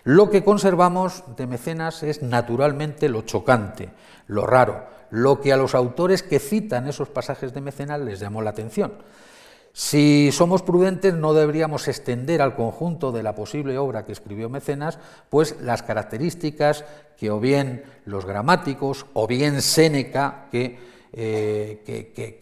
lo 0.05 0.31
que 0.31 0.43
conservamos 0.43 1.23
de 1.37 1.47
Mecenas 1.47 2.03
es 2.03 2.23
naturalmente 2.23 3.11
lo 3.11 3.21
chocante, 3.21 3.91
lo 4.27 4.47
raro, 4.47 4.87
lo 5.11 5.43
que 5.43 5.53
a 5.53 5.59
los 5.59 5.75
autores 5.75 6.23
que 6.23 6.39
citan 6.39 6.89
esos 6.89 7.11
pasajes 7.11 7.53
de 7.53 7.61
Mecenas 7.61 8.01
les 8.01 8.19
llamó 8.19 8.41
la 8.41 8.49
atención. 8.49 8.95
Si 9.73 10.31
somos 10.33 10.63
prudentes, 10.63 11.15
no 11.15 11.33
deberíamos 11.33 11.89
extender 11.89 12.43
al 12.43 12.55
conjunto 12.55 13.11
de 13.11 13.23
la 13.23 13.35
posible 13.35 13.79
obra 13.79 14.05
que 14.05 14.13
escribió 14.13 14.51
Mecenas, 14.51 14.99
pues 15.31 15.57
las 15.63 15.83
características 15.83 16.85
que 17.17 17.31
o 17.31 17.41
bien 17.41 17.85
los 18.05 18.27
gramáticos 18.27 19.07
o 19.15 19.27
bien 19.27 19.63
Séneca, 19.63 20.49
que 20.51 20.92
eh, 21.15 21.83
que, 21.85 22.41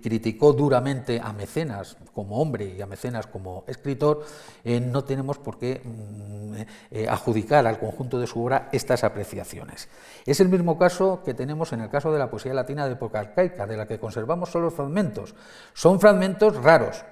criticó 0.00 0.52
duramente 0.52 1.20
a 1.20 1.32
Mecenas 1.32 1.96
como 2.14 2.40
hombre 2.40 2.74
y 2.76 2.80
a 2.80 2.86
Mecenas 2.86 3.26
como 3.26 3.64
escritor, 3.66 4.24
eh, 4.62 4.78
no 4.78 5.02
tenemos 5.02 5.38
por 5.38 5.58
qué 5.58 5.80
mm, 5.82 6.54
eh, 6.92 7.08
adjudicar 7.08 7.66
al 7.66 7.80
conjunto 7.80 8.20
de 8.20 8.28
su 8.28 8.44
obra 8.44 8.68
estas 8.70 9.02
apreciaciones. 9.02 9.88
Es 10.24 10.38
el 10.38 10.48
mismo 10.48 10.78
caso 10.78 11.22
que 11.24 11.34
tenemos 11.34 11.72
en 11.72 11.80
el 11.80 11.90
caso 11.90 12.12
de 12.12 12.20
la 12.20 12.30
poesía 12.30 12.54
latina 12.54 12.86
de 12.86 12.92
época 12.92 13.18
arcaica, 13.18 13.66
de 13.66 13.76
la 13.76 13.88
que 13.88 13.98
conservamos 13.98 14.50
solo 14.50 14.70
fragmentos. 14.70 15.34
Son 15.72 15.98
fragmentos 15.98 16.62
raros, 16.62 17.04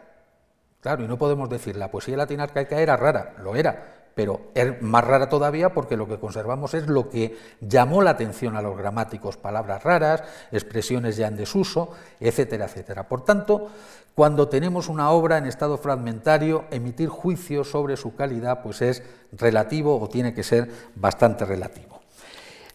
claro, 0.80 1.02
y 1.02 1.08
no 1.08 1.18
podemos 1.18 1.48
decir 1.48 1.74
la 1.74 1.90
poesía 1.90 2.16
latina 2.16 2.44
arcaica 2.44 2.80
era 2.80 2.96
rara, 2.96 3.34
lo 3.42 3.56
era, 3.56 3.99
pero 4.14 4.50
es 4.54 4.80
más 4.82 5.04
rara 5.04 5.28
todavía 5.28 5.72
porque 5.72 5.96
lo 5.96 6.08
que 6.08 6.18
conservamos 6.18 6.74
es 6.74 6.86
lo 6.86 7.08
que 7.08 7.36
llamó 7.60 8.02
la 8.02 8.10
atención 8.10 8.56
a 8.56 8.62
los 8.62 8.76
gramáticos, 8.76 9.36
palabras 9.36 9.82
raras, 9.82 10.22
expresiones 10.52 11.16
ya 11.16 11.28
en 11.28 11.36
desuso, 11.36 11.90
etcétera, 12.18 12.66
etcétera. 12.66 13.08
Por 13.08 13.24
tanto, 13.24 13.68
cuando 14.14 14.48
tenemos 14.48 14.88
una 14.88 15.10
obra 15.10 15.38
en 15.38 15.46
estado 15.46 15.78
fragmentario, 15.78 16.64
emitir 16.70 17.08
juicios 17.08 17.70
sobre 17.70 17.96
su 17.96 18.14
calidad 18.14 18.62
pues 18.62 18.82
es 18.82 19.02
relativo 19.32 19.98
o 20.00 20.08
tiene 20.08 20.34
que 20.34 20.42
ser 20.42 20.70
bastante 20.94 21.44
relativo. 21.44 22.00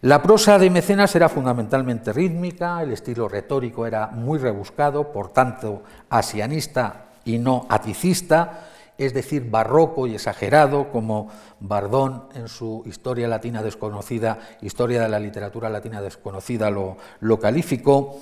La 0.02 0.22
prosa 0.22 0.58
de 0.58 0.70
Mecenas 0.70 1.14
era 1.16 1.28
fundamentalmente 1.28 2.12
rítmica, 2.12 2.82
el 2.82 2.92
estilo 2.92 3.28
retórico 3.28 3.86
era 3.86 4.08
muy 4.08 4.38
rebuscado, 4.38 5.10
por 5.10 5.32
tanto 5.32 5.82
asianista 6.10 7.06
y 7.24 7.38
no 7.38 7.66
aticista, 7.68 8.68
es 8.98 9.12
decir, 9.12 9.50
barroco 9.50 10.06
y 10.06 10.14
exagerado, 10.14 10.90
como 10.90 11.28
Bardón 11.60 12.24
en 12.34 12.48
su 12.48 12.82
Historia 12.86 13.28
Latina 13.28 13.62
Desconocida, 13.62 14.38
Historia 14.62 15.02
de 15.02 15.08
la 15.08 15.20
Literatura 15.20 15.68
Latina 15.68 16.00
Desconocida 16.00 16.70
lo, 16.70 16.96
calificó. 17.40 18.20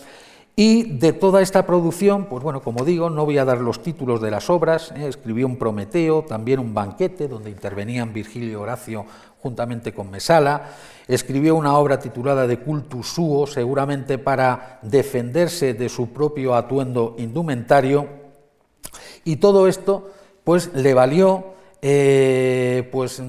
Y 0.57 0.99
de 0.99 1.13
toda 1.13 1.43
esta 1.43 1.67
producción, 1.67 2.27
pues 2.27 2.45
bueno, 2.45 2.63
como 2.63 2.85
digo, 2.85 3.11
no 3.11 3.25
voy 3.25 3.39
a 3.39 3.45
dar 3.45 3.59
los 3.59 3.83
títulos 3.83 4.21
de 4.21 4.31
las 4.31 4.49
obras, 4.51 4.93
¿eh? 4.93 5.09
escribió 5.09 5.47
un 5.47 5.57
Prometeo, 5.57 6.23
también 6.23 6.61
un 6.61 6.73
banquete 6.73 7.27
donde 7.27 7.51
intervenían 7.51 8.13
Virgilio 8.13 8.53
y 8.53 8.55
Horacio 8.55 9.05
juntamente 9.41 9.93
con 9.93 10.11
Mesala, 10.11 10.71
escribió 11.09 11.57
una 11.57 11.77
obra 11.77 11.99
titulada 11.99 12.47
De 12.47 12.61
cultus 12.61 13.09
suo, 13.09 13.49
seguramente 13.49 14.17
para 14.17 14.79
defenderse 14.83 15.75
de 15.75 15.89
su 15.89 16.13
propio 16.13 16.55
atuendo 16.55 17.17
indumentario, 17.19 18.07
y 19.25 19.37
todo 19.37 19.67
esto 19.67 20.11
pues 20.45 20.73
le 20.75 20.95
valió 20.95 21.55
eh, 21.83 22.89
pues 22.93 23.23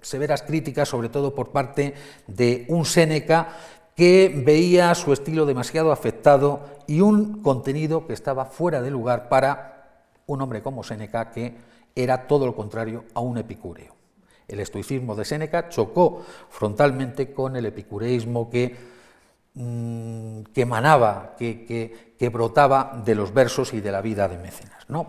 severas 0.00 0.42
críticas, 0.42 0.88
sobre 0.88 1.08
todo 1.08 1.34
por 1.34 1.50
parte 1.50 1.94
de 2.26 2.66
un 2.68 2.84
Séneca 2.84 3.48
que 3.96 4.32
veía 4.44 4.94
su 4.94 5.12
estilo 5.12 5.44
demasiado 5.44 5.90
afectado 5.90 6.60
y 6.86 7.00
un 7.00 7.42
contenido 7.42 8.06
que 8.06 8.12
estaba 8.12 8.44
fuera 8.44 8.80
de 8.80 8.92
lugar 8.92 9.28
para 9.28 10.04
un 10.26 10.40
hombre 10.40 10.62
como 10.62 10.84
Séneca 10.84 11.32
que 11.32 11.56
era 11.96 12.28
todo 12.28 12.46
lo 12.46 12.54
contrario 12.54 13.06
a 13.14 13.20
un 13.20 13.38
epicúreo. 13.38 13.92
El 14.46 14.60
estoicismo 14.60 15.16
de 15.16 15.24
Séneca 15.24 15.68
chocó 15.68 16.22
frontalmente 16.48 17.32
con 17.32 17.56
el 17.56 17.66
epicureísmo 17.66 18.48
que, 18.48 18.76
mm, 19.54 20.42
que 20.54 20.62
emanaba, 20.62 21.34
que, 21.36 21.66
que, 22.16 22.28
brotaba 22.28 23.02
de 23.04 23.14
los 23.16 23.34
versos 23.34 23.74
y 23.74 23.80
de 23.80 23.90
la 23.90 24.00
vida 24.00 24.28
de 24.28 24.38
Mecenas. 24.38 24.88
¿no? 24.88 25.08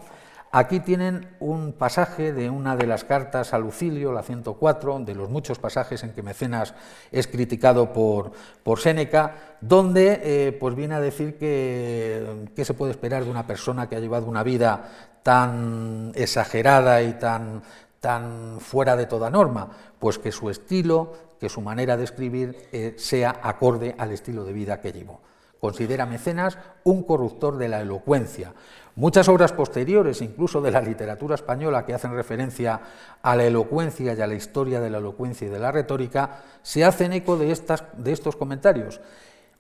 Aquí 0.52 0.80
tienen 0.80 1.36
un 1.40 1.74
pasaje 1.74 2.34
de 2.34 2.50
una 2.50 2.76
de 2.76 2.88
las 2.88 3.04
cartas 3.04 3.54
a 3.54 3.60
Lucilio, 3.60 4.12
la 4.12 4.24
104, 4.24 5.00
de 5.02 5.14
los 5.14 5.30
muchos 5.30 5.60
pasajes 5.60 6.04
en 6.04 6.14
que 6.14 6.24
Mecenas 6.24 6.74
es 7.12 7.28
criticado 7.28 7.94
por, 7.94 8.32
por 8.64 8.80
Séneca, 8.80 9.58
donde 9.62 10.20
eh, 10.24 10.58
pues 10.60 10.74
viene 10.74 10.96
a 10.96 11.02
decir 11.02 11.38
que 11.38 12.48
qué 12.56 12.66
se 12.66 12.74
puede 12.74 12.94
esperar 12.94 13.26
de 13.26 13.30
una 13.30 13.46
persona 13.46 13.88
que 13.88 13.96
ha 13.96 14.00
llevado 14.00 14.26
una 14.26 14.42
vida 14.42 14.90
tan 15.22 16.14
exagerada 16.16 17.04
y 17.04 17.14
tan, 17.14 17.62
tan 18.00 18.60
fuera 18.60 18.96
de 18.96 19.06
toda 19.06 19.30
norma, 19.30 19.70
pues 20.00 20.18
que 20.18 20.32
su 20.32 20.50
estilo, 20.50 21.14
que 21.40 21.50
su 21.50 21.62
manera 21.62 21.96
de 21.96 22.06
escribir 22.06 22.58
eh, 22.72 22.96
sea 22.98 23.40
acorde 23.44 23.94
al 24.00 24.12
estilo 24.14 24.44
de 24.46 24.54
vida 24.54 24.82
que 24.82 24.94
llevó. 24.94 25.22
Considera 25.60 26.06
Mecenas 26.06 26.58
un 26.84 27.04
corruptor 27.04 27.58
de 27.58 27.68
la 27.68 27.82
elocuencia. 27.82 28.54
Muchas 28.96 29.30
obras 29.30 29.54
posteriores, 29.54 30.22
incluso 30.22 30.62
de 30.62 30.72
la 30.72 30.82
literatura 30.82 31.36
española, 31.36 31.86
que 31.86 31.94
hacen 31.94 32.14
referencia 32.14 32.82
a 33.22 33.36
la 33.36 33.46
elocuencia 33.46 34.14
y 34.14 34.22
a 34.22 34.28
la 34.28 34.34
historia 34.34 34.82
de 34.82 34.90
la 34.90 34.98
elocuencia 34.98 35.48
y 35.48 35.50
de 35.50 35.60
la 35.60 35.72
retórica, 35.72 36.42
se 36.62 36.84
hacen 36.84 37.14
eco 37.14 37.38
de, 37.38 37.52
estas, 37.52 37.84
de 37.98 38.12
estos 38.12 38.36
comentarios. 38.36 39.00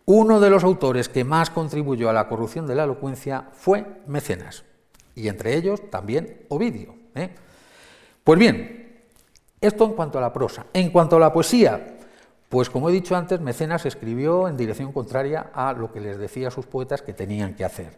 Uno 0.06 0.40
de 0.40 0.50
los 0.50 0.64
autores 0.64 1.08
que 1.08 1.24
más 1.24 1.52
contribuyó 1.52 2.10
a 2.10 2.14
la 2.14 2.28
corrupción 2.28 2.66
de 2.68 2.76
la 2.76 2.84
elocuencia 2.84 3.50
fue 3.54 4.02
Mecenas, 4.08 4.64
y 5.16 5.28
entre 5.28 5.56
ellos 5.56 5.90
también 5.90 6.46
Ovidio. 6.50 6.96
¿eh? 7.16 7.30
Pues 8.24 8.40
bien, 8.40 9.04
esto 9.62 9.86
en 9.86 9.94
cuanto 9.94 10.18
a 10.18 10.22
la 10.22 10.34
prosa. 10.34 10.66
En 10.74 10.90
cuanto 10.90 11.18
a 11.18 11.20
la 11.20 11.32
poesía, 11.32 11.99
pues 12.50 12.70
como 12.72 12.90
he 12.90 12.94
dicho 12.94 13.16
antes, 13.16 13.40
Mecenas 13.40 13.86
escribió 13.86 14.48
en 14.48 14.58
dirección 14.58 14.92
contraria 14.92 15.52
a 15.54 15.72
lo 15.74 15.92
que 15.92 16.02
les 16.02 16.18
decía 16.18 16.48
a 16.48 16.52
sus 16.52 16.66
poetas 16.66 17.04
que 17.04 17.14
tenían 17.14 17.54
que 17.54 17.64
hacer. 17.64 17.98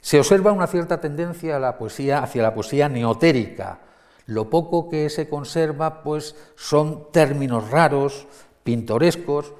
Se 0.00 0.18
observa 0.18 0.52
una 0.52 0.68
cierta 0.68 1.00
tendencia 1.00 1.56
a 1.56 1.60
la 1.60 1.76
poesía, 1.76 2.22
hacia 2.22 2.42
la 2.42 2.54
poesía 2.54 2.88
neotérica. 2.88 3.80
Lo 4.26 4.48
poco 4.48 4.88
que 4.88 5.10
se 5.10 5.28
conserva 5.28 6.02
pues, 6.02 6.36
son 6.54 7.10
términos 7.12 7.70
raros, 7.70 8.26
pintorescos, 8.62 9.52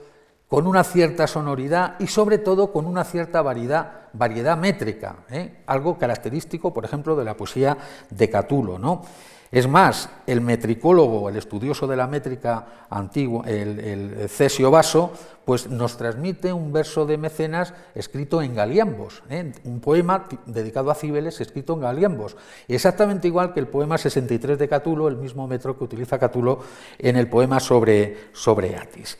con 0.47 0.66
una 0.66 0.85
cierta 0.85 1.27
sonoridad 1.27 1.97
y 1.99 2.07
sobre 2.07 2.39
todo 2.39 2.73
con 2.73 2.86
una 2.86 3.05
cierta 3.05 3.40
variedad, 3.43 4.09
variedad 4.12 4.57
métrica, 4.57 5.16
¿eh? 5.31 5.62
algo 5.66 5.97
característico, 5.97 6.74
por 6.74 6.85
ejemplo, 6.85 7.16
de 7.16 7.24
la 7.24 7.36
poesía 7.36 7.77
de 8.11 8.28
Catulo. 8.28 8.78
¿no? 8.78 9.03
Es 9.52 9.68
más, 9.68 10.08
el 10.26 10.40
metricólogo, 10.40 11.28
el 11.28 11.36
estudioso 11.36 11.86
de 11.86 11.94
la 11.94 12.06
métrica 12.06 12.86
antiguo, 12.88 13.44
el, 13.44 14.26
Cesio 14.30 14.70
Vaso, 14.70 15.12
pues 15.44 15.68
nos 15.68 15.98
transmite 15.98 16.54
un 16.54 16.72
verso 16.72 17.04
de 17.04 17.18
Mecenas 17.18 17.74
escrito 17.94 18.40
en 18.40 18.54
galiambos, 18.54 19.22
¿eh? 19.28 19.52
un 19.64 19.80
poema 19.80 20.26
dedicado 20.46 20.90
a 20.90 20.94
Cibeles 20.94 21.38
escrito 21.42 21.74
en 21.74 21.80
galiambos, 21.80 22.34
exactamente 22.66 23.28
igual 23.28 23.52
que 23.52 23.60
el 23.60 23.68
poema 23.68 23.98
63 23.98 24.58
de 24.58 24.68
Catulo, 24.68 25.06
el 25.06 25.18
mismo 25.18 25.46
metro 25.46 25.76
que 25.76 25.84
utiliza 25.84 26.18
Catulo 26.18 26.60
en 26.98 27.16
el 27.16 27.28
poema 27.28 27.60
sobre, 27.60 28.30
sobre 28.32 28.74
Atis. 28.76 29.18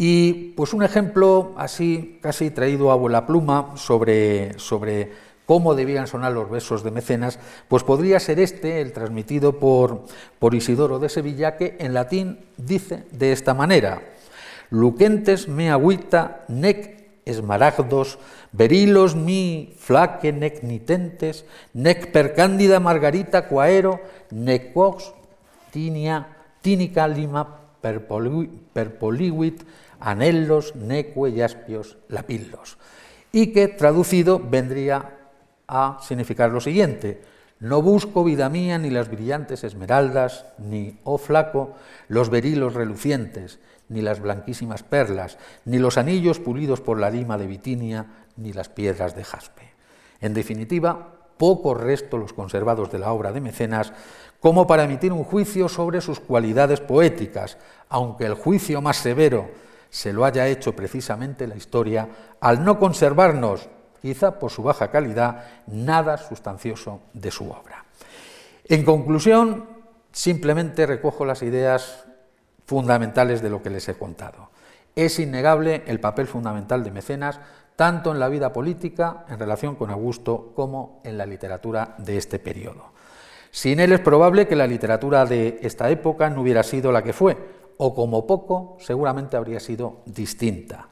Y 0.00 0.54
pues 0.56 0.74
un 0.74 0.82
ejemplo 0.82 1.54
así, 1.56 2.18
casi 2.20 2.50
traído 2.50 2.90
a 2.90 2.96
vuela 2.96 3.26
pluma 3.26 3.76
sobre, 3.76 4.58
sobre 4.58 5.27
cómo 5.48 5.74
debían 5.74 6.06
sonar 6.06 6.32
los 6.32 6.50
versos 6.50 6.84
de 6.84 6.90
Mecenas, 6.90 7.38
pues 7.68 7.82
podría 7.82 8.20
ser 8.20 8.38
este, 8.38 8.82
el 8.82 8.92
transmitido 8.92 9.58
por, 9.58 10.04
por 10.38 10.54
Isidoro 10.54 10.98
de 10.98 11.08
Sevilla, 11.08 11.56
que 11.56 11.74
en 11.80 11.94
latín 11.94 12.38
dice 12.58 13.06
de 13.12 13.32
esta 13.32 13.54
manera: 13.54 14.02
Luquentes 14.68 15.48
me 15.48 15.70
agüita 15.70 16.44
nec 16.48 17.24
esmaragdos, 17.24 18.18
verilos 18.52 19.16
mi 19.16 19.72
flaque 19.78 20.34
nec 20.36 20.62
nitentes, 20.62 21.46
nec 21.72 22.12
per 22.12 22.34
cándida 22.36 22.78
margarita 22.78 23.48
quaero, 23.48 24.04
nec 24.30 24.74
vox 24.76 25.14
tinia, 25.72 26.28
tinica 26.60 27.08
lima 27.08 27.56
per, 27.80 28.04
poliwit, 28.04 29.64
anhelos, 29.98 30.76
neque 30.76 31.30
y 31.32 31.40
aspios, 31.40 31.96
lapillos, 32.08 32.76
y 33.32 33.48
que 33.56 33.68
traducido 33.68 34.38
vendría 34.38 35.17
a 35.68 35.98
significar 36.00 36.50
lo 36.50 36.60
siguiente, 36.60 37.22
no 37.60 37.82
busco, 37.82 38.24
vida 38.24 38.48
mía, 38.48 38.78
ni 38.78 38.88
las 38.90 39.10
brillantes 39.10 39.64
esmeraldas, 39.64 40.46
ni, 40.58 40.98
oh 41.04 41.18
flaco, 41.18 41.74
los 42.08 42.30
berilos 42.30 42.74
relucientes, 42.74 43.58
ni 43.88 44.00
las 44.00 44.20
blanquísimas 44.20 44.82
perlas, 44.82 45.38
ni 45.64 45.78
los 45.78 45.98
anillos 45.98 46.38
pulidos 46.38 46.80
por 46.80 46.98
la 46.98 47.10
lima 47.10 47.36
de 47.36 47.46
Bitinia, 47.46 48.06
ni 48.36 48.52
las 48.52 48.68
piedras 48.68 49.16
de 49.16 49.24
jaspe. 49.24 49.62
En 50.20 50.34
definitiva, 50.34 51.14
pocos 51.36 51.80
restos 51.80 52.20
los 52.20 52.32
conservados 52.32 52.90
de 52.90 52.98
la 52.98 53.12
obra 53.12 53.32
de 53.32 53.40
Mecenas 53.40 53.92
como 54.40 54.66
para 54.66 54.84
emitir 54.84 55.12
un 55.12 55.24
juicio 55.24 55.68
sobre 55.68 56.00
sus 56.00 56.20
cualidades 56.20 56.80
poéticas, 56.80 57.58
aunque 57.88 58.26
el 58.26 58.34
juicio 58.34 58.80
más 58.80 58.98
severo 58.98 59.50
se 59.90 60.12
lo 60.12 60.24
haya 60.24 60.46
hecho 60.46 60.76
precisamente 60.76 61.46
la 61.46 61.56
historia 61.56 62.08
al 62.40 62.64
no 62.64 62.78
conservarnos, 62.78 63.68
quizá 64.00 64.38
por 64.38 64.50
su 64.50 64.62
baja 64.62 64.90
calidad, 64.90 65.44
nada 65.66 66.16
sustancioso 66.16 67.02
de 67.12 67.30
su 67.30 67.50
obra. 67.50 67.84
En 68.64 68.84
conclusión, 68.84 69.66
simplemente 70.12 70.86
recojo 70.86 71.24
las 71.24 71.42
ideas 71.42 72.04
fundamentales 72.66 73.40
de 73.40 73.50
lo 73.50 73.62
que 73.62 73.70
les 73.70 73.88
he 73.88 73.94
contado. 73.94 74.50
Es 74.94 75.18
innegable 75.18 75.84
el 75.86 76.00
papel 76.00 76.26
fundamental 76.26 76.84
de 76.84 76.90
Mecenas, 76.90 77.40
tanto 77.76 78.12
en 78.12 78.18
la 78.18 78.28
vida 78.28 78.52
política 78.52 79.24
en 79.28 79.38
relación 79.38 79.76
con 79.76 79.90
Augusto 79.90 80.52
como 80.54 81.00
en 81.04 81.16
la 81.16 81.24
literatura 81.24 81.94
de 81.98 82.16
este 82.16 82.38
periodo. 82.38 82.92
Sin 83.50 83.80
él 83.80 83.92
es 83.92 84.00
probable 84.00 84.46
que 84.46 84.56
la 84.56 84.66
literatura 84.66 85.24
de 85.24 85.60
esta 85.62 85.88
época 85.88 86.28
no 86.28 86.42
hubiera 86.42 86.62
sido 86.62 86.92
la 86.92 87.02
que 87.02 87.12
fue, 87.12 87.36
o 87.78 87.94
como 87.94 88.26
poco 88.26 88.76
seguramente 88.80 89.36
habría 89.36 89.60
sido 89.60 90.02
distinta. 90.04 90.88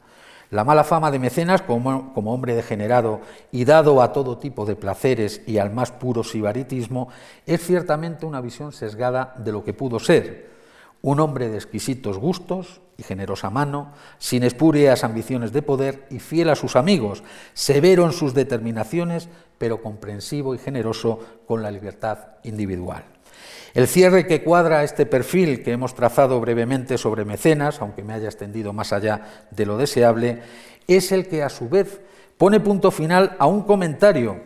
La 0.49 0.63
mala 0.63 0.85
fama 0.85 1.11
de 1.11 1.19
Mecenas 1.19 1.61
como, 1.61 2.13
hombre 2.15 2.55
degenerado 2.55 3.19
y 3.51 3.65
dado 3.65 4.01
a 4.01 4.13
todo 4.13 4.37
tipo 4.37 4.65
de 4.65 4.77
placeres 4.77 5.41
y 5.45 5.57
al 5.57 5.73
más 5.73 5.91
puro 5.91 6.23
sibaritismo 6.23 7.09
es 7.45 7.65
ciertamente 7.65 8.25
una 8.25 8.39
visión 8.39 8.71
sesgada 8.71 9.35
de 9.37 9.51
lo 9.51 9.65
que 9.65 9.73
pudo 9.73 9.99
ser. 9.99 10.55
Un 11.01 11.19
hombre 11.19 11.49
de 11.49 11.57
exquisitos 11.57 12.17
gustos 12.17 12.79
y 12.97 13.03
generosa 13.03 13.49
mano, 13.49 13.91
sin 14.19 14.43
espurias 14.43 15.03
ambiciones 15.03 15.51
de 15.51 15.61
poder 15.61 16.07
y 16.09 16.19
fiel 16.19 16.49
a 16.49 16.55
sus 16.55 16.77
amigos, 16.77 17.23
severo 17.53 18.05
en 18.05 18.13
sus 18.13 18.33
determinaciones, 18.33 19.27
pero 19.57 19.81
comprensivo 19.81 20.55
y 20.55 20.59
generoso 20.59 21.19
con 21.45 21.61
la 21.61 21.71
libertad 21.71 22.19
individual. 22.43 23.03
El 23.77 23.87
cierre 23.87 24.25
que 24.25 24.41
cuadra 24.41 24.83
este 24.83 25.05
perfil 25.05 25.61
que 25.61 25.73
hemos 25.73 25.93
trazado 25.93 26.41
brevemente 26.41 26.97
sobre 26.97 27.25
Mecenas, 27.25 27.79
aunque 27.79 28.01
me 28.01 28.13
haya 28.13 28.25
extendido 28.25 28.73
más 28.73 28.91
allá 28.91 29.45
de 29.51 29.67
lo 29.67 29.77
deseable, 29.77 30.41
es 30.87 31.11
el 31.11 31.27
que 31.27 31.43
a 31.43 31.49
su 31.49 31.69
vez 31.69 32.01
pone 32.39 32.59
punto 32.59 32.89
final 32.89 33.35
a 33.37 33.45
un 33.45 33.61
comentario 33.61 34.41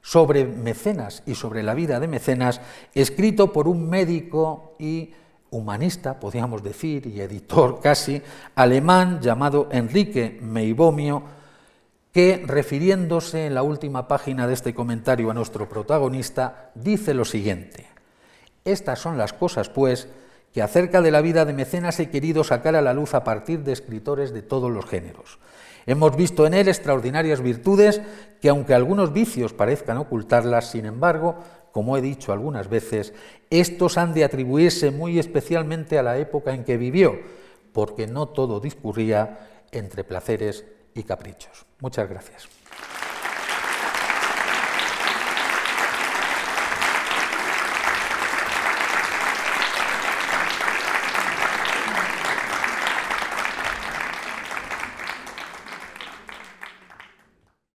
sobre 0.00 0.46
Mecenas 0.46 1.22
y 1.26 1.34
sobre 1.34 1.62
la 1.62 1.74
vida 1.74 2.00
de 2.00 2.08
Mecenas, 2.08 2.62
escrito 2.94 3.52
por 3.52 3.68
un 3.68 3.86
médico 3.86 4.76
y 4.78 5.12
humanista, 5.50 6.18
podríamos 6.18 6.62
decir, 6.62 7.06
y 7.06 7.20
editor 7.20 7.80
casi, 7.82 8.22
alemán 8.54 9.20
llamado 9.20 9.68
Enrique 9.72 10.38
Meibomio, 10.40 11.22
que 12.12 12.42
refiriéndose 12.46 13.44
en 13.44 13.54
la 13.56 13.62
última 13.62 14.08
página 14.08 14.46
de 14.46 14.54
este 14.54 14.72
comentario 14.72 15.30
a 15.30 15.34
nuestro 15.34 15.68
protagonista, 15.68 16.70
dice 16.74 17.12
lo 17.12 17.26
siguiente. 17.26 17.89
Estas 18.64 18.98
son 18.98 19.18
las 19.18 19.32
cosas, 19.32 19.68
pues, 19.68 20.08
que 20.52 20.62
acerca 20.62 21.00
de 21.00 21.10
la 21.10 21.20
vida 21.20 21.44
de 21.44 21.52
Mecenas 21.52 22.00
he 22.00 22.10
querido 22.10 22.44
sacar 22.44 22.76
a 22.76 22.82
la 22.82 22.94
luz 22.94 23.14
a 23.14 23.24
partir 23.24 23.60
de 23.60 23.72
escritores 23.72 24.32
de 24.32 24.42
todos 24.42 24.70
los 24.70 24.86
géneros. 24.86 25.38
Hemos 25.86 26.16
visto 26.16 26.46
en 26.46 26.54
él 26.54 26.68
extraordinarias 26.68 27.40
virtudes 27.40 28.00
que, 28.40 28.48
aunque 28.48 28.74
algunos 28.74 29.12
vicios 29.12 29.52
parezcan 29.52 29.96
ocultarlas, 29.96 30.70
sin 30.70 30.86
embargo, 30.86 31.36
como 31.72 31.96
he 31.96 32.02
dicho 32.02 32.32
algunas 32.32 32.68
veces, 32.68 33.14
estos 33.48 33.96
han 33.96 34.12
de 34.12 34.24
atribuirse 34.24 34.90
muy 34.90 35.18
especialmente 35.18 35.98
a 35.98 36.02
la 36.02 36.18
época 36.18 36.52
en 36.52 36.64
que 36.64 36.76
vivió, 36.76 37.18
porque 37.72 38.06
no 38.06 38.26
todo 38.28 38.60
discurría 38.60 39.48
entre 39.70 40.04
placeres 40.04 40.64
y 40.94 41.04
caprichos. 41.04 41.64
Muchas 41.80 42.08
gracias. 42.08 42.59